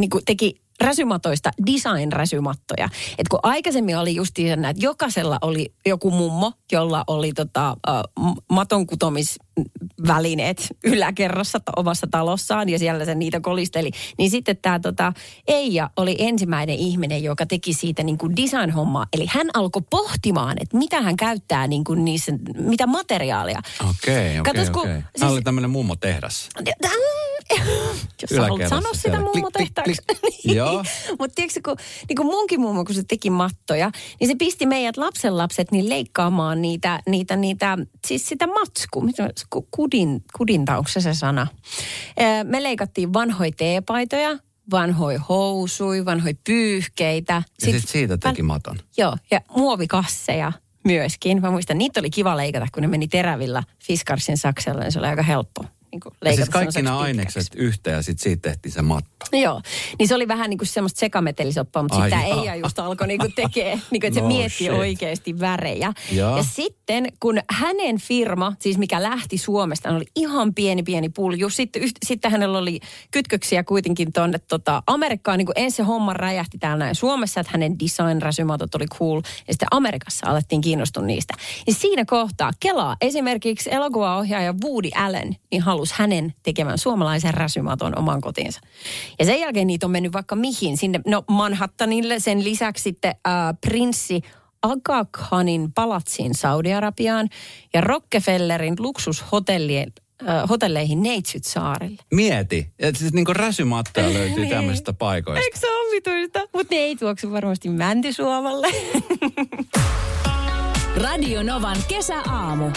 niin 0.00 0.10
kuin 0.10 0.24
teki 0.24 0.60
räsymatoista 0.80 1.50
design-räsymattoja. 1.66 2.88
Et 3.18 3.28
kun 3.28 3.40
aikaisemmin 3.42 3.98
oli 3.98 4.14
just 4.14 4.38
että 4.38 4.72
jokaisella 4.76 5.38
oli 5.42 5.74
joku 5.86 6.10
mummo, 6.10 6.52
jolla 6.72 7.04
oli 7.06 7.32
tota, 7.32 7.76
m- 8.20 8.54
maton 8.54 8.86
kutomisvälineet 8.86 10.66
yläkerrassa 10.84 11.60
t- 11.60 11.62
omassa 11.76 12.06
talossaan 12.10 12.68
ja 12.68 12.78
siellä 12.78 13.04
se 13.04 13.14
niitä 13.14 13.40
kolisteli. 13.40 13.90
Niin 14.18 14.30
sitten 14.30 14.56
tämä 14.62 14.78
tota, 14.78 15.12
Eija 15.48 15.90
oli 15.96 16.16
ensimmäinen 16.18 16.76
ihminen, 16.76 17.22
joka 17.22 17.46
teki 17.46 17.72
siitä 17.72 18.02
niin 18.02 18.18
kuin 18.18 18.36
design-hommaa. 18.36 19.06
Eli 19.12 19.26
hän 19.28 19.46
alkoi 19.54 19.82
pohtimaan, 19.90 20.56
että 20.60 20.76
mitä 20.76 21.02
hän 21.02 21.16
käyttää 21.16 21.66
niin 21.66 21.84
kuin 21.84 22.04
niissä, 22.04 22.32
mitä 22.58 22.86
materiaalia. 22.86 23.60
Okei, 23.90 24.40
okei, 24.40 24.52
Katos, 24.52 24.70
kun- 24.70 24.82
okei. 24.82 24.92
Hän 24.92 25.04
siis- 25.18 25.32
oli 25.32 25.42
tämmöinen 25.42 25.70
mummotehdas. 25.70 26.48
Jos 28.22 28.30
sä 28.30 28.42
haluat 28.42 28.68
sanoa 28.68 28.94
sitä 28.94 29.20
mummo 29.20 29.50
klik. 29.56 29.98
Joo. 30.56 30.84
Mutta 31.18 31.34
tiedätkö, 31.34 31.60
kun, 31.64 31.76
niin 32.08 32.16
kuin 32.16 32.26
munkin 32.26 32.60
mummo, 32.60 32.84
kun 32.84 32.94
se 32.94 33.02
teki 33.02 33.30
mattoja, 33.30 33.90
niin 34.20 34.28
se 34.28 34.34
pisti 34.34 34.66
meidät 34.66 34.96
lapsenlapset 34.96 35.72
niin 35.72 35.88
leikkaamaan 35.88 36.62
niitä, 36.62 37.00
niitä, 37.06 37.36
niitä 37.36 37.78
siis 38.06 38.28
sitä 38.28 38.46
matsku, 38.46 39.00
mitä, 39.00 39.30
ku- 39.50 39.68
kudin, 39.70 40.24
kudinta, 40.36 40.78
onko 40.78 40.88
se 40.88 41.00
se 41.00 41.14
sana? 41.14 41.46
Me 42.44 42.62
leikattiin 42.62 43.12
vanhoja 43.12 43.52
teepaitoja, 43.56 44.38
vanhoja 44.70 45.20
housui, 45.28 46.04
vanhoja 46.04 46.34
pyyhkeitä. 46.44 47.32
Ja 47.32 47.42
sitten 47.60 47.80
siitä 47.86 48.18
teki 48.18 48.42
maton. 48.42 48.78
Joo, 48.96 49.16
ja 49.30 49.40
muovikasseja 49.56 50.52
myöskin. 50.84 51.40
Mä 51.40 51.50
muistan, 51.50 51.78
niitä 51.78 52.00
oli 52.00 52.10
kiva 52.10 52.36
leikata, 52.36 52.66
kun 52.72 52.80
ne 52.80 52.86
meni 52.86 53.08
terävillä 53.08 53.62
Fiskarsin 53.84 54.36
saksella, 54.36 54.80
niin 54.80 54.92
se 54.92 54.98
oli 54.98 55.06
aika 55.06 55.22
helppo. 55.22 55.64
Niin 55.96 56.00
kuin 56.00 56.12
Ja 56.20 56.24
leikata 56.24 56.44
siis 56.44 56.52
kaikki 56.52 56.82
nämä 56.82 56.98
ainekset 56.98 57.42
pitkäksi. 57.42 57.64
yhteen 57.66 57.94
ja 57.94 58.02
sitten 58.02 58.22
siitä 58.22 58.48
tehtiin 58.50 58.72
se 58.72 58.82
matto. 58.82 59.26
Joo, 59.32 59.62
niin 59.98 60.08
se 60.08 60.14
oli 60.14 60.28
vähän 60.28 60.50
niin 60.50 60.58
kuin 60.58 60.68
semmoista 60.68 60.98
sekametelisoppaa, 61.00 61.82
mutta 61.82 62.00
sitten 62.00 62.20
jaa. 62.28 62.40
Eija 62.40 62.54
just 62.56 62.78
alkoi 62.78 63.06
niin 63.06 63.20
kuin 63.20 63.32
tekee, 63.32 63.74
niin 63.90 64.00
kuin, 64.00 64.04
että 64.08 64.14
se 64.14 64.20
No 64.20 64.28
mietti 64.28 64.50
shit. 64.64 64.70
oikeasti 64.70 65.40
värejä. 65.40 65.92
Joo. 66.12 66.36
Ja 66.36 66.42
sitten 66.42 67.06
kun 67.20 67.38
hänen 67.50 67.98
firma, 67.98 68.52
siis 68.60 68.78
mikä 68.78 69.02
lähti 69.02 69.38
Suomesta, 69.38 69.88
oli 69.90 70.04
ihan 70.16 70.54
pieni 70.54 70.82
pieni 70.82 71.08
pulju. 71.08 71.50
Sitten, 71.50 71.82
yht, 71.82 71.96
sitten 72.06 72.30
hänellä 72.30 72.58
oli 72.58 72.80
kytköksiä 73.10 73.64
kuitenkin 73.64 74.12
tuonne 74.12 74.38
tota, 74.38 74.82
Amerikkaan. 74.86 75.38
Niin 75.38 75.46
kuin 75.46 75.58
ensin 75.58 75.76
se 75.76 75.82
homma 75.82 76.12
räjähti 76.12 76.58
täällä 76.58 76.84
näin 76.84 76.94
Suomessa, 76.94 77.40
että 77.40 77.52
hänen 77.52 77.76
design-räsymatot 77.78 78.74
oli 78.74 78.86
cool. 78.86 79.20
Ja 79.48 79.52
sitten 79.54 79.68
Amerikassa 79.70 80.26
alettiin 80.26 80.60
kiinnostua 80.60 81.02
niistä. 81.02 81.34
Ja 81.66 81.74
siinä 81.74 82.04
kohtaa 82.04 82.50
Kelaa 82.60 82.96
esimerkiksi 83.00 83.72
elokuvaohjaaja 83.74 84.54
Woody 84.64 84.88
Allen 84.94 85.36
niin 85.50 85.62
halusi 85.62 85.85
hänen 85.92 86.34
tekemään 86.42 86.78
suomalaisen 86.78 87.34
räsymaton 87.34 87.98
oman 87.98 88.20
kotiinsa. 88.20 88.60
Ja 89.18 89.24
sen 89.24 89.40
jälkeen 89.40 89.66
niitä 89.66 89.86
on 89.86 89.90
mennyt 89.90 90.12
vaikka 90.12 90.36
mihin. 90.36 90.76
Sinne, 90.76 91.00
no 91.06 91.24
Manhattanille, 91.28 92.20
sen 92.20 92.44
lisäksi 92.44 92.82
sitten 92.82 93.14
äh, 93.28 93.32
prinssi 93.60 94.20
Aga 94.62 95.04
Khanin 95.12 95.72
palatsiin 95.72 96.34
Saudi-Arabiaan 96.34 97.28
ja 97.74 97.80
Rockefellerin 97.80 98.74
luksushotellien 98.78 99.92
äh, 100.28 100.48
hotelleihin 100.48 101.02
Neitsyt 101.02 101.44
saarille. 101.44 102.02
Mieti. 102.12 102.72
Ja 102.82 102.92
siis 102.94 103.12
niinku 103.12 103.32
räsymattoja 103.32 104.12
löytyy 104.14 104.36
Niin. 104.44 104.50
tämmöisistä 104.54 104.92
paikoista. 104.92 105.44
Eikö 105.44 105.58
se 105.58 105.70
ole 105.70 105.94
vituista? 105.96 106.40
Mutta 106.54 106.74
ne 106.74 106.80
ei 106.80 106.96
tuoksu 106.96 107.32
varmasti 107.32 107.68
Mäntysuomalle. 107.68 108.68
Radio 111.04 111.42
Novan 111.42 111.76
kesäaamu. 111.88 112.70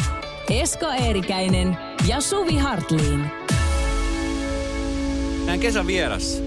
Esko 0.50 0.86
Eerikäinen 0.86 1.78
ja 2.08 2.22
Suvi 2.22 2.58
Hartliin. 2.58 3.26
Näin 5.46 5.60
kesän 5.60 5.88
vieras. 5.88 6.42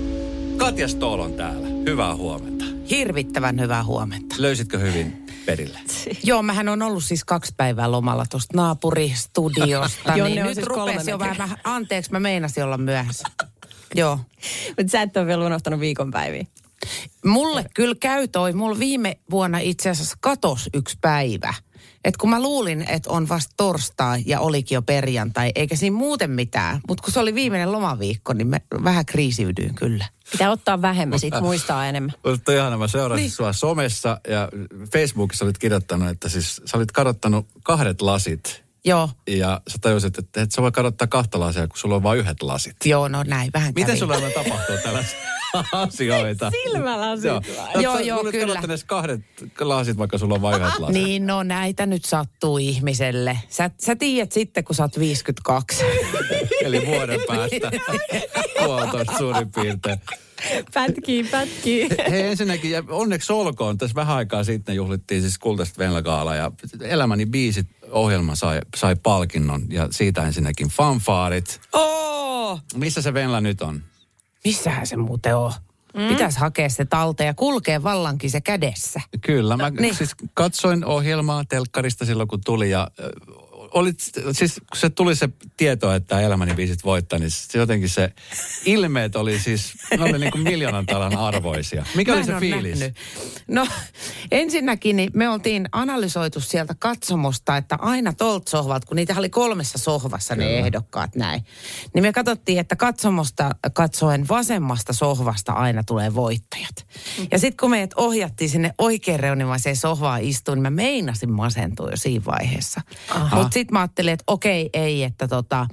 Katja 0.56 0.88
Stoll 0.88 1.20
on 1.20 1.34
täällä. 1.34 1.68
Hyvää 1.86 2.16
huomenta. 2.16 2.64
Hirvittävän 2.90 3.60
hyvää 3.60 3.84
huomenta. 3.84 4.34
Löysitkö 4.38 4.78
hyvin 4.78 5.26
perille? 5.46 5.78
Joo, 6.24 6.42
mähän 6.42 6.68
on 6.68 6.82
ollut 6.82 7.04
siis 7.04 7.24
kaksi 7.24 7.54
päivää 7.56 7.90
lomalla 7.90 8.24
tuosta 8.30 8.56
naapuristudiosta. 8.56 10.12
Jonne 10.16 10.28
niin 10.28 10.42
on 10.42 10.46
nyt 10.46 10.54
siis 10.54 10.66
rupesi 10.66 11.10
jo 11.10 11.18
metriä. 11.18 11.38
vähän, 11.38 11.58
anteeksi 11.64 12.12
mä 12.12 12.20
meinasin 12.20 12.64
olla 12.64 12.78
myöhässä. 12.78 13.28
Joo. 13.94 14.18
Mutta 14.68 14.90
sä 14.90 15.02
et 15.02 15.16
ole 15.16 15.26
vielä 15.26 15.46
unohtanut 15.46 15.80
viikonpäiviä. 15.80 16.46
Mulle 17.24 17.64
kyllä 17.74 17.94
käy 18.00 18.28
toi, 18.28 18.52
mulla 18.52 18.78
viime 18.78 19.18
vuonna 19.30 19.58
itse 19.58 19.90
asiassa 19.90 20.16
katos 20.20 20.70
yksi 20.74 20.98
päivä. 21.00 21.54
Et 22.04 22.16
kun 22.16 22.30
mä 22.30 22.42
luulin, 22.42 22.84
että 22.88 23.10
on 23.10 23.28
vasta 23.28 23.54
torstai 23.56 24.22
ja 24.26 24.40
olikin 24.40 24.76
jo 24.76 24.82
perjantai, 24.82 25.52
eikä 25.54 25.76
siinä 25.76 25.96
muuten 25.96 26.30
mitään. 26.30 26.80
Mutta 26.88 27.02
kun 27.02 27.12
se 27.12 27.20
oli 27.20 27.34
viimeinen 27.34 27.72
lomaviikko, 27.72 28.32
niin 28.32 28.46
mä 28.46 28.60
vähän 28.84 29.06
kriisiydyin 29.06 29.74
kyllä. 29.74 30.06
Pitää 30.32 30.50
ottaa 30.50 30.82
vähemmän, 30.82 31.20
sit 31.20 31.34
muistaa 31.40 31.86
enemmän. 31.86 32.12
Mutta 32.24 32.52
ihana, 32.52 32.76
mä 32.76 32.88
seurasin 32.88 33.22
niin. 33.22 33.30
sua 33.30 33.52
somessa 33.52 34.20
ja 34.28 34.48
Facebookissa 34.92 35.44
olit 35.44 35.58
kirjoittanut, 35.58 36.08
että 36.08 36.28
siis 36.28 36.60
sä 36.64 36.76
olit 36.76 36.92
kadottanut 36.92 37.46
kahdet 37.64 38.02
lasit. 38.02 38.62
Joo, 38.84 39.08
Ja 39.26 39.60
sä 39.68 39.78
tajusit, 39.80 40.18
että 40.18 40.42
et 40.42 40.52
sä 40.52 40.62
voi 40.62 40.72
kadottaa 40.72 41.06
kahta 41.08 41.40
lasia, 41.40 41.68
kun 41.68 41.78
sulla 41.78 41.94
on 41.94 42.02
vain 42.02 42.18
yhdet 42.20 42.42
lasit. 42.42 42.76
joo, 42.84 43.08
no 43.08 43.22
näin 43.22 43.50
vähän 43.54 43.68
Miten 43.68 43.86
kävi. 43.86 43.98
sulla 43.98 44.14
aina 44.14 44.30
tapahtuu 44.30 44.76
tällaisia 44.82 45.18
asioita? 45.72 46.50
Silmälasit 46.50 47.24
Joo? 47.24 47.42
Joo, 47.80 47.94
Sä- 47.96 48.00
joo, 48.00 48.24
kyllä. 48.30 48.60
edes 48.64 48.84
kahdet 48.84 49.20
lasit, 49.60 49.98
vaikka 49.98 50.18
sulla 50.18 50.34
on 50.34 50.42
vain 50.42 50.62
yhdet 50.62 50.78
lasit. 50.78 50.94
Niin, 51.04 51.26
no 51.26 51.42
näitä 51.42 51.86
nyt 51.86 52.04
sattuu 52.04 52.58
ihmiselle. 52.58 53.38
Sä, 53.48 53.70
sä 53.78 53.96
tiedät 53.96 54.32
sitten, 54.32 54.64
kun 54.64 54.74
sä 54.76 54.82
oot 54.82 54.98
52. 54.98 55.84
Eli 56.64 56.86
vuoden 56.86 57.20
päästä. 57.28 57.70
Puolitoista 58.64 59.18
suurin 59.18 59.52
piirtein. 59.52 60.00
Pätkii, 60.74 61.24
pätkii. 61.24 61.88
Hei 62.10 62.22
ensinnäkin, 62.22 62.70
ja 62.70 62.82
onneksi 62.88 63.32
olkoon, 63.32 63.78
tässä 63.78 63.94
vähän 63.94 64.16
aikaa 64.16 64.44
sitten 64.44 64.76
juhlittiin 64.76 65.20
siis 65.20 65.38
kultaista 65.38 65.78
Venlagaala 65.78 66.34
ja 66.34 66.52
Elämäni 66.80 67.26
biisit 67.26 67.66
ohjelma 67.90 68.34
sai, 68.34 68.60
sai 68.76 68.96
palkinnon 68.96 69.62
ja 69.68 69.88
siitä 69.90 70.26
ensinnäkin 70.26 70.68
fanfaarit. 70.68 71.60
Oo! 71.72 72.60
Missä 72.74 73.02
se 73.02 73.14
Venla 73.14 73.40
nyt 73.40 73.62
on? 73.62 73.82
Missähän 74.44 74.86
se 74.86 74.96
muuten 74.96 75.36
on? 75.36 75.52
Mm. 75.94 76.08
Pitäisi 76.08 76.38
hakea 76.38 76.68
se 76.68 76.84
talteen 76.84 77.26
ja 77.26 77.34
kulkee 77.34 77.82
vallankin 77.82 78.30
se 78.30 78.40
kädessä. 78.40 79.00
Kyllä, 79.20 79.56
mä 79.56 79.70
niin. 79.70 79.94
siis 79.94 80.14
katsoin 80.34 80.84
ohjelmaa 80.84 81.44
telkkarista 81.48 82.04
silloin 82.04 82.28
kun 82.28 82.40
tuli 82.44 82.70
ja 82.70 82.88
olit, 83.74 83.98
siis 84.32 84.54
kun 84.54 84.76
se 84.76 84.90
tuli 84.90 85.16
se 85.16 85.28
tieto, 85.56 85.94
että 85.94 86.20
elämäni 86.20 86.54
biisit 86.54 86.84
voittaa, 86.84 87.18
niin 87.18 87.30
se 87.30 87.58
jotenkin 87.58 87.88
se 87.88 88.12
ilmeet 88.64 89.16
oli 89.16 89.38
siis, 89.38 89.72
ne 89.98 90.04
oli 90.04 90.18
niin 90.18 90.32
kuin 90.32 90.42
miljoonan 90.42 90.86
talan 90.86 91.16
arvoisia. 91.16 91.86
Mikä 91.94 92.12
Mä 92.12 92.16
oli 92.16 92.26
se 92.26 92.34
fiilis? 92.40 92.78
nähnyt. 92.78 92.96
No 93.48 93.66
ensinnäkin 94.30 94.96
niin 94.96 95.10
me 95.14 95.28
oltiin 95.28 95.68
analysoitu 95.72 96.40
sieltä 96.40 96.74
katsomosta, 96.78 97.56
että 97.56 97.76
aina 97.80 98.12
tolta 98.12 98.50
sohvalta, 98.50 98.86
kun 98.86 98.96
niitä 98.96 99.14
oli 99.18 99.30
kolmessa 99.30 99.78
sohvassa 99.78 100.34
ne 100.34 100.58
ehdokkaat 100.58 101.16
näin. 101.16 101.44
Niin 101.94 102.02
me 102.02 102.12
katsottiin, 102.12 102.58
että 102.58 102.76
katsomosta 102.76 103.50
katsoen 103.74 104.28
vasemmasta 104.28 104.92
sohvasta 104.92 105.52
aina 105.52 105.82
tulee 105.84 106.14
voittajat. 106.14 106.86
Ja 107.30 107.38
sitten 107.38 107.56
kun 107.56 107.70
meidät 107.70 107.94
ohjattiin 107.96 108.50
sinne 108.50 108.74
oikein 108.78 109.20
reunimaiseen 109.20 109.76
sohvaan 109.76 110.22
istuun, 110.22 110.56
niin 110.56 110.62
mä 110.62 110.70
meinasin 110.70 111.32
masentua 111.32 111.90
jo 111.90 111.96
siinä 111.96 112.24
vaiheessa. 112.24 112.80
Mutta 113.34 113.50
sitten 113.62 113.74
mä 113.74 113.80
ajattelin, 113.80 114.12
että 114.12 114.24
okei, 114.26 114.70
ei, 114.72 115.02
että 115.02 115.28
tota, 115.28 115.66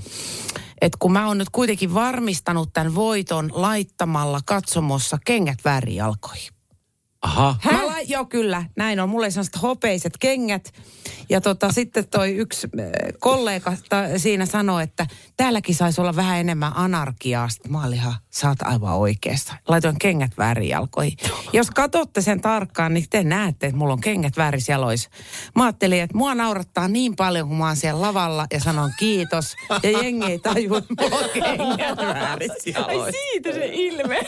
että 0.81 0.97
kun 0.99 1.11
mä 1.11 1.27
oon 1.27 1.37
nyt 1.37 1.49
kuitenkin 1.49 1.93
varmistanut 1.93 2.73
tämän 2.73 2.95
voiton 2.95 3.49
laittamalla 3.53 4.39
katsomossa 4.45 5.17
kengät 5.25 5.59
värijalkoihin. 5.65 6.58
Aha. 7.21 7.55
Mä 7.65 7.85
la- 7.85 8.01
joo, 8.07 8.25
kyllä. 8.25 8.63
Näin 8.75 8.99
on. 8.99 9.09
Mulla 9.09 9.25
oli 9.25 9.31
sellaiset 9.31 9.61
hopeiset 9.61 10.13
kengät. 10.19 10.73
Ja 11.29 11.41
tota, 11.41 11.71
sitten 11.71 12.07
toi 12.07 12.31
yksi 12.35 12.67
äh, 12.79 12.85
kollega 13.19 13.73
ta, 13.89 13.97
siinä 14.17 14.45
sanoi, 14.45 14.83
että 14.83 15.07
täälläkin 15.37 15.75
saisi 15.75 16.01
olla 16.01 16.15
vähän 16.15 16.39
enemmän 16.39 16.71
anarkiaa. 16.75 17.49
Sitten 17.49 17.71
mä 17.71 17.83
olin 17.85 17.97
ihan, 17.97 18.13
sä 18.29 18.47
oot 18.49 18.61
aivan 18.61 18.93
oikeassa. 18.95 19.53
Laitoin 19.67 19.99
kengät 19.99 20.31
värijalkoihin. 20.37 21.17
Jos 21.53 21.71
katsotte 21.71 22.21
sen 22.21 22.41
tarkkaan, 22.41 22.93
niin 22.93 23.05
te 23.09 23.23
näette, 23.23 23.67
että 23.67 23.77
mulla 23.77 23.93
on 23.93 24.01
kengät 24.01 24.37
värisjaloissa. 24.37 25.09
Mä 25.55 25.63
ajattelin, 25.63 26.01
että 26.01 26.17
mua 26.17 26.35
naurattaa 26.35 26.87
niin 26.87 27.15
paljon, 27.15 27.47
kun 27.47 27.57
mä 27.57 27.65
oon 27.67 27.75
siellä 27.75 28.01
lavalla 28.01 28.47
ja 28.53 28.59
sanon 28.59 28.91
kiitos. 28.99 29.55
Ja 29.83 29.89
jengi 29.91 30.25
ei 30.25 30.39
tajua, 30.39 30.77
että 30.77 30.93
mulla 30.99 31.15
on 31.17 31.29
kengät 31.33 31.97
värisjaloissa. 31.97 33.11
Siitä 33.11 33.51
se 33.51 33.69
ilme. 33.73 34.19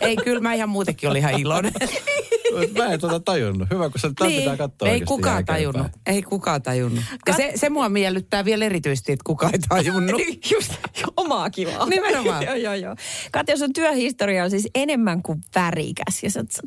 Ei, 0.00 0.16
kyllä 0.16 0.40
mä 0.40 0.54
ihan 0.54 0.68
muutenkin 0.68 1.08
olin 1.10 1.20
ihan 1.20 1.40
iloinen. 1.40 1.72
Mä 2.78 2.92
en 2.92 3.00
tuota 3.00 3.20
tajunnut. 3.20 3.68
Hyvä, 3.70 3.90
kun 3.90 4.00
sä 4.00 4.10
niin. 4.20 4.40
pitää 4.40 4.56
katsoa 4.56 4.88
ei 4.88 5.00
kukaan 5.00 5.44
tajunnut. 5.44 5.86
Ei 6.06 6.22
kukaan 6.22 6.62
tajunnut. 6.62 7.04
Ja 7.26 7.34
se, 7.34 7.52
se 7.54 7.70
mua 7.70 7.88
miellyttää 7.88 8.44
vielä 8.44 8.64
erityisesti, 8.64 9.12
että 9.12 9.24
kukaan 9.26 9.54
ei 9.54 9.60
tajunnut. 9.68 10.22
Just 10.54 10.72
omaa 11.16 11.50
kivaa. 11.50 11.86
Nimenomaan. 11.86 12.44
joo, 12.46 12.54
joo, 12.54 12.74
joo. 12.74 12.96
Katja, 13.32 13.56
sun 13.56 13.72
työhistoria 13.72 14.44
on 14.44 14.50
siis 14.50 14.68
enemmän 14.74 15.22
kuin 15.22 15.40
värikäs. 15.54 16.22
Ja 16.22 16.30
sä, 16.30 16.44
sä, 16.50 16.62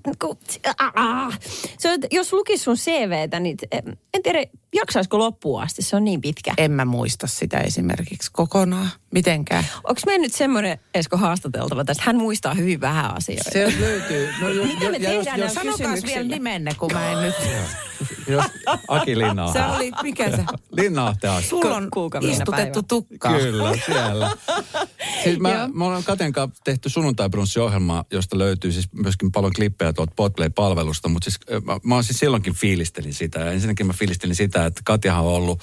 ah. 0.96 1.40
se 1.78 1.92
on, 1.92 2.00
jos 2.12 2.34
lukis 2.34 2.64
sun 2.64 2.76
CVtä, 2.76 3.40
niin 3.40 3.58
en 4.14 4.24
tiedä, 4.24 4.44
jaksaisiko 4.74 5.20
loppuun 5.20 5.62
asti. 5.62 5.82
Se 5.82 5.96
on 5.96 6.04
niin 6.04 6.22
pitkä. 6.22 6.54
En 6.58 6.72
mä 6.72 6.86
muista 6.86 7.28
sitä 7.28 7.60
esimerkiksi 7.60 8.30
kokonaan. 8.34 8.90
Mitenkään. 9.12 9.66
Onko 9.84 10.02
meillä 10.06 10.24
nyt 10.24 10.34
semmoinen 10.34 10.80
Esko 10.94 11.18
haastateltava 11.18 11.86
tästä? 11.86 12.04
Hän 12.06 12.18
muistaa 12.18 12.54
hyvin 12.54 12.82
vähän 12.82 13.18
asioita. 13.18 13.52
Se 13.52 13.74
löytyy. 13.80 14.30
No, 14.42 14.50
jos, 14.50 14.68
Mitä 14.68 14.90
me 14.90 14.98
jos, 14.98 15.02
tehdään 15.02 15.40
jos, 15.40 15.56
näillä 15.56 15.78
Sanokaa 15.78 15.98
vielä 16.06 16.28
nimenne, 16.28 16.72
kun 16.74 16.94
mä 16.94 17.12
en 17.12 17.22
nyt... 17.22 17.36
jos, 18.28 18.46
Aki 18.88 19.18
Linna 19.18 19.54
Se 19.54 19.60
oli, 19.64 19.92
mikä 20.04 20.32
se? 20.32 20.44
Linna 20.82 21.16
Sulla 21.50 21.76
on 21.76 21.90
istutettu 22.22 22.52
päivä. 22.52 22.84
tukkaa. 22.88 23.38
Kyllä, 23.38 23.78
siellä. 23.86 24.32
Siis 25.24 25.40
mä, 25.40 25.70
mä 25.74 25.86
olen 25.86 26.04
Katen 26.04 26.34
kanssa 26.34 26.62
tehty 26.64 26.90
sunnuntai 26.90 27.30
ohjelma, 27.64 28.06
josta 28.12 28.38
löytyy 28.38 28.72
siis 28.72 28.90
myöskin 28.92 29.32
paljon 29.32 29.54
klippejä 29.54 29.94
tuolta 29.94 30.14
Podplay-palvelusta, 30.16 31.10
mutta 31.10 31.30
siis 31.30 31.40
mä, 31.66 31.80
mä 31.84 31.96
oon 31.96 32.04
siis 32.04 32.20
silloinkin 32.20 32.54
fiilistelin 32.54 33.14
sitä. 33.14 33.40
Ja 33.40 33.52
ensinnäkin 33.52 33.88
mä 33.88 33.94
fiilistelin 33.94 34.36
sitä, 34.36 34.59
että 34.66 34.82
Katjahan 34.86 35.26
on 35.26 35.32
ollut 35.32 35.62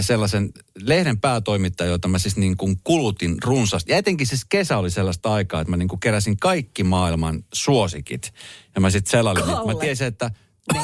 sellaisen 0.00 0.50
lehden 0.82 1.20
päätoimittaja, 1.20 1.90
jota 1.90 2.08
mä 2.08 2.18
siis 2.18 2.36
niin 2.36 2.56
kuin 2.56 2.80
kulutin 2.84 3.36
runsaasti. 3.44 3.92
Ja 3.92 3.98
etenkin 3.98 4.26
siis 4.26 4.44
kesä 4.44 4.78
oli 4.78 4.90
sellaista 4.90 5.32
aikaa, 5.32 5.60
että 5.60 5.70
mä 5.70 5.76
niin 5.76 5.88
kuin 5.88 6.00
keräsin 6.00 6.36
kaikki 6.36 6.84
maailman 6.84 7.44
suosikit. 7.52 8.32
Ja 8.74 8.80
mä 8.80 8.90
sitten 8.90 9.10
selailin, 9.10 9.42
että 9.42 9.66
mä 9.66 9.74
tiesin, 9.80 10.06
että 10.06 10.30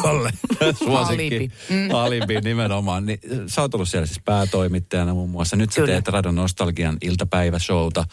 Kalle, 0.02 0.30
suosikki. 0.84 1.36
Alibi. 1.36 1.50
Mm. 1.70 1.90
Alibi 1.94 2.40
nimenomaan. 2.40 3.06
Niin, 3.06 3.20
sä 3.46 3.62
oot 3.62 3.74
ollut 3.74 3.88
siellä 3.88 4.06
siis 4.06 4.20
päätoimittajana 4.24 5.14
muun 5.14 5.30
muassa. 5.30 5.56
Nyt 5.56 5.72
sä 5.72 5.80
Kyllä. 5.80 5.92
teet 5.92 6.08
Radon 6.08 6.34
Nostalgian 6.34 6.96
iltapäiväshowta, 7.02 8.04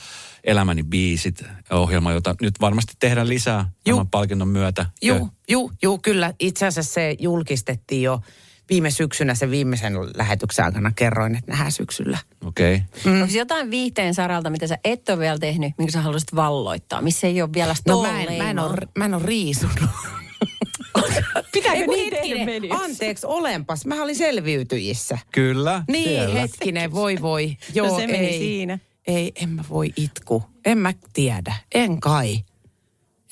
Elämäni 0.43 0.83
biisit, 0.83 1.43
ohjelma, 1.71 2.11
jota 2.11 2.35
nyt 2.41 2.55
varmasti 2.61 2.93
tehdään 2.99 3.29
lisää 3.29 3.69
Juu. 3.85 3.97
tämän 3.97 4.09
palkinnon 4.09 4.47
myötä. 4.47 4.85
Juu, 5.01 5.29
juu, 5.49 5.71
juu, 5.81 5.97
kyllä. 5.97 6.33
Itse 6.39 6.65
asiassa 6.65 6.93
se 6.93 7.15
julkistettiin 7.19 8.01
jo 8.01 8.21
viime 8.69 8.91
syksynä 8.91 9.35
sen 9.35 9.51
viimeisen 9.51 9.93
lähetyksen 10.17 10.65
aikana. 10.65 10.91
Kerroin, 10.95 11.35
että 11.35 11.51
nähdään 11.51 11.71
syksyllä. 11.71 12.17
Okei. 12.45 12.75
Okay. 12.75 13.13
Mm. 13.13 13.21
Onko 13.21 13.33
jotain 13.37 13.71
viihteen 13.71 14.13
saralta, 14.13 14.49
mitä 14.49 14.67
sä 14.67 14.77
et 14.83 15.09
ole 15.09 15.19
vielä 15.19 15.39
tehnyt, 15.39 15.73
minkä 15.77 15.91
sä 15.91 16.01
haluaisit 16.01 16.35
valloittaa? 16.35 17.01
Missä 17.01 17.27
ei 17.27 17.41
ole 17.41 17.53
vielä 17.53 17.75
No 17.87 18.01
mä 18.01 18.21
en, 18.21 18.43
mä 18.43 18.49
en, 18.49 18.59
ole, 18.59 18.77
mä 18.97 19.05
en 19.05 19.13
ole 19.13 19.23
riisunut. 19.25 19.75
Pitääkö 21.53 21.85
niin 21.87 22.13
tehdä 22.13 22.75
anteeksi, 22.75 23.27
olenpas. 23.27 23.85
Mä 23.85 24.03
olin 24.03 24.15
selviytyjissä. 24.15 25.17
Kyllä, 25.31 25.83
Niin, 25.87 26.09
siellä. 26.09 26.39
hetkinen, 26.39 26.91
voi 26.91 27.17
voi. 27.21 27.57
Joo, 27.73 27.87
No 27.87 27.99
se 27.99 28.07
meni 28.07 28.27
ei. 28.27 28.39
siinä. 28.39 28.79
Ei, 29.07 29.31
en 29.35 29.49
mä 29.49 29.63
voi 29.69 29.93
itku. 29.97 30.43
En 30.65 30.77
mä 30.77 30.93
tiedä. 31.13 31.55
En 31.75 31.99
kai. 31.99 32.39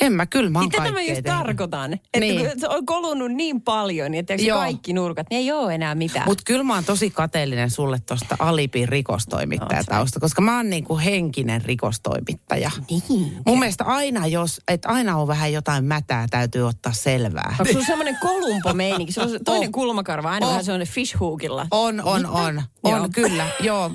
En 0.02 0.14
mä, 0.14 0.26
kyllä 0.26 0.50
mä 0.50 0.60
oon 0.60 0.70
Niin 0.70 0.82
tätä 0.84 0.92
mä 0.94 1.02
just 1.02 1.22
tarkoitan. 1.24 1.94
Että 1.94 2.20
Niin. 2.20 2.50
kun 2.50 2.60
se 2.60 2.68
on 2.68 2.86
kolunut 2.86 3.32
niin 3.32 3.62
paljon, 3.62 4.12
niin 4.12 4.20
että 4.20 4.34
kaikki 4.54 4.94
nurkat, 4.94 5.28
niin 5.30 5.38
ei 5.40 5.52
ole 5.52 5.76
enää 5.76 5.96
mitään. 5.96 6.26
Mutta 6.26 6.44
kyllä 6.46 6.64
mä 6.64 6.74
oon 6.76 6.84
tosi 6.84 7.10
kateellinen 7.10 7.70
sulle 7.70 8.00
tuosta 8.08 8.36
Alipin 8.40 8.90
rikostoimittajatausta, 8.90 10.20
koska 10.20 10.42
mä 10.42 10.58
oon 10.58 10.70
niinku 10.70 10.98
henkinen 10.98 11.62
rikostoimittaja. 11.66 12.72
Niin. 12.90 13.34
Mun 13.46 13.60
mielestä 13.60 13.84
aina, 13.84 14.28
jos, 14.28 14.62
että 14.68 14.90
aina 14.90 15.18
on 15.18 15.28
vähän 15.28 15.54
jotain 15.54 15.86
mätää, 15.86 16.28
täytyy 16.30 16.68
ottaa 16.68 16.94
selvää. 16.94 17.56
Onko 17.60 17.72
sulla 17.74 17.86
semmoinen 17.86 18.18
kolumpo-meininki? 18.22 19.12
Se 19.14 19.22
on 19.22 19.30
toinen 19.46 19.68
On. 19.68 19.72
kulmakarva, 19.72 20.30
aina 20.32 20.46
On. 20.46 20.52
vähän 20.52 20.66
semmoinen 20.66 20.88
fishhookilla. 20.88 21.68
On, 21.72 22.02
on, 22.02 22.26
on. 22.26 22.62
On, 22.84 22.92
Joo. 22.98 23.10
kyllä, 23.14 23.48
joo. 23.60 23.92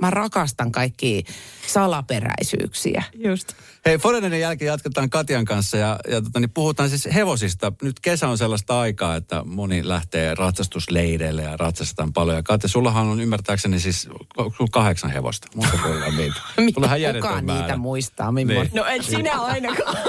Mä 0.00 0.10
rakastan 0.10 0.72
kaikki 0.72 1.24
salaperäisyyksiä. 1.66 3.02
Just. 3.14 3.52
Hei, 3.86 3.98
Forenerin 3.98 4.40
jälkeen 4.40 4.66
jatketaan 4.66 5.10
Katjan 5.10 5.44
kanssa 5.44 5.76
ja, 5.76 5.98
ja 6.10 6.22
tota, 6.22 6.40
niin 6.40 6.50
puhutaan 6.50 6.88
siis 6.88 7.08
hevosista. 7.14 7.72
Nyt 7.82 8.00
kesä 8.00 8.28
on 8.28 8.38
sellaista 8.38 8.80
aikaa, 8.80 9.16
että 9.16 9.42
moni 9.44 9.88
lähtee 9.88 10.34
ratsastusleireille 10.34 11.42
ja 11.42 11.56
ratsastetaan 11.56 12.12
paljon. 12.12 12.36
Ja 12.36 12.42
Katja, 12.42 12.68
sullahan 12.68 13.06
on 13.06 13.20
ymmärtääkseni 13.20 13.80
siis 13.80 14.02
sulla 14.02 14.68
kahdeksan 14.70 15.10
hevosta. 15.10 15.48
Muuta 15.54 15.78
kuin 15.82 16.02
ei 16.02 16.12
niitä. 16.12 16.40
Sulla 16.56 16.72
on 16.76 16.84
ihan 16.84 17.02
järjetön 17.02 17.28
Kukaan 17.28 17.44
määrä. 17.44 17.62
niitä 17.62 17.76
muistaa. 17.76 18.32
Niin. 18.32 18.70
No 18.74 18.84
et 18.86 19.02
sinä 19.02 19.40
ainakaan. 19.40 19.96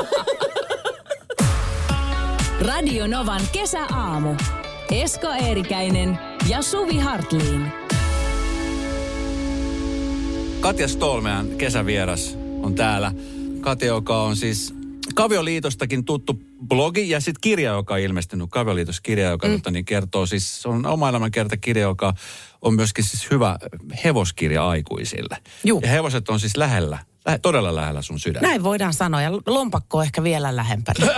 Radio 2.67 3.07
Novan 3.07 3.41
kesäaamu. 3.51 4.35
Esko 4.91 5.27
Eerikäinen 5.27 6.19
ja 6.49 6.61
Suvi 6.61 6.97
Hartliin. 6.99 7.71
Katja 10.59 10.87
Stolmean 10.87 11.47
kesävieras 11.47 12.37
on 12.63 12.75
täällä. 12.75 13.11
Katja, 13.67 13.87
joka 13.87 14.21
on 14.21 14.35
siis 14.35 14.73
Kavioliitostakin 15.15 16.05
tuttu 16.05 16.39
blogi 16.67 17.09
ja 17.09 17.19
sitten 17.19 17.41
kirja, 17.41 17.71
joka 17.71 17.93
on 17.93 17.99
ilmestynyt, 17.99 18.49
Kavioliitos-kirja, 18.51 19.29
joka 19.29 19.47
mm. 19.47 19.61
niin 19.71 19.85
kertoo 19.85 20.25
siis, 20.25 20.65
on 20.65 20.85
oma 20.85 21.09
elämänkertakirja, 21.09 21.83
joka 21.83 22.13
on 22.61 22.73
myöskin 22.73 23.03
siis 23.03 23.31
hyvä 23.31 23.57
hevoskirja 24.03 24.67
aikuisille. 24.67 25.37
Juu. 25.63 25.79
Ja 25.83 25.89
hevoset 25.89 26.29
on 26.29 26.39
siis 26.39 26.57
lähellä, 26.57 26.97
lähe, 27.25 27.37
todella 27.37 27.75
lähellä 27.75 28.01
sun 28.01 28.19
sydäntä. 28.19 28.47
Näin 28.47 28.63
voidaan 28.63 28.93
sanoa, 28.93 29.21
ja 29.21 29.31
lompakko 29.31 29.97
on 29.97 30.03
ehkä 30.03 30.23
vielä 30.23 30.55
lähempänä. 30.55 31.05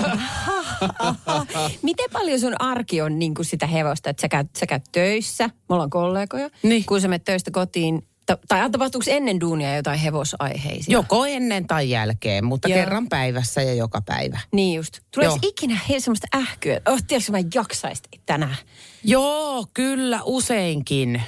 Miten 1.81 2.09
paljon 2.13 2.39
sun 2.39 2.61
arki 2.61 3.01
on 3.01 3.19
niin 3.19 3.33
kuin 3.33 3.45
sitä 3.45 3.67
hevosta, 3.67 4.09
että 4.09 4.21
sä 4.21 4.29
käyt, 4.29 4.47
sä 4.59 4.65
käyt 4.65 4.83
töissä, 4.91 5.47
me 5.47 5.75
ollaan 5.75 5.89
kollegoja, 5.89 6.49
Niin. 6.63 6.85
kun 6.85 7.01
sä 7.01 7.07
menet 7.07 7.23
töistä 7.23 7.51
kotiin, 7.51 8.03
tai 8.47 8.69
tapahtuuko 8.69 9.05
ennen 9.09 9.39
duunia 9.39 9.75
jotain 9.75 9.99
hevosaiheisia? 9.99 10.93
Joko 10.93 11.25
ennen 11.25 11.67
tai 11.67 11.89
jälkeen, 11.89 12.45
mutta 12.45 12.67
Joo. 12.69 12.79
kerran 12.79 13.09
päivässä 13.09 13.61
ja 13.61 13.73
joka 13.73 14.01
päivä. 14.01 14.39
Niin 14.51 14.75
just. 14.75 14.99
Tuleeko 15.13 15.35
Joo. 15.43 15.49
ikinä 15.51 15.79
semmoista 15.99 16.27
ähkyä, 16.35 16.77
että 16.77 16.91
oh, 16.91 16.99
tiedätkö 17.07 17.31
mä 17.31 17.37
en 17.37 17.49
jaksaisi 17.55 18.03
tänään? 18.25 18.55
Joo, 19.03 19.67
kyllä 19.73 20.19
useinkin, 20.23 21.21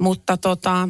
mutta 0.00 0.36
tota, 0.36 0.88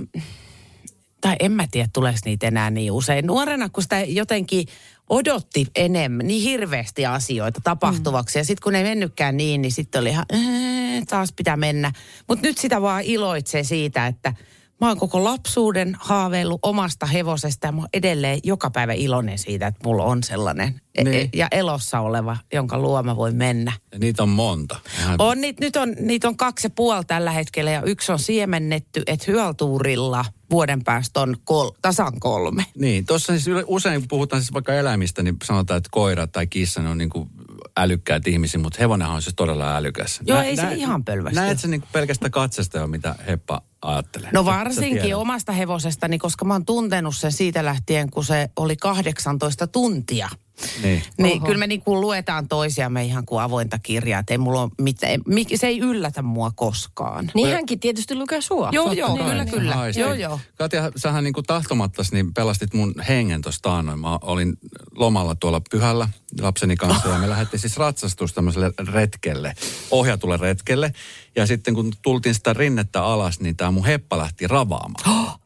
tai 1.20 1.36
en 1.40 1.52
mä 1.52 1.66
tiedä, 1.70 1.88
tuleeko 1.92 2.18
niitä 2.24 2.46
enää 2.46 2.70
niin 2.70 2.92
usein. 2.92 3.26
Nuorena, 3.26 3.68
kun 3.68 3.82
sitä 3.82 4.00
jotenkin 4.00 4.66
odotti 5.08 5.66
enemmän, 5.76 6.26
niin 6.26 6.42
hirveästi 6.42 7.06
asioita 7.06 7.60
tapahtuvaksi. 7.64 8.38
Mm. 8.38 8.40
Ja 8.40 8.44
sitten 8.44 8.62
kun 8.62 8.74
ei 8.74 8.82
mennytkään 8.82 9.36
niin, 9.36 9.62
niin 9.62 9.72
sitten 9.72 10.00
oli 10.00 10.08
ihan, 10.08 10.26
"Äh, 10.34 11.02
taas 11.08 11.32
pitää 11.32 11.56
mennä. 11.56 11.92
Mutta 12.28 12.46
nyt 12.46 12.58
sitä 12.58 12.82
vaan 12.82 13.02
iloitsee 13.02 13.64
siitä, 13.64 14.06
että 14.06 14.34
Mä 14.80 14.88
oon 14.88 14.98
koko 14.98 15.24
lapsuuden 15.24 15.96
haaveillut 16.00 16.58
omasta 16.62 17.06
hevosesta 17.06 17.66
ja 17.66 17.72
mä 17.72 17.80
oon 17.80 17.88
edelleen 17.92 18.40
joka 18.44 18.70
päivä 18.70 18.92
iloinen 18.92 19.38
siitä, 19.38 19.66
että 19.66 19.80
mulla 19.84 20.04
on 20.04 20.22
sellainen 20.22 20.80
e- 20.94 21.04
Niin. 21.04 21.16
e- 21.16 21.30
ja 21.36 21.48
elossa 21.50 22.00
oleva, 22.00 22.36
jonka 22.52 22.78
luo 22.78 23.02
mä 23.02 23.16
voin 23.16 23.36
mennä. 23.36 23.72
Ja 23.92 23.98
niitä 23.98 24.22
on 24.22 24.28
monta. 24.28 24.76
Ihan- 24.98 25.16
On, 25.18 25.40
niitä, 25.40 25.64
nyt 25.64 25.76
on, 25.76 25.94
niitä 26.00 26.28
on 26.28 26.36
kaksi 26.36 26.66
ja 26.66 26.70
puoli 26.70 27.04
tällä 27.04 27.30
hetkellä 27.30 27.70
ja 27.70 27.82
yksi 27.82 28.12
on 28.12 28.18
siemennetty, 28.18 29.02
että 29.06 29.24
hyötuurilla 29.28 30.24
vuoden 30.50 30.84
päästä 30.84 31.20
on 31.20 31.36
kol, 31.44 31.70
tasan 31.82 32.20
kolme. 32.20 32.64
Niin, 32.78 33.06
tuossa 33.06 33.38
siis 33.38 33.56
usein 33.66 34.08
puhutaan 34.08 34.42
siis 34.42 34.52
vaikka 34.52 34.74
eläimistä, 34.74 35.22
niin 35.22 35.36
sanotaan, 35.44 35.78
että 35.78 35.88
koira 35.92 36.26
tai 36.26 36.46
kissa 36.46 36.82
ne 36.82 36.88
on 36.88 36.98
niin 36.98 37.10
kuin 37.10 37.28
älykkäät 37.78 38.26
ihmisiä, 38.26 38.60
mutta 38.60 38.78
hevonenhan 38.80 39.16
on 39.16 39.22
siis 39.22 39.34
todella 39.34 39.76
älykäs. 39.76 40.20
Joo, 40.26 40.40
ei 40.40 40.56
se 40.56 40.74
ihan 40.74 41.04
pölvästi 41.04 41.40
Näet 41.40 41.60
sä 41.60 41.68
niin 41.68 41.82
pelkästä 41.92 42.30
katsesta 42.30 42.78
jo, 42.78 42.86
mitä 42.86 43.14
Heppa 43.26 43.62
ajattelee? 43.82 44.30
No 44.32 44.44
varsinkin 44.44 45.16
omasta 45.16 45.52
hevosestani, 45.52 46.18
koska 46.18 46.44
mä 46.44 46.54
oon 46.54 46.64
tuntenut 46.64 47.16
sen 47.16 47.32
siitä 47.32 47.64
lähtien, 47.64 48.10
kun 48.10 48.24
se 48.24 48.50
oli 48.56 48.76
18 48.76 49.66
tuntia. 49.66 50.28
Niin. 50.82 51.02
Niin 51.18 51.36
Oho. 51.38 51.46
kyllä 51.46 51.58
me 51.58 51.66
niinku 51.66 52.00
luetaan 52.00 52.48
toisiamme 52.48 53.04
ihan 53.04 53.26
kuin 53.26 53.42
avointa 53.42 53.78
kirjaa. 53.78 54.22
Ei 54.30 54.38
mulla 54.38 54.62
ole 54.62 54.70
mitään, 54.80 55.20
se 55.54 55.66
ei 55.66 55.78
yllätä 55.78 56.22
mua 56.22 56.50
koskaan. 56.54 57.30
Niin 57.34 57.48
hänkin 57.52 57.80
tietysti 57.80 58.14
lukee 58.14 58.40
sua. 58.40 58.68
Joo, 58.72 58.92
joo, 58.92 59.08
Totta 59.08 59.24
kyllä, 59.24 59.44
kai. 59.44 59.52
kyllä. 59.52 59.74
Haisti. 59.74 60.00
Joo, 60.00 60.14
joo. 60.14 60.40
Katja, 60.58 60.90
sähän 60.96 61.24
niin 61.24 61.34
kuin 61.34 61.46
tahtomattas 61.46 62.12
niin 62.12 62.34
pelastit 62.34 62.74
mun 62.74 62.94
hengen 63.08 63.42
tuosta 63.42 63.68
taannoin. 63.68 63.98
Mä 63.98 64.18
olin 64.22 64.56
lomalla 64.96 65.34
tuolla 65.34 65.60
pyhällä 65.70 66.08
lapseni 66.40 66.76
kanssa 66.76 67.08
ja 67.08 67.18
me 67.18 67.28
lähdettiin 67.38 67.60
siis 67.60 67.76
ratsastus 67.76 68.32
tämmöiselle 68.32 68.72
retkelle, 68.92 69.54
ohjatulle 69.90 70.36
retkelle. 70.36 70.92
Ja 71.36 71.46
sitten 71.46 71.74
kun 71.74 71.92
tultiin 72.02 72.34
sitä 72.34 72.52
rinnettä 72.52 73.04
alas, 73.04 73.40
niin 73.40 73.56
tämä 73.56 73.70
mun 73.70 73.84
heppa 73.86 74.18
lähti 74.18 74.46
ravaamaan. 74.46 75.38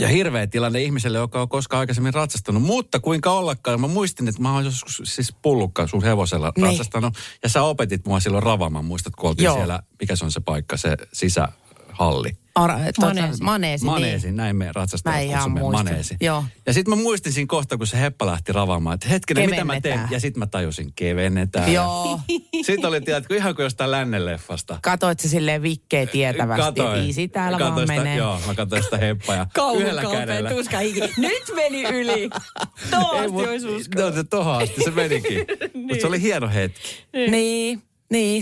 Ja 0.00 0.08
hirveä 0.08 0.46
tilanne 0.46 0.82
ihmiselle, 0.82 1.18
joka 1.18 1.42
on 1.42 1.48
koskaan 1.48 1.80
aikaisemmin 1.80 2.14
ratsastanut. 2.14 2.62
Mutta 2.62 3.00
kuinka 3.00 3.32
ollakaan, 3.32 3.80
mä 3.80 3.86
muistin, 3.88 4.28
että 4.28 4.42
mä 4.42 4.54
oon 4.54 4.64
joskus 4.64 5.02
siis 5.04 5.34
pullukka 5.42 5.86
sun 5.86 6.02
hevosella 6.04 6.52
Niin. 6.56 6.66
ratsastanut. 6.66 7.14
Ja 7.42 7.48
sä 7.48 7.62
opetit 7.62 8.06
mua 8.06 8.20
silloin 8.20 8.42
ravaamaan. 8.42 8.84
Muistat, 8.84 9.16
kun 9.16 9.28
oltiin 9.30 9.44
Joo. 9.44 9.56
siellä, 9.56 9.82
mikä 10.00 10.16
se 10.16 10.24
on 10.24 10.32
se 10.32 10.40
paikka, 10.40 10.76
se 10.76 10.96
sisähalli. 12.00 12.30
Ara, 12.54 12.78
tota, 12.78 13.00
Maneesi. 13.14 13.42
maneesi. 13.42 13.84
Maneesi, 13.84 14.26
Niin. 14.26 14.36
näin 14.36 14.56
me 14.56 14.70
ratsastajat 14.74 15.32
kutsumme 15.32 15.60
maneesi. 15.60 16.16
Joo. 16.20 16.44
Ja 16.66 16.72
sitten 16.72 16.96
mä 16.98 17.02
muistin 17.02 17.32
siinä 17.32 17.46
kohtaa, 17.46 17.78
kun 17.78 17.86
se 17.86 18.00
heppa 18.00 18.26
lähti 18.26 18.52
ravaamaan, 18.52 18.94
että 18.94 19.08
hetkinen, 19.08 19.50
mitä 19.50 19.64
mä 19.64 19.80
teen? 19.80 20.00
Ja 20.10 20.20
sitten 20.20 20.38
mä 20.38 20.46
tajusin, 20.46 20.92
kevennetään. 20.96 21.72
Joo. 21.72 22.20
Sitten 22.66 22.88
oli, 22.88 23.00
tiedätkö, 23.00 23.36
ihan 23.36 23.54
kuin 23.54 23.64
jostain 23.64 23.90
lännenleffasta. 23.90 24.78
Katoit 24.82 25.20
se 25.20 25.28
silleen 25.28 25.62
vikkeä 25.62 26.06
tietävästi. 26.06 26.62
Katoin. 26.62 27.06
Easy 27.06 27.28
täällä 27.28 27.58
Katoin 27.58 27.74
vaan 27.74 27.86
sitä, 27.86 27.98
menee. 28.00 28.16
Joo, 28.16 28.40
mä 28.46 28.54
katsoin 28.54 28.82
sitä 28.82 28.96
heppaa 28.96 29.36
ja 29.36 29.46
yhdellä 29.78 30.02
kädellä. 30.02 30.50
tuska 30.50 30.78
hiki. 30.78 31.00
Nyt 31.16 31.42
meni 31.54 31.82
yli. 31.82 32.30
Toasti 32.90 33.28
mut- 33.32 33.48
olisi 33.48 33.66
usko. 33.68 34.00
No 34.02 34.12
se 34.12 34.24
tohon 34.24 34.62
asti 34.62 34.82
se 34.84 34.90
menikin. 34.90 35.46
Mutta 35.74 36.00
se 36.00 36.06
oli 36.06 36.20
hieno 36.22 36.48
hetki. 36.48 36.80
Niin, 37.12 37.30
niin, 37.30 37.82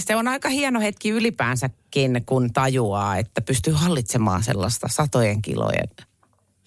se 0.06 0.16
on 0.16 0.28
aika 0.28 0.48
hieno 0.48 0.80
hetki 0.80 1.10
ylipäänsäkin, 1.10 2.22
kun 2.26 2.52
tajuaa, 2.52 3.16
että 3.16 3.40
pystyy 3.40 3.72
hallitsemaan 3.72 4.42
sellaista 4.42 4.88
satojen 4.90 5.42
kilojen 5.42 5.88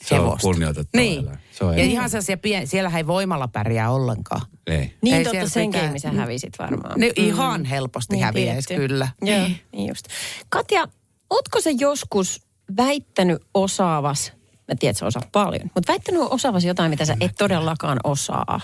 Se 0.05 0.15
on 0.15 0.21
hevosta. 0.21 0.41
kunnioitettava 0.41 1.01
Niin. 1.01 1.29
Se 1.51 1.65
on 1.65 1.77
ja 1.77 1.83
ihan 1.83 2.09
sellaisia 2.09 2.37
pien, 2.37 2.67
siellä 2.67 2.91
ei 2.97 3.07
voimalla 3.07 3.47
pärjää 3.47 3.91
ollenkaan. 3.91 4.41
Ei. 4.67 4.93
Niin 5.01 5.15
Ei 5.15 5.23
totta, 5.23 5.49
sen 5.49 5.67
mitään- 5.67 5.83
keimisen 5.85 6.15
hävisit 6.15 6.53
varmaan. 6.59 6.99
Ne 6.99 7.11
ihan 7.15 7.65
helposti 7.65 8.15
Niin, 8.15 8.25
häviäisi 8.25 8.67
tietty. 8.67 8.87
kyllä. 8.87 9.07
Joo, 9.21 9.47
niin 9.71 9.87
just. 9.87 10.05
Katja, 10.49 10.87
ootko 11.29 11.61
se 11.61 11.71
joskus 11.71 12.41
väittänyt 12.77 13.41
osaavas, 13.53 14.31
mä 14.67 14.75
tiedän, 14.79 14.91
että 14.91 14.99
sä 14.99 15.05
osaat 15.05 15.31
paljon, 15.31 15.71
mutta 15.75 15.91
väittänyt 15.91 16.21
osaavas 16.29 16.65
jotain, 16.65 16.89
mitä 16.89 17.05
sä 17.05 17.17
et 17.19 17.31
todellakaan 17.37 17.99
osaa? 18.03 18.61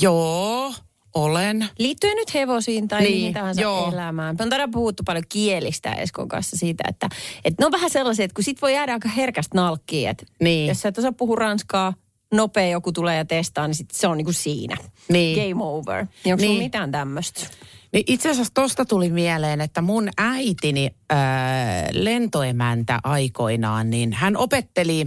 Joo, 0.00 0.74
olen. 1.14 1.66
Liittyen 1.78 2.16
nyt 2.16 2.34
hevosiin 2.34 2.88
tai 2.88 3.00
Niin, 3.00 3.12
mihin 3.16 3.34
tahansa 3.34 3.60
joo. 3.60 3.90
elämään. 3.92 4.36
Me 4.38 4.42
on 4.42 4.50
todella 4.50 4.72
puhuttu 4.72 5.02
paljon 5.02 5.24
kielistä 5.28 5.92
Eskon 5.94 6.28
kanssa 6.28 6.56
siitä, 6.56 6.84
että, 6.88 7.08
että 7.44 7.62
ne 7.62 7.66
on 7.66 7.72
vähän 7.72 7.90
sellaisia, 7.90 8.24
että 8.24 8.34
kun 8.34 8.44
sit 8.44 8.62
voi 8.62 8.74
jäädä 8.74 8.92
aika 8.92 9.08
herkästä 9.08 9.56
nalkkiin, 9.58 10.08
että 10.10 10.26
Niin. 10.40 10.68
jos 10.68 10.80
sä 10.80 10.88
et 10.88 10.98
osaa 10.98 11.12
puhua 11.12 11.36
ranskaa, 11.36 11.94
nopea 12.34 12.68
joku 12.68 12.92
tulee 12.92 13.16
ja 13.16 13.24
testaa, 13.24 13.66
niin 13.66 13.74
sit 13.74 13.90
se 13.90 14.06
on 14.06 14.16
niinku 14.16 14.32
siinä. 14.32 14.76
Niin. 15.08 15.48
Game 15.50 15.64
over. 15.64 16.06
Niin 16.24 16.34
onko 16.34 16.40
Niin. 16.42 16.50
sulla 16.50 16.62
mitään 16.62 16.90
tämmöistä? 16.92 17.40
Niin 17.92 18.04
itse 18.06 18.30
asiassa 18.30 18.54
tosta 18.54 18.84
tuli 18.84 19.10
mieleen, 19.10 19.60
että 19.60 19.82
mun 19.82 20.08
äitini 20.18 20.90
äh, 21.12 21.18
lentoemäntä 21.92 23.00
aikoinaan, 23.04 23.90
niin 23.90 24.12
hän 24.12 24.36
opetteli 24.36 25.06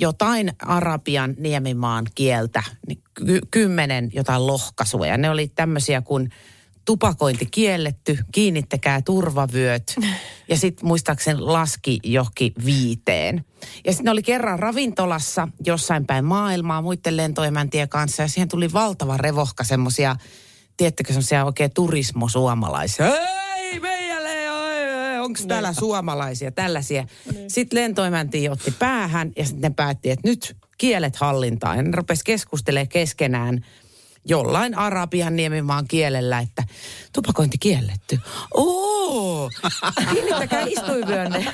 jotain 0.00 0.52
Arabian 0.62 1.34
niemimaan 1.38 2.06
kieltä, 2.14 2.62
niin 2.88 2.98
ky- 3.16 3.40
kymmenen 3.50 4.10
jotain 4.12 4.46
lohkaisua. 4.46 5.06
Ja 5.06 5.16
ne 5.16 5.30
oli 5.30 5.48
tämmöisiä 5.54 6.00
kuin 6.00 6.30
tupakointi 6.84 7.46
kielletty, 7.46 8.18
kiinnittäkää 8.32 9.02
turvavyöt 9.02 9.96
ja 10.50 10.56
sitten 10.56 10.86
muistaakseni 10.86 11.40
laski 11.40 12.00
johonkin 12.04 12.52
viiteen. 12.64 13.44
Ja 13.84 13.92
sitten 13.92 14.12
oli 14.12 14.22
kerran 14.22 14.58
ravintolassa 14.58 15.48
jossain 15.66 16.06
päin 16.06 16.24
maailmaa 16.24 16.82
muiden 16.82 17.16
lentoemäntien 17.16 17.88
kanssa 17.88 18.22
ja 18.22 18.28
siihen 18.28 18.48
tuli 18.48 18.72
valtava 18.72 19.16
revohka 19.16 19.64
semmoisia, 19.64 20.16
tiedättekö 20.76 21.12
semmoisia 21.12 21.44
oikein 21.44 21.70
turismosuomalaisia. 21.74 23.06
Hei 23.06 23.80
meijälle, 23.80 24.26
onko 25.20 25.40
täällä 25.48 25.72
suomalaisia, 25.72 26.50
tällaisia. 26.50 27.06
Sitten 27.48 27.82
lentoemänti 27.82 28.48
otti 28.48 28.70
päähän 28.70 29.32
ja 29.36 29.44
sitten 29.44 29.70
ne 29.70 29.74
päätti, 29.76 30.10
että 30.10 30.28
nyt 30.28 30.56
kielet 30.78 31.16
hallintaan. 31.16 31.76
Ja 31.76 31.82
ne 31.82 31.90
rupesi 31.94 32.24
keskustelemaan 32.24 32.88
keskenään 32.88 33.64
jollain 34.26 34.78
arabian 34.78 35.36
niemimaan 35.36 35.88
kielellä, 35.88 36.38
että 36.38 36.62
tupakointi 37.12 37.58
kielletty. 37.58 38.18
Oo, 38.54 39.50
kiinnittäkää 40.12 40.64
istuinvyönne. 40.66 41.52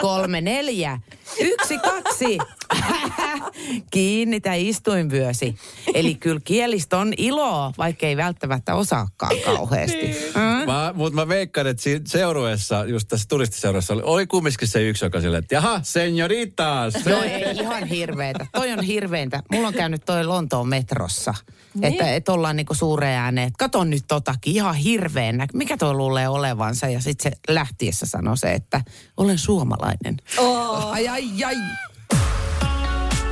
Kolme, 0.00 0.40
neljä, 0.40 1.00
yksi, 1.40 1.78
kaksi. 1.78 2.38
Kiinnitä 3.90 4.54
istuinvyösi. 4.54 5.56
Eli 5.94 6.14
kyllä 6.14 6.40
kielistä 6.44 6.98
on 6.98 7.12
iloa, 7.16 7.72
vaikka 7.78 8.06
ei 8.06 8.16
välttämättä 8.16 8.74
osaakaan 8.74 9.36
kauheasti. 9.44 10.06
Mm? 10.34 10.72
Mä, 10.72 10.92
mutta 10.94 11.14
mä 11.14 11.28
veikkaan, 11.28 11.66
että 11.66 11.82
siinä 11.82 12.04
seurueessa, 12.06 12.84
just 12.84 13.08
tässä 13.08 13.28
turistiseurueessa, 13.28 13.94
oli, 13.94 14.02
oli 14.04 14.26
kumminkin 14.26 14.68
se 14.68 14.88
yksi, 14.88 15.04
joka 15.04 15.20
silleen, 15.20 15.42
että 15.42 15.54
jaha, 15.54 15.80
senioritas. 15.82 16.94
No 17.04 17.22
ei 17.22 17.56
ihan 17.60 17.84
hirveetä. 17.84 18.46
Toi 18.52 18.72
on 18.72 18.82
hirveintä. 18.82 19.42
Mulla 19.52 19.68
on 19.68 19.74
käynyt 19.74 20.04
toi 20.04 20.24
Lontoon 20.24 20.68
metrossa. 20.68 21.34
Että 21.82 22.14
et 22.14 22.28
ollaan 22.28 22.56
niinku 22.56 22.74
suureen 22.74 23.18
ääneen, 23.18 23.46
että 23.46 23.58
kato 23.58 23.84
nyt 23.84 24.04
totakin, 24.08 24.54
ihan 24.54 24.74
hirveän 24.74 25.36
näkö. 25.36 25.56
Mikä 25.56 25.76
toi 25.76 25.94
luulee 25.94 26.28
olevansa? 26.28 26.88
Ja 26.88 27.00
sitten 27.00 27.32
se 27.32 27.38
lähtiessä 27.48 28.06
sanoi 28.06 28.36
se, 28.36 28.52
että 28.52 28.80
olen 29.16 29.38
suomalainen. 29.38 30.16
Oh. 30.38 30.92
Ai, 30.92 31.08
ai, 31.08 31.44
ai. 31.44 31.56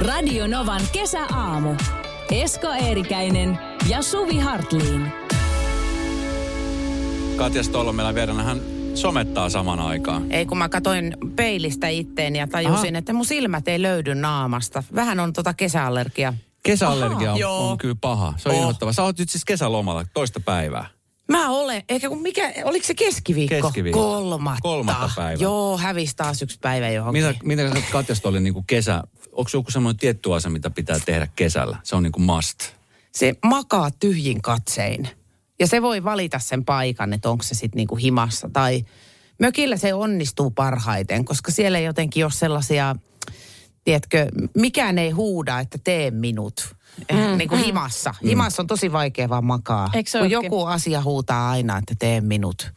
Radio 0.01 0.47
Novan 0.47 0.81
kesäaamu. 0.93 1.75
Esko 2.31 2.67
Eerikäinen 2.73 3.59
ja 3.89 4.03
Suvi 4.03 4.39
Hartliin. 4.39 5.13
Katja 7.37 7.63
Stollo 7.63 7.93
meillä 7.93 8.15
vieraana, 8.15 8.43
hän 8.43 8.61
somettaa 8.95 9.49
saman 9.49 9.79
aikaan. 9.81 10.33
Ei 10.33 10.47
kun 10.47 10.59
mä 10.59 10.69
katoin 10.69 11.17
peilistä 11.37 11.89
itteeni 11.89 12.39
ja 12.39 12.47
tajusin, 12.47 12.95
Aha. 12.95 12.99
että 12.99 13.13
mun 13.13 13.25
silmät 13.27 13.69
ei 13.69 13.83
löydy 13.83 14.15
naamasta. 14.15 14.83
Vähän 14.95 15.21
on 15.21 15.33
tota 15.33 15.55
kesäallergia. 15.55 16.35
Kesäallergia 16.63 17.33
on, 17.33 17.39
joo. 17.39 17.71
on 17.71 17.79
kyllä 17.79 17.97
paha. 18.01 18.35
Se 18.37 18.49
on 18.49 18.55
Oh. 18.55 18.61
inhottava. 18.61 18.93
Sä 18.93 19.03
oot 19.03 19.19
nyt 19.19 19.29
siis 19.31 19.45
kesälomalla 19.45 20.05
toista 20.15 20.41
päivää. 20.41 20.87
Mä 21.29 21.51
olen, 21.51 21.83
eikä 21.89 22.09
kun 22.09 22.23
mikä, 22.23 22.53
oliko 22.65 22.87
se 22.87 22.95
keskiviikko? 22.95 23.63
Keskiviikko. 23.63 24.01
Kolmatta. 24.01 24.63
Kolmatta 24.63 25.11
päivää. 25.17 25.43
Joo, 25.43 25.79
hävisi 25.79 26.17
taas 26.17 26.43
yksi 26.43 26.59
päivä 26.61 26.91
johonkin. 26.91 27.25
Mitä, 27.27 27.39
mitä 27.45 27.81
sä 27.81 27.87
Katjasta 27.93 28.29
oli 28.29 28.41
niin 28.41 28.55
kuin 28.55 28.67
kesä? 28.67 29.03
Onko 29.33 29.51
joku 29.55 29.71
semmoinen 29.71 29.99
tietty 29.99 30.35
asia, 30.35 30.51
mitä 30.51 30.71
pitää 30.71 31.01
tehdä 31.05 31.29
kesällä? 31.37 31.79
Se 31.83 31.97
on 31.97 32.03
niin 32.03 32.13
kuin 32.13 32.25
must. 32.25 32.59
se 33.13 33.35
makaa 33.45 33.91
tyhjin 33.91 34.43
katsein. 34.43 35.09
Ja 35.61 35.67
se 35.67 35.83
voi 35.83 36.05
valita 36.05 36.39
sen 36.39 36.65
paikan, 36.65 37.13
että 37.13 37.31
onko 37.31 37.43
se 37.43 37.55
sitten 37.55 37.77
niinku 37.77 37.97
himassa 37.97 38.51
tai 38.53 38.85
mökillä 39.39 39.77
se 39.77 39.95
onnistuu 39.95 40.51
parhaiten, 40.51 41.25
koska 41.25 41.53
siellä 41.53 41.79
ei 41.79 41.85
jotenkin 41.85 42.25
ole 42.25 42.33
sellaisia, 42.33 42.97
tiedätkö, 43.85 44.27
mikään 44.55 44.99
ei 44.99 45.11
huuda, 45.11 45.61
että 45.61 45.79
tee 45.85 46.11
minut. 46.11 46.75
Mm, 47.13 47.39
niin 47.39 47.49
kuin 47.49 47.65
himassa. 47.65 48.15
Himassa 48.25 48.63
on 48.63 48.67
tosi 48.67 48.93
vaikea 48.93 49.29
vaan 49.29 49.45
makaa. 49.45 49.91
Eikö 49.95 50.11
se 50.11 50.19
kun 50.19 50.23
olekin? 50.27 50.45
joku 50.45 50.65
asia 50.65 51.03
huutaa 51.03 51.51
aina, 51.51 51.79
että 51.79 51.95
tee 51.99 52.21
minut. 52.21 52.73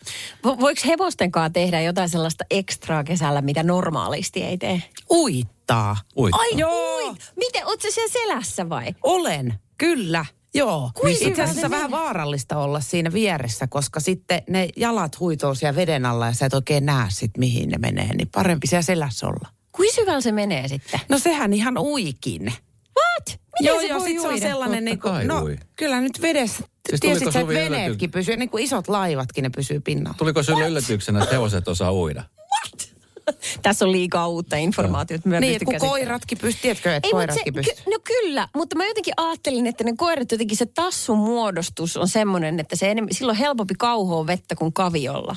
Vo- 0.48 0.60
voiko 0.60 0.82
hevostenkaan 0.86 1.54
tehdä 1.54 1.82
jotain 1.82 2.10
sellaista 2.10 2.44
ekstraa 2.52 3.04
kesällä, 3.04 3.42
mitä 3.42 3.64
normaalisti 3.64 4.44
ei 4.44 4.58
tee? 4.58 4.84
Uittaa. 5.12 5.98
Ui. 6.18 6.30
Ai 6.34 6.50
Joo. 6.56 6.98
Ui. 7.10 7.16
Miten, 7.36 7.68
oot 7.68 7.82
sä 7.82 7.88
siellä 7.92 8.12
selässä 8.12 8.70
vai? 8.70 8.96
Olen, 9.04 9.54
kyllä. 9.78 10.26
Joo. 10.54 10.92
Kuinka 10.94 11.26
Itse 11.28 11.44
asiassa 11.44 11.70
vähän 11.70 11.92
vaarallista 11.92 12.58
olla 12.58 12.80
siinä 12.80 13.14
vieressä, 13.14 13.68
koska 13.68 14.00
sitten 14.00 14.42
ne 14.50 14.70
jalat 14.78 15.20
huitoo 15.20 15.56
siellä 15.56 15.76
veden 15.76 16.06
alla 16.06 16.28
ja 16.28 16.34
sä 16.34 16.46
et 16.46 16.54
oikein 16.54 16.86
näe 16.86 17.06
sit 17.10 17.38
mihin 17.38 17.70
ne 17.70 17.78
menee. 17.78 18.16
Niin 18.16 18.30
parempi 18.36 18.68
siellä 18.68 18.82
selässä 18.82 19.28
olla. 19.28 19.50
Kuin 19.72 19.94
syvällä 19.94 20.22
se 20.22 20.32
menee 20.32 20.68
sitten? 20.68 21.00
No 21.10 21.20
sehän 21.20 21.54
ihan 21.54 21.78
uikin. 21.78 22.54
What? 22.98 23.40
Miten 23.60 23.66
joo, 23.74 23.80
se 23.82 23.88
joo, 23.88 24.00
voi 24.00 24.08
sit 24.10 24.22
se 24.22 24.28
on 24.28 24.34
uida? 24.34 24.48
sellainen, 24.48 24.86
niin 24.86 25.00
kuin, 25.00 25.12
kai 25.14 25.26
no 25.26 25.42
ui. 25.44 25.58
kyllä 25.76 26.02
nyt 26.02 26.22
vedessä, 26.22 26.58
Siis 26.90 27.00
tiesit 27.02 27.02
tuliko 27.20 27.32
sä, 27.32 27.40
että 27.40 27.54
Suvi 27.54 27.56
veneetkin 27.56 28.08
ylläty- 28.10 28.12
pysyy, 28.12 28.38
niin 28.38 28.50
kuin 28.50 28.64
isot 28.64 28.88
laivatkin 28.88 29.44
ne 29.44 29.50
pysyy 29.50 29.80
pinnalla. 29.80 30.18
Tuliko 30.18 30.44
sinulle 30.44 30.68
yllätyksenä, 30.68 31.24
että 31.24 31.36
hevoset 31.36 31.68
osaa 31.68 31.94
uida? 31.94 32.24
Tässä 33.62 33.86
on 33.86 33.92
liikaa 33.92 34.28
uutta 34.28 34.56
informaatiota. 34.56 35.30
Mä 35.30 35.36
en 35.36 35.42
Niin, 35.42 35.52
pysty 35.54 35.66
kun 35.66 35.72
käsittämään. 35.74 36.00
koiratkin 36.00 36.38
pystyy, 36.38 36.62
tiedätkö, 36.62 36.96
että 36.96 37.08
Ei, 37.08 37.14
mutta 37.14 37.34
se, 37.34 37.40
koiratkin 37.40 37.54
pystyy. 37.54 37.76
ky, 37.86 37.92
no 37.92 37.98
kyllä, 38.04 38.48
mutta 38.56 38.76
mä 38.76 38.86
jotenkin 38.86 39.14
ajattelin, 39.18 39.68
että 39.68 39.84
ne 39.84 39.94
koirat 39.98 40.32
jotenkin 40.32 40.58
se 40.58 40.66
tassun 40.66 41.18
muodostus 41.18 41.98
on 41.98 42.08
semmoinen, 42.08 42.60
että 42.60 42.76
se 42.76 42.92
enemmän, 42.92 43.14
silloin 43.14 43.36
on 43.36 43.40
helpompi 43.40 43.74
kauhoa 43.78 44.28
vettä 44.28 44.56
kuin 44.56 44.74
kaviolla. 44.74 45.36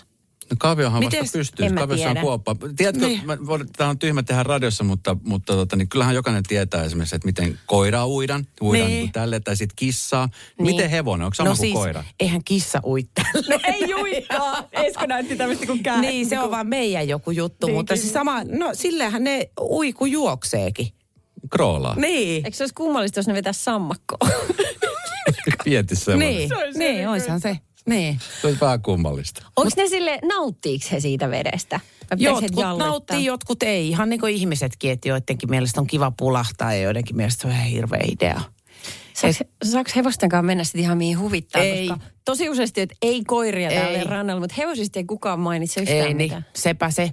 No 0.51 0.57
kaviohan 0.59 1.03
Mites- 1.03 1.20
vasta 1.20 1.38
pystyy, 1.38 1.70
kaviossa 1.70 2.11
on 2.11 2.16
kuoppa. 2.16 2.57
Tiedätkö, 2.76 3.07
Niin. 3.07 3.20
niin. 3.26 3.68
tämä 3.76 3.90
on 3.90 3.98
tyhmä 3.98 4.22
tehdä 4.22 4.42
radiossa, 4.42 4.84
mutta, 4.84 5.16
mutta 5.24 5.53
tota, 5.53 5.76
niin 5.76 5.88
kyllähän 5.88 6.14
jokainen 6.14 6.42
tietää 6.42 6.84
esimerkiksi, 6.84 7.16
että 7.16 7.26
miten 7.26 7.59
koiraa 7.66 8.09
uidan, 8.09 8.46
uidaan 8.61 8.86
Niin. 8.86 8.94
niin. 8.94 9.03
niin 9.05 9.12
tälle, 9.12 9.40
tai 9.40 9.57
sitten 9.57 9.76
kissaa. 9.76 10.26
Niin. 10.26 10.66
Niin. 10.66 10.76
Miten 10.76 10.90
hevonen, 10.90 11.24
onko 11.24 11.34
sama 11.34 11.48
no 11.48 11.55
kuin 11.57 11.61
siis, 11.61 11.74
koira? 11.74 12.05
eihän 12.20 12.44
kissa 12.44 12.80
ui 12.86 13.03
tälle. 13.14 13.55
No 13.55 13.61
ei 13.74 13.90
juikkaa. 13.90 14.68
Esko 14.72 15.07
näytti 15.07 15.36
tämmöistä 15.36 15.66
kuin 15.66 15.82
kää. 15.82 16.01
Niin, 16.01 16.28
se 16.28 16.40
on 16.40 16.51
vaan 16.51 16.66
meidän 16.66 17.09
joku 17.09 17.30
juttu, 17.30 17.66
Niin, 17.66 17.76
mutta 17.76 17.96
siis 17.96 18.12
sama, 18.12 18.44
no 18.44 18.70
sillähän 18.72 19.24
ne 19.24 19.51
uiku 19.61 20.07
juokseekin. 20.07 20.88
Kroolaa. 21.53 21.94
Niin. 21.96 22.44
Eikö 22.44 22.57
se 22.57 22.62
olisi 22.62 22.74
kummallista, 22.74 23.18
jos 23.18 23.26
ne 23.26 23.34
vetää 23.34 23.53
sammakkoa? 23.53 24.18
Mieti 25.66 25.96
semmoinen. 25.96 26.34
Niin, 26.36 26.48
Se 26.48 26.57
olisi 26.57 26.78
niin, 26.78 26.94
niin 26.96 27.09
oishan 27.09 27.40
se. 27.40 27.59
Niin. 27.91 28.20
Se 28.41 28.47
olisi 28.47 28.61
vähän 28.61 28.82
kummallista. 28.82 29.47
Onko 29.57 29.70
ne 29.76 29.88
sille, 29.88 30.18
nauttiiko 30.22 30.84
he 30.93 31.01
siitä 31.01 31.30
vedestä? 31.30 31.80
Jotkut 32.16 32.78
nauttii, 32.78 33.24
jotkut 33.24 33.62
ei. 33.62 33.88
Ihan 33.88 34.09
niin 34.11 34.20
kuin 34.20 34.34
ihmisetkin, 34.34 34.91
että 34.91 35.09
joidenkin 35.09 35.51
mielestä 35.51 35.80
on 35.80 35.86
kiva 35.86 36.11
pulahtaa 36.16 36.74
ja 36.74 36.82
joidenkin 36.82 37.16
mielestä 37.16 37.43
se 37.43 37.49
on 37.49 37.55
ihan 37.55 37.66
hirveä 37.66 38.01
idea. 38.12 38.41
Saako, 39.14 39.36
saako 39.64 39.91
hevostenkaan 39.97 40.45
mennä 40.45 40.64
sitten 40.64 40.80
ihan 40.82 40.99
mihin 40.99 41.18
huvittaa? 41.18 41.62
Ei. 41.62 41.88
Koska 41.88 42.05
tosi 42.24 42.49
useasti, 42.49 42.80
että 42.80 42.97
ei 43.03 43.24
koiria 43.24 43.70
täällä 43.70 43.99
Ei. 43.99 44.05
rannalla, 44.05 44.41
mutta 44.41 44.55
hevosista 44.59 44.99
ei 44.99 45.05
kukaan 45.05 45.41
mainitse 45.41 45.80
yhtään 45.80 45.99
Ei 45.99 46.05
niin, 46.05 46.16
mitään. 46.16 46.47
sepä 46.55 46.91
se. 46.91 47.11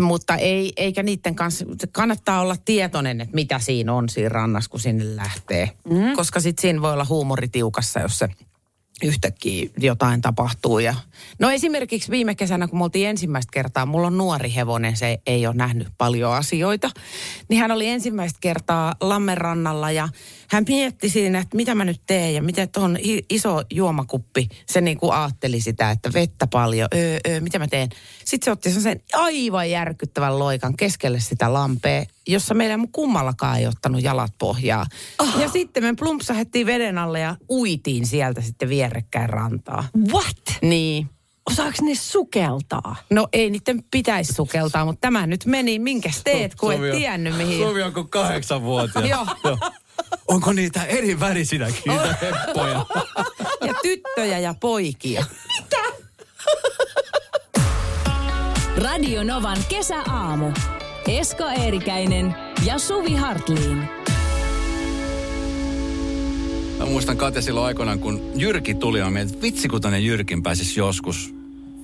Mutta 0.00 0.36
ei, 0.36 0.72
eikä 0.76 1.02
niiden 1.02 1.34
kanssa, 1.34 1.64
kannattaa 1.92 2.40
olla 2.40 2.56
tietoinen, 2.64 3.20
että 3.20 3.34
mitä 3.34 3.58
siinä 3.58 3.92
on 3.92 4.08
siinä 4.08 4.28
rannassa, 4.28 4.70
kun 4.70 4.80
sinne 4.80 5.16
lähtee. 5.16 5.70
Mm. 5.90 6.12
Koska 6.16 6.40
sitten 6.40 6.62
siinä 6.62 6.82
voi 6.82 6.92
olla 6.92 7.06
huumori 7.08 7.48
tiukassa, 7.48 8.00
jos 8.00 8.18
se 8.18 8.28
yhtäkkiä 9.02 9.70
jotain 9.78 10.20
tapahtuu. 10.20 10.78
Ja... 10.78 10.94
No 11.38 11.50
esimerkiksi 11.50 12.10
viime 12.10 12.34
kesänä, 12.34 12.68
kun 12.68 12.78
me 12.78 12.84
oltiin 12.84 13.08
ensimmäistä 13.08 13.50
kertaa, 13.52 13.86
mulla 13.86 14.06
on 14.06 14.18
nuori 14.18 14.54
hevonen, 14.54 14.96
se 14.96 15.18
ei 15.26 15.46
ole 15.46 15.54
nähnyt 15.54 15.88
paljon 15.98 16.32
asioita, 16.32 16.90
niin 17.48 17.60
hän 17.60 17.70
oli 17.70 17.88
ensimmäistä 17.88 18.38
kertaa 18.40 18.94
Lammenrannalla 19.00 19.90
ja 19.90 20.08
hän 20.48 20.64
mietti 20.68 21.08
siinä, 21.08 21.38
että 21.38 21.56
mitä 21.56 21.74
mä 21.74 21.84
nyt 21.84 22.02
teen 22.06 22.34
ja 22.34 22.42
miten 22.42 22.68
tuon 22.68 22.98
iso 23.30 23.62
juomakuppi, 23.70 24.48
se 24.66 24.80
niin 24.80 24.98
kuin 24.98 25.12
ajatteli 25.12 25.60
sitä, 25.60 25.90
että 25.90 26.12
vettä 26.12 26.46
paljon, 26.46 26.88
öö, 26.94 27.18
öö, 27.28 27.40
mitä 27.40 27.58
mä 27.58 27.68
teen. 27.68 27.88
Sitten 28.24 28.44
se 28.44 28.50
otti 28.50 28.70
sen 28.70 29.00
aivan 29.12 29.70
järkyttävän 29.70 30.38
loikan 30.38 30.76
keskelle 30.76 31.20
sitä 31.20 31.52
lampea, 31.52 32.04
jossa 32.28 32.54
meidän 32.54 32.88
kummallakaan 32.92 33.58
ei 33.58 33.66
ottanut 33.66 34.02
jalat 34.02 34.32
pohjaa. 34.38 34.86
Oh. 35.18 35.40
Ja 35.40 35.48
sitten 35.48 35.84
me 35.84 35.94
plumpsahettiin 35.98 36.66
veden 36.66 36.98
alle 36.98 37.20
ja 37.20 37.36
uitiin 37.50 38.06
sieltä 38.06 38.40
sitten 38.40 38.68
vierekkäin 38.68 39.28
rantaa. 39.28 39.88
What? 40.12 40.58
Niin. 40.62 41.08
Osaako 41.50 41.76
ne 41.82 41.94
sukeltaa? 41.94 42.96
No 43.10 43.28
ei 43.32 43.50
niiden 43.50 43.84
pitäisi 43.90 44.32
sukeltaa, 44.32 44.84
mutta 44.84 45.00
tämä 45.00 45.26
nyt 45.26 45.46
meni. 45.46 45.78
Minkäs 45.78 46.20
teet, 46.24 46.54
kun 46.54 46.72
et 46.72 46.76
Suvi 46.78 46.90
on- 46.90 46.96
tiennyt 46.96 47.36
mihin? 47.36 47.68
Suvi 47.68 47.82
on 47.82 47.92
kuin 47.92 48.08
kahdeksanvuotias. 48.08 49.08
Joo. 49.08 49.26
Onko 50.28 50.52
niitä 50.52 50.84
eri 50.84 51.20
värisinäkin, 51.20 51.82
niitä 51.86 52.16
heppoja? 52.22 52.86
Ja 53.66 53.74
tyttöjä 53.82 54.38
ja 54.38 54.54
poikia. 54.60 55.24
Radio 58.76 59.24
Novan 59.24 59.58
kesäaamu. 59.68 60.52
Esko 61.08 61.44
Eerikäinen 61.48 62.34
ja 62.66 62.78
Suvi 62.78 63.14
Hartliin. 63.14 63.88
Mä 66.82 66.86
muistan 66.86 67.16
Katja 67.16 67.42
silloin 67.42 67.66
aikoinaan, 67.66 67.98
kun 67.98 68.32
Jyrki 68.34 68.74
tuli, 68.74 69.00
mä 69.00 69.10
mietin, 69.10 69.34
että 69.34 69.42
vitsi 69.42 69.68
kun 69.68 69.80
tonne 69.80 70.00
Jyrkin 70.00 70.42
pääsis 70.42 70.76
joskus 70.76 71.34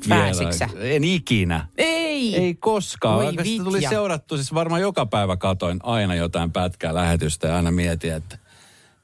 Pääsitkö 0.09 0.53
sä? 0.53 0.69
En 0.81 1.05
ikinä. 1.05 1.67
Ei. 1.77 2.37
Ei 2.37 2.55
koskaan. 2.55 3.17
Voi 3.17 3.33
tuli 3.65 3.81
seurattu, 3.81 4.37
siis 4.37 4.55
varmaan 4.55 4.81
joka 4.81 5.07
päivä 5.07 5.37
katoin 5.37 5.79
aina 5.83 6.15
jotain 6.15 6.53
pätkää 6.53 6.95
lähetystä 6.95 7.49
ja 7.49 7.57
aina 7.57 7.71
mietin, 7.71 8.13
että 8.13 8.39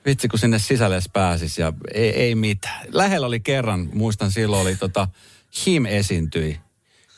vitsi 0.06 0.28
kun 0.28 0.38
sinne 0.38 0.58
sisälle 0.58 1.00
pääsis 1.12 1.58
ja 1.58 1.72
ei, 1.94 2.10
ei 2.10 2.34
mitään. 2.34 2.86
Lähellä 2.92 3.26
oli 3.26 3.40
kerran, 3.40 3.88
muistan 3.92 4.30
silloin 4.30 4.62
oli 4.62 4.76
tota, 4.76 5.08
Him 5.66 5.86
esiintyi. 5.86 6.60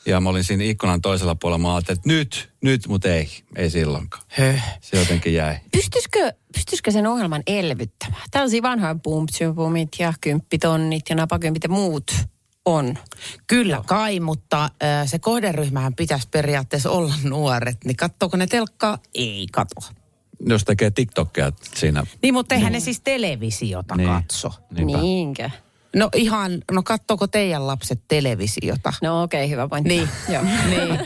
Ja 0.07 0.19
mä 0.21 0.29
olin 0.29 0.43
siinä 0.43 0.63
ikkunan 0.63 1.01
toisella 1.01 1.35
puolella, 1.35 1.57
mä 1.57 1.75
ajattelin, 1.75 1.97
että 1.99 2.09
nyt, 2.09 2.49
nyt, 2.61 2.87
mutta 2.87 3.07
ei, 3.09 3.29
ei 3.55 3.69
silloinkaan. 3.69 4.23
Höh. 4.27 4.77
Se 4.81 4.99
jotenkin 4.99 5.33
jäi. 5.33 5.57
Pystyisikö, 5.71 6.33
pystyisikö 6.53 6.91
sen 6.91 7.07
ohjelman 7.07 7.43
elvyttämään? 7.47 8.21
Tällaisia 8.31 8.61
vanhoja 8.61 8.95
pumpsypumit 9.03 9.89
ja 9.99 10.13
kymppitonnit 10.21 11.03
ja 11.09 11.15
napakympit 11.15 11.63
ja 11.63 11.69
muut 11.69 12.11
on. 12.65 12.97
Kyllä 13.47 13.81
kai, 13.85 14.19
mutta 14.19 14.63
äh, 14.63 15.07
se 15.07 15.19
kohderyhmähän 15.19 15.95
pitäisi 15.95 16.27
periaatteessa 16.31 16.89
olla 16.89 17.13
nuoret. 17.29 17.77
Niin 17.85 17.95
katsoako 17.97 18.37
ne 18.37 18.47
telkkaa? 18.47 18.97
Ei 19.15 19.47
kato. 19.51 19.81
Jos 20.39 20.63
tekee 20.63 20.91
TikTokia 20.91 21.51
siinä. 21.75 22.03
Niin, 22.21 22.33
mutta 22.33 22.55
eihän 22.55 22.71
ne 22.73 22.79
siis 22.79 23.01
televisiota 23.01 23.95
Niin. 23.95 24.09
katso. 24.09 24.51
Niinpä. 24.71 24.97
Niinkö? 24.97 25.49
No 25.95 26.09
ihan, 26.15 26.51
no 26.71 26.83
katsoako 26.83 27.27
teidän 27.27 27.67
lapset 27.67 27.99
televisiota? 28.07 28.93
No 29.01 29.23
okei, 29.23 29.39
okay, 29.45 29.51
hyvä 29.51 29.67
pointti. 29.67 29.89
Niin. 29.89 30.09
Joo. 30.33 30.43
niin. 30.69 30.99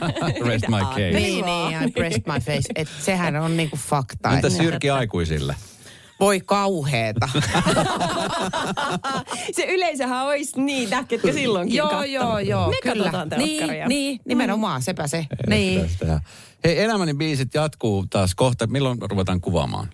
Rest 0.47 0.67
my 0.67 0.79
case. 0.79 1.11
Niin, 1.11 1.45
niin, 1.45 1.84
I 1.88 1.91
pressed 1.91 2.23
my 2.25 2.39
face. 2.39 2.69
Et 2.75 2.88
sehän 2.99 3.36
on 3.36 3.57
niinku 3.57 3.77
fakta. 3.77 4.32
Entäs 4.32 4.51
että- 4.53 4.63
Jyrki 4.63 4.89
aikuisille? 4.89 5.55
Voi 6.19 6.39
kauheeta. 6.45 7.29
Se 9.55 9.63
yleisöhän 9.65 10.25
olisi 10.25 10.61
niitä, 10.61 11.03
ketkä 11.03 11.34
silloinkin 11.34 11.77
joo, 11.77 11.88
kattoo. 11.89 12.03
joo, 12.05 12.39
joo, 12.39 12.69
Me 12.69 12.75
kyllä. 12.84 13.11
katsotaan 13.11 13.41
niin, 13.41 13.63
niin, 13.88 14.19
nimenomaan, 14.25 14.82
sepä 14.82 15.07
se. 15.07 15.25
Niin. 15.47 15.75
Pitäisi 15.75 15.97
tehdä. 15.99 16.21
Hei, 16.63 16.84
elämäni 16.84 17.13
biisit 17.13 17.53
jatkuu 17.53 18.05
taas 18.09 18.36
kohta. 18.36 18.67
Milloin 18.67 18.97
ruvetaan 19.01 19.41
kuvaamaan 19.41 19.89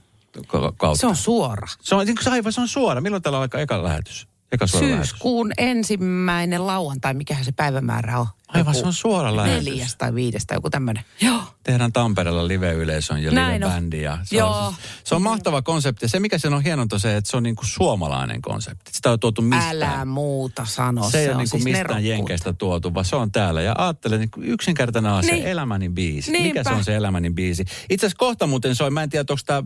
Ka- 0.47 0.73
kautta? 0.77 1.01
Se 1.01 1.07
on 1.07 1.15
suora. 1.15 1.67
se 1.81 1.95
on, 1.95 2.05
niin 2.05 2.17
kuin 2.23 2.33
aivan, 2.33 2.53
se 2.53 2.61
on 2.61 2.67
suora. 2.67 3.01
Milloin 3.01 3.23
täällä 3.23 3.39
alkaa 3.39 3.61
eka 3.61 3.83
lähetys? 3.83 4.21
Eka 4.21 4.23
lähetys. 4.23 4.36
Syyskuun 4.65 5.51
ensimmäinen 5.57 6.67
lauantai, 6.67 7.13
mikähän 7.13 7.45
se 7.45 7.51
päivämäärä 7.51 8.19
on? 8.19 8.27
Aivan, 8.47 8.73
Joku 8.73 8.79
se 8.79 8.87
on 8.87 8.93
suora 8.93 9.35
lähetys. 9.35 9.65
Neljäs 9.65 9.95
tai 9.97 10.15
viides 10.15 10.45
tai 10.45 10.57
joku 10.57 10.69
tämmöinen. 10.69 11.03
Joo. 11.21 11.41
Tehdään 11.63 11.93
Tampereella 11.93 12.47
live-yleisön 12.47 13.23
ja 13.23 13.31
live-bändi. 13.31 14.01
Ja 14.01 14.17
se, 14.23 14.35
Joo. 14.35 14.49
on, 14.65 14.73
siis, 14.73 14.85
se 15.03 15.15
on 15.15 15.21
mahtava 15.21 15.61
konsepti. 15.61 16.07
Se, 16.07 16.19
mikä 16.19 16.37
sen 16.37 16.53
on 16.53 16.61
hienonta, 16.63 16.95
on 16.95 16.99
se, 16.99 17.17
että 17.17 17.31
se 17.31 17.37
on 17.37 17.43
niin 17.43 17.55
kuin 17.55 17.67
suomalainen 17.67 18.41
konsepti. 18.41 18.91
Sitä 18.93 19.11
on 19.11 19.19
tuotu 19.19 19.41
mistään. 19.41 19.75
Älä 19.75 20.05
muuta 20.05 20.65
sano. 20.65 21.09
se 21.09 21.19
ei 21.19 21.25
ole 21.25 21.31
on 21.31 21.37
niin 21.37 21.49
kuin 21.49 21.61
siis 21.61 21.63
mistään 21.63 21.83
nerokkuutta. 21.87 22.09
jenkeistä 22.09 22.53
tuotu, 22.53 22.93
vaan 22.93 23.05
se 23.05 23.15
on 23.15 23.31
täällä. 23.31 23.61
Ja 23.61 23.75
ajattelen, 23.77 24.19
niin 24.19 24.29
yksinkertainen 24.43 25.11
asia, 25.11 25.33
Niin. 25.33 25.47
elämäni 25.47 25.89
biisi. 25.89 26.31
Mikä 26.31 26.43
Niinpä. 26.43 26.63
se 26.63 26.69
on 26.69 26.83
se 26.83 26.95
elämäni 26.95 27.29
biisi? 27.29 27.65
Itse 27.89 28.05
asiassa 28.05 28.17
kohta 28.19 28.47
muuten 28.47 28.75
soi, 28.75 28.89
mä 28.91 29.03
en 29.03 29.09
tiedä, 29.09 29.25
onko 29.29 29.41
tämä 29.45 29.63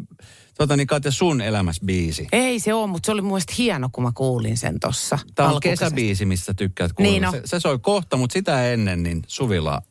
tota, 0.57 0.77
niin 0.77 0.87
Katja 0.87 1.11
sun 1.11 1.41
elämäs 1.41 1.79
biisi. 1.85 2.27
Ei 2.31 2.59
se 2.59 2.73
ole, 2.73 2.87
mutta 2.87 3.05
se 3.05 3.11
oli 3.11 3.21
mun 3.21 3.31
mielestä 3.31 3.53
hieno, 3.57 3.89
kun 3.91 4.03
mä 4.03 4.11
kuulin 4.15 4.57
sen 4.57 4.79
tossa. 4.79 5.19
Tämä 5.35 5.49
on 5.49 5.59
kesäbiisi, 5.59 6.25
mistä 6.25 6.53
tykkäät 6.53 6.93
kuulla. 6.93 7.11
Niin 7.11 7.25
on. 7.25 7.31
se, 7.31 7.41
se 7.45 7.59
soi 7.59 7.79
kohta, 7.79 8.17
mutta 8.17 8.33
sitä 8.33 8.70
ennen 8.73 9.03
niin 9.03 9.21
Suvilla 9.27 9.81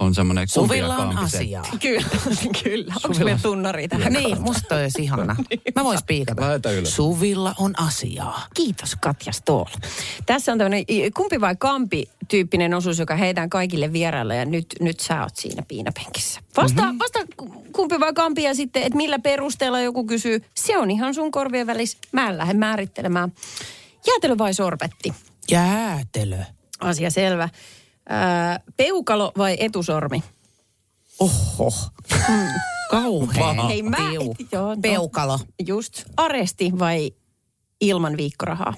on 0.00 0.14
semmoinen 0.14 0.48
Suvilla 0.48 0.96
on 0.96 1.18
asiaa. 1.18 1.64
Kyllä, 1.80 2.06
kyllä. 2.62 2.94
Onko 3.04 3.24
meillä 3.24 3.40
tunnari 3.42 3.88
tähän? 3.88 4.12
Niin, 4.12 4.40
musta 4.40 4.76
olisi 4.76 5.02
ihana. 5.02 5.36
Mä 5.76 5.84
vois 5.84 6.02
piikata. 6.06 6.42
Suvilla 6.84 7.54
on 7.58 7.80
asiaa. 7.80 8.46
Kiitos 8.54 8.96
Katja 9.00 9.32
Stoll. 9.32 9.64
Tässä 10.26 10.52
on 10.52 10.58
tämmöinen 10.58 10.84
kumpi 11.16 11.40
vai 11.40 11.56
kampi 11.58 12.08
tyyppinen 12.28 12.74
osuus, 12.74 12.98
joka 12.98 13.16
heitään 13.16 13.50
kaikille 13.50 13.92
vieraille 13.92 14.36
ja 14.36 14.44
nyt, 14.44 14.66
nyt 14.80 15.00
sä 15.00 15.22
oot 15.22 15.36
siinä 15.36 15.62
piinapenkissä. 15.68 16.40
Vasta, 16.56 16.82
mm-hmm. 16.82 16.98
vasta 16.98 17.18
ku- 17.36 17.64
kumpi 17.72 18.00
vai 18.00 18.12
kampi 18.12 18.42
ja 18.42 18.54
sitten, 18.54 18.82
että 18.82 18.96
millä 18.96 19.18
perusteella 19.18 19.80
joku 19.80 20.04
kysyy. 20.04 20.44
Se 20.54 20.78
on 20.78 20.90
ihan 20.90 21.14
sun 21.14 21.30
korvien 21.30 21.66
välissä. 21.66 21.98
Mä 22.12 22.28
en 22.28 22.38
lähde 22.38 22.54
määrittelemään. 22.54 23.32
Jäätelö 24.06 24.38
vai 24.38 24.54
sorbetti? 24.54 25.14
Jäätelö. 25.50 26.38
Asia 26.80 27.10
selvä. 27.10 27.48
Ää, 28.10 28.60
peukalo 28.76 29.32
vai 29.38 29.56
etusormi? 29.60 30.22
Oho. 31.20 31.72
Kauhea. 32.90 33.66
Hei 33.68 33.82
mä... 33.82 33.96
Piu. 33.96 34.34
Joo, 34.52 34.74
no, 34.74 34.80
Peukalo. 34.82 35.38
Just. 35.66 36.02
Aresti 36.16 36.72
vai 36.78 37.10
ilman 37.80 38.16
viikkorahaa? 38.16 38.74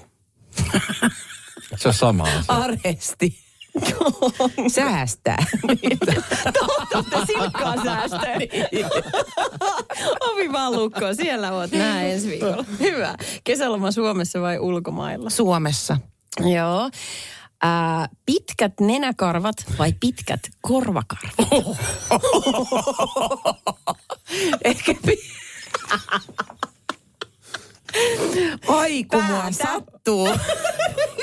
Se 1.75 1.87
on 1.87 1.93
sama 1.93 2.23
asia. 2.23 2.43
Aresti. 2.47 3.43
Säästää. 4.75 5.45
Totta 6.91 7.25
silkkaa 7.25 7.83
säästöä. 7.83 8.37
Ovi 10.31 10.51
vaan 10.51 10.71
lukkoon, 10.71 11.15
siellä 11.15 11.51
oot 11.51 11.71
nää 11.71 12.03
ensi 12.03 12.27
viikolla. 12.27 12.65
Hyvä. 12.79 13.15
Kesäloma 13.43 13.91
Suomessa 13.91 14.41
vai 14.41 14.59
ulkomailla? 14.59 15.29
Suomessa. 15.29 15.97
Joo. 16.39 16.89
Ää, 17.63 18.09
pitkät 18.25 18.73
nenäkarvat 18.79 19.55
vai 19.79 19.93
pitkät 19.99 20.39
korvakarvat? 20.61 21.35
Ehkä... 24.63 24.93
pi- 25.05 25.19
Oi, 28.67 29.03
kun 29.03 29.23
mua 29.23 29.37
Päätä. 29.37 29.51
sattuu. 29.63 30.27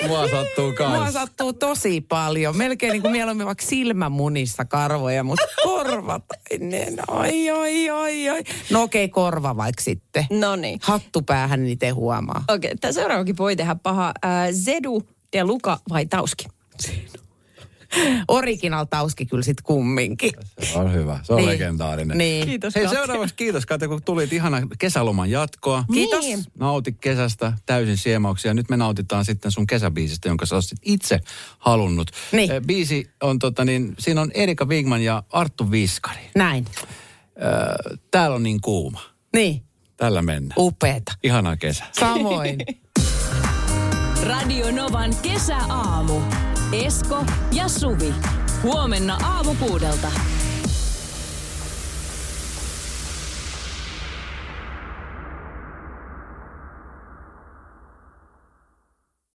Mua 0.09 0.29
sattuu 0.29 0.65
Mua 0.65 0.73
kans. 0.73 1.13
sattuu 1.13 1.53
tosi 1.53 2.01
paljon. 2.01 2.57
Melkein 2.57 2.93
niin 2.93 3.03
kuin 3.03 3.13
mieluummin 3.13 3.47
vaikka 3.47 3.65
silmämunissa 3.67 4.65
karvoja, 4.65 5.25
mutta 5.25 5.47
korvat, 5.63 6.25
oi, 7.09 7.51
oi, 7.51 7.91
oi, 7.91 8.31
oi. 8.31 8.43
No 8.71 8.83
okei, 8.83 9.05
okay, 9.05 9.13
korva 9.13 9.57
vaikka 9.57 9.83
sitten. 9.83 10.27
No 10.31 10.57
niin. 10.57 10.79
Hattu 10.83 11.23
päähän, 11.23 11.65
niin 11.65 11.79
te 11.79 11.89
huomaa. 11.89 12.45
Okei, 12.49 12.77
tämä 12.77 12.93
seuraavakin 12.93 13.37
voi 13.37 13.57
tehdä 13.57 13.77
paha. 13.83 14.13
Ää, 14.23 14.53
Zedu 14.53 15.03
ja 15.35 15.45
Luka 15.47 15.79
vai 15.89 16.07
Tauski? 16.07 16.45
Original 18.29 18.85
tauski 18.91 19.27
kyllä 19.27 19.43
sit 19.43 19.61
kumminkin. 19.63 20.31
Se 20.63 20.79
on 20.79 20.93
hyvä. 20.93 21.21
Se 21.23 21.33
on 21.33 21.37
Niin. 21.37 21.49
legendaarinen. 21.49 22.19
Niin. 22.19 22.47
Kiitos 22.47 22.75
Hei, 22.75 22.85
Katja. 22.85 22.99
seuraavaksi 22.99 23.35
kiitos 23.35 23.67
Katja, 23.67 23.89
kun 23.89 24.03
tulit 24.03 24.33
ihana 24.33 24.63
kesäloman 24.79 25.31
jatkoa. 25.31 25.85
Kiitos. 25.93 26.25
Niin. 26.25 26.45
Nauti 26.59 26.93
kesästä 26.93 27.53
täysin 27.67 27.97
siemauksia. 27.97 28.55
Nyt 28.55 28.69
me 28.71 28.77
nautitaan 28.77 29.25
sitten 29.25 29.51
sun 29.51 29.67
kesäbiisistä, 29.67 30.29
jonka 30.29 30.47
sä 30.47 30.55
olisit 30.55 30.79
itse 30.85 31.21
halunnut. 31.59 32.11
Niin. 32.33 32.51
Eh, 32.51 32.61
Biisi 32.63 33.11
on 33.23 33.39
tota 33.39 33.65
niin, 33.65 33.95
siinä 33.99 34.21
on 34.21 34.31
Erika 34.35 34.65
Wigman 34.65 35.03
ja 35.03 35.23
Arttu 35.31 35.71
Viskari. 35.71 36.31
Näin. 36.35 36.65
Ö, 37.93 37.99
Täällä 38.11 38.37
on 38.37 38.43
niin 38.43 38.61
kuuma. 38.61 39.01
Niin, 39.35 39.63
Tällä 39.97 40.23
mennään. 40.23 40.55
upeeta. 40.59 41.13
Ihanaa 41.23 41.57
kesä. 41.57 41.85
Samoin. 42.01 42.59
Radio 44.23 44.71
Novan 44.73 45.11
kesäaamu. 45.23 46.21
Esko 46.73 47.25
ja 47.53 47.69
Suvi. 47.69 48.15
Huomenna 48.63 49.19
aamu 49.23 49.55
kuudelta. 49.55 50.09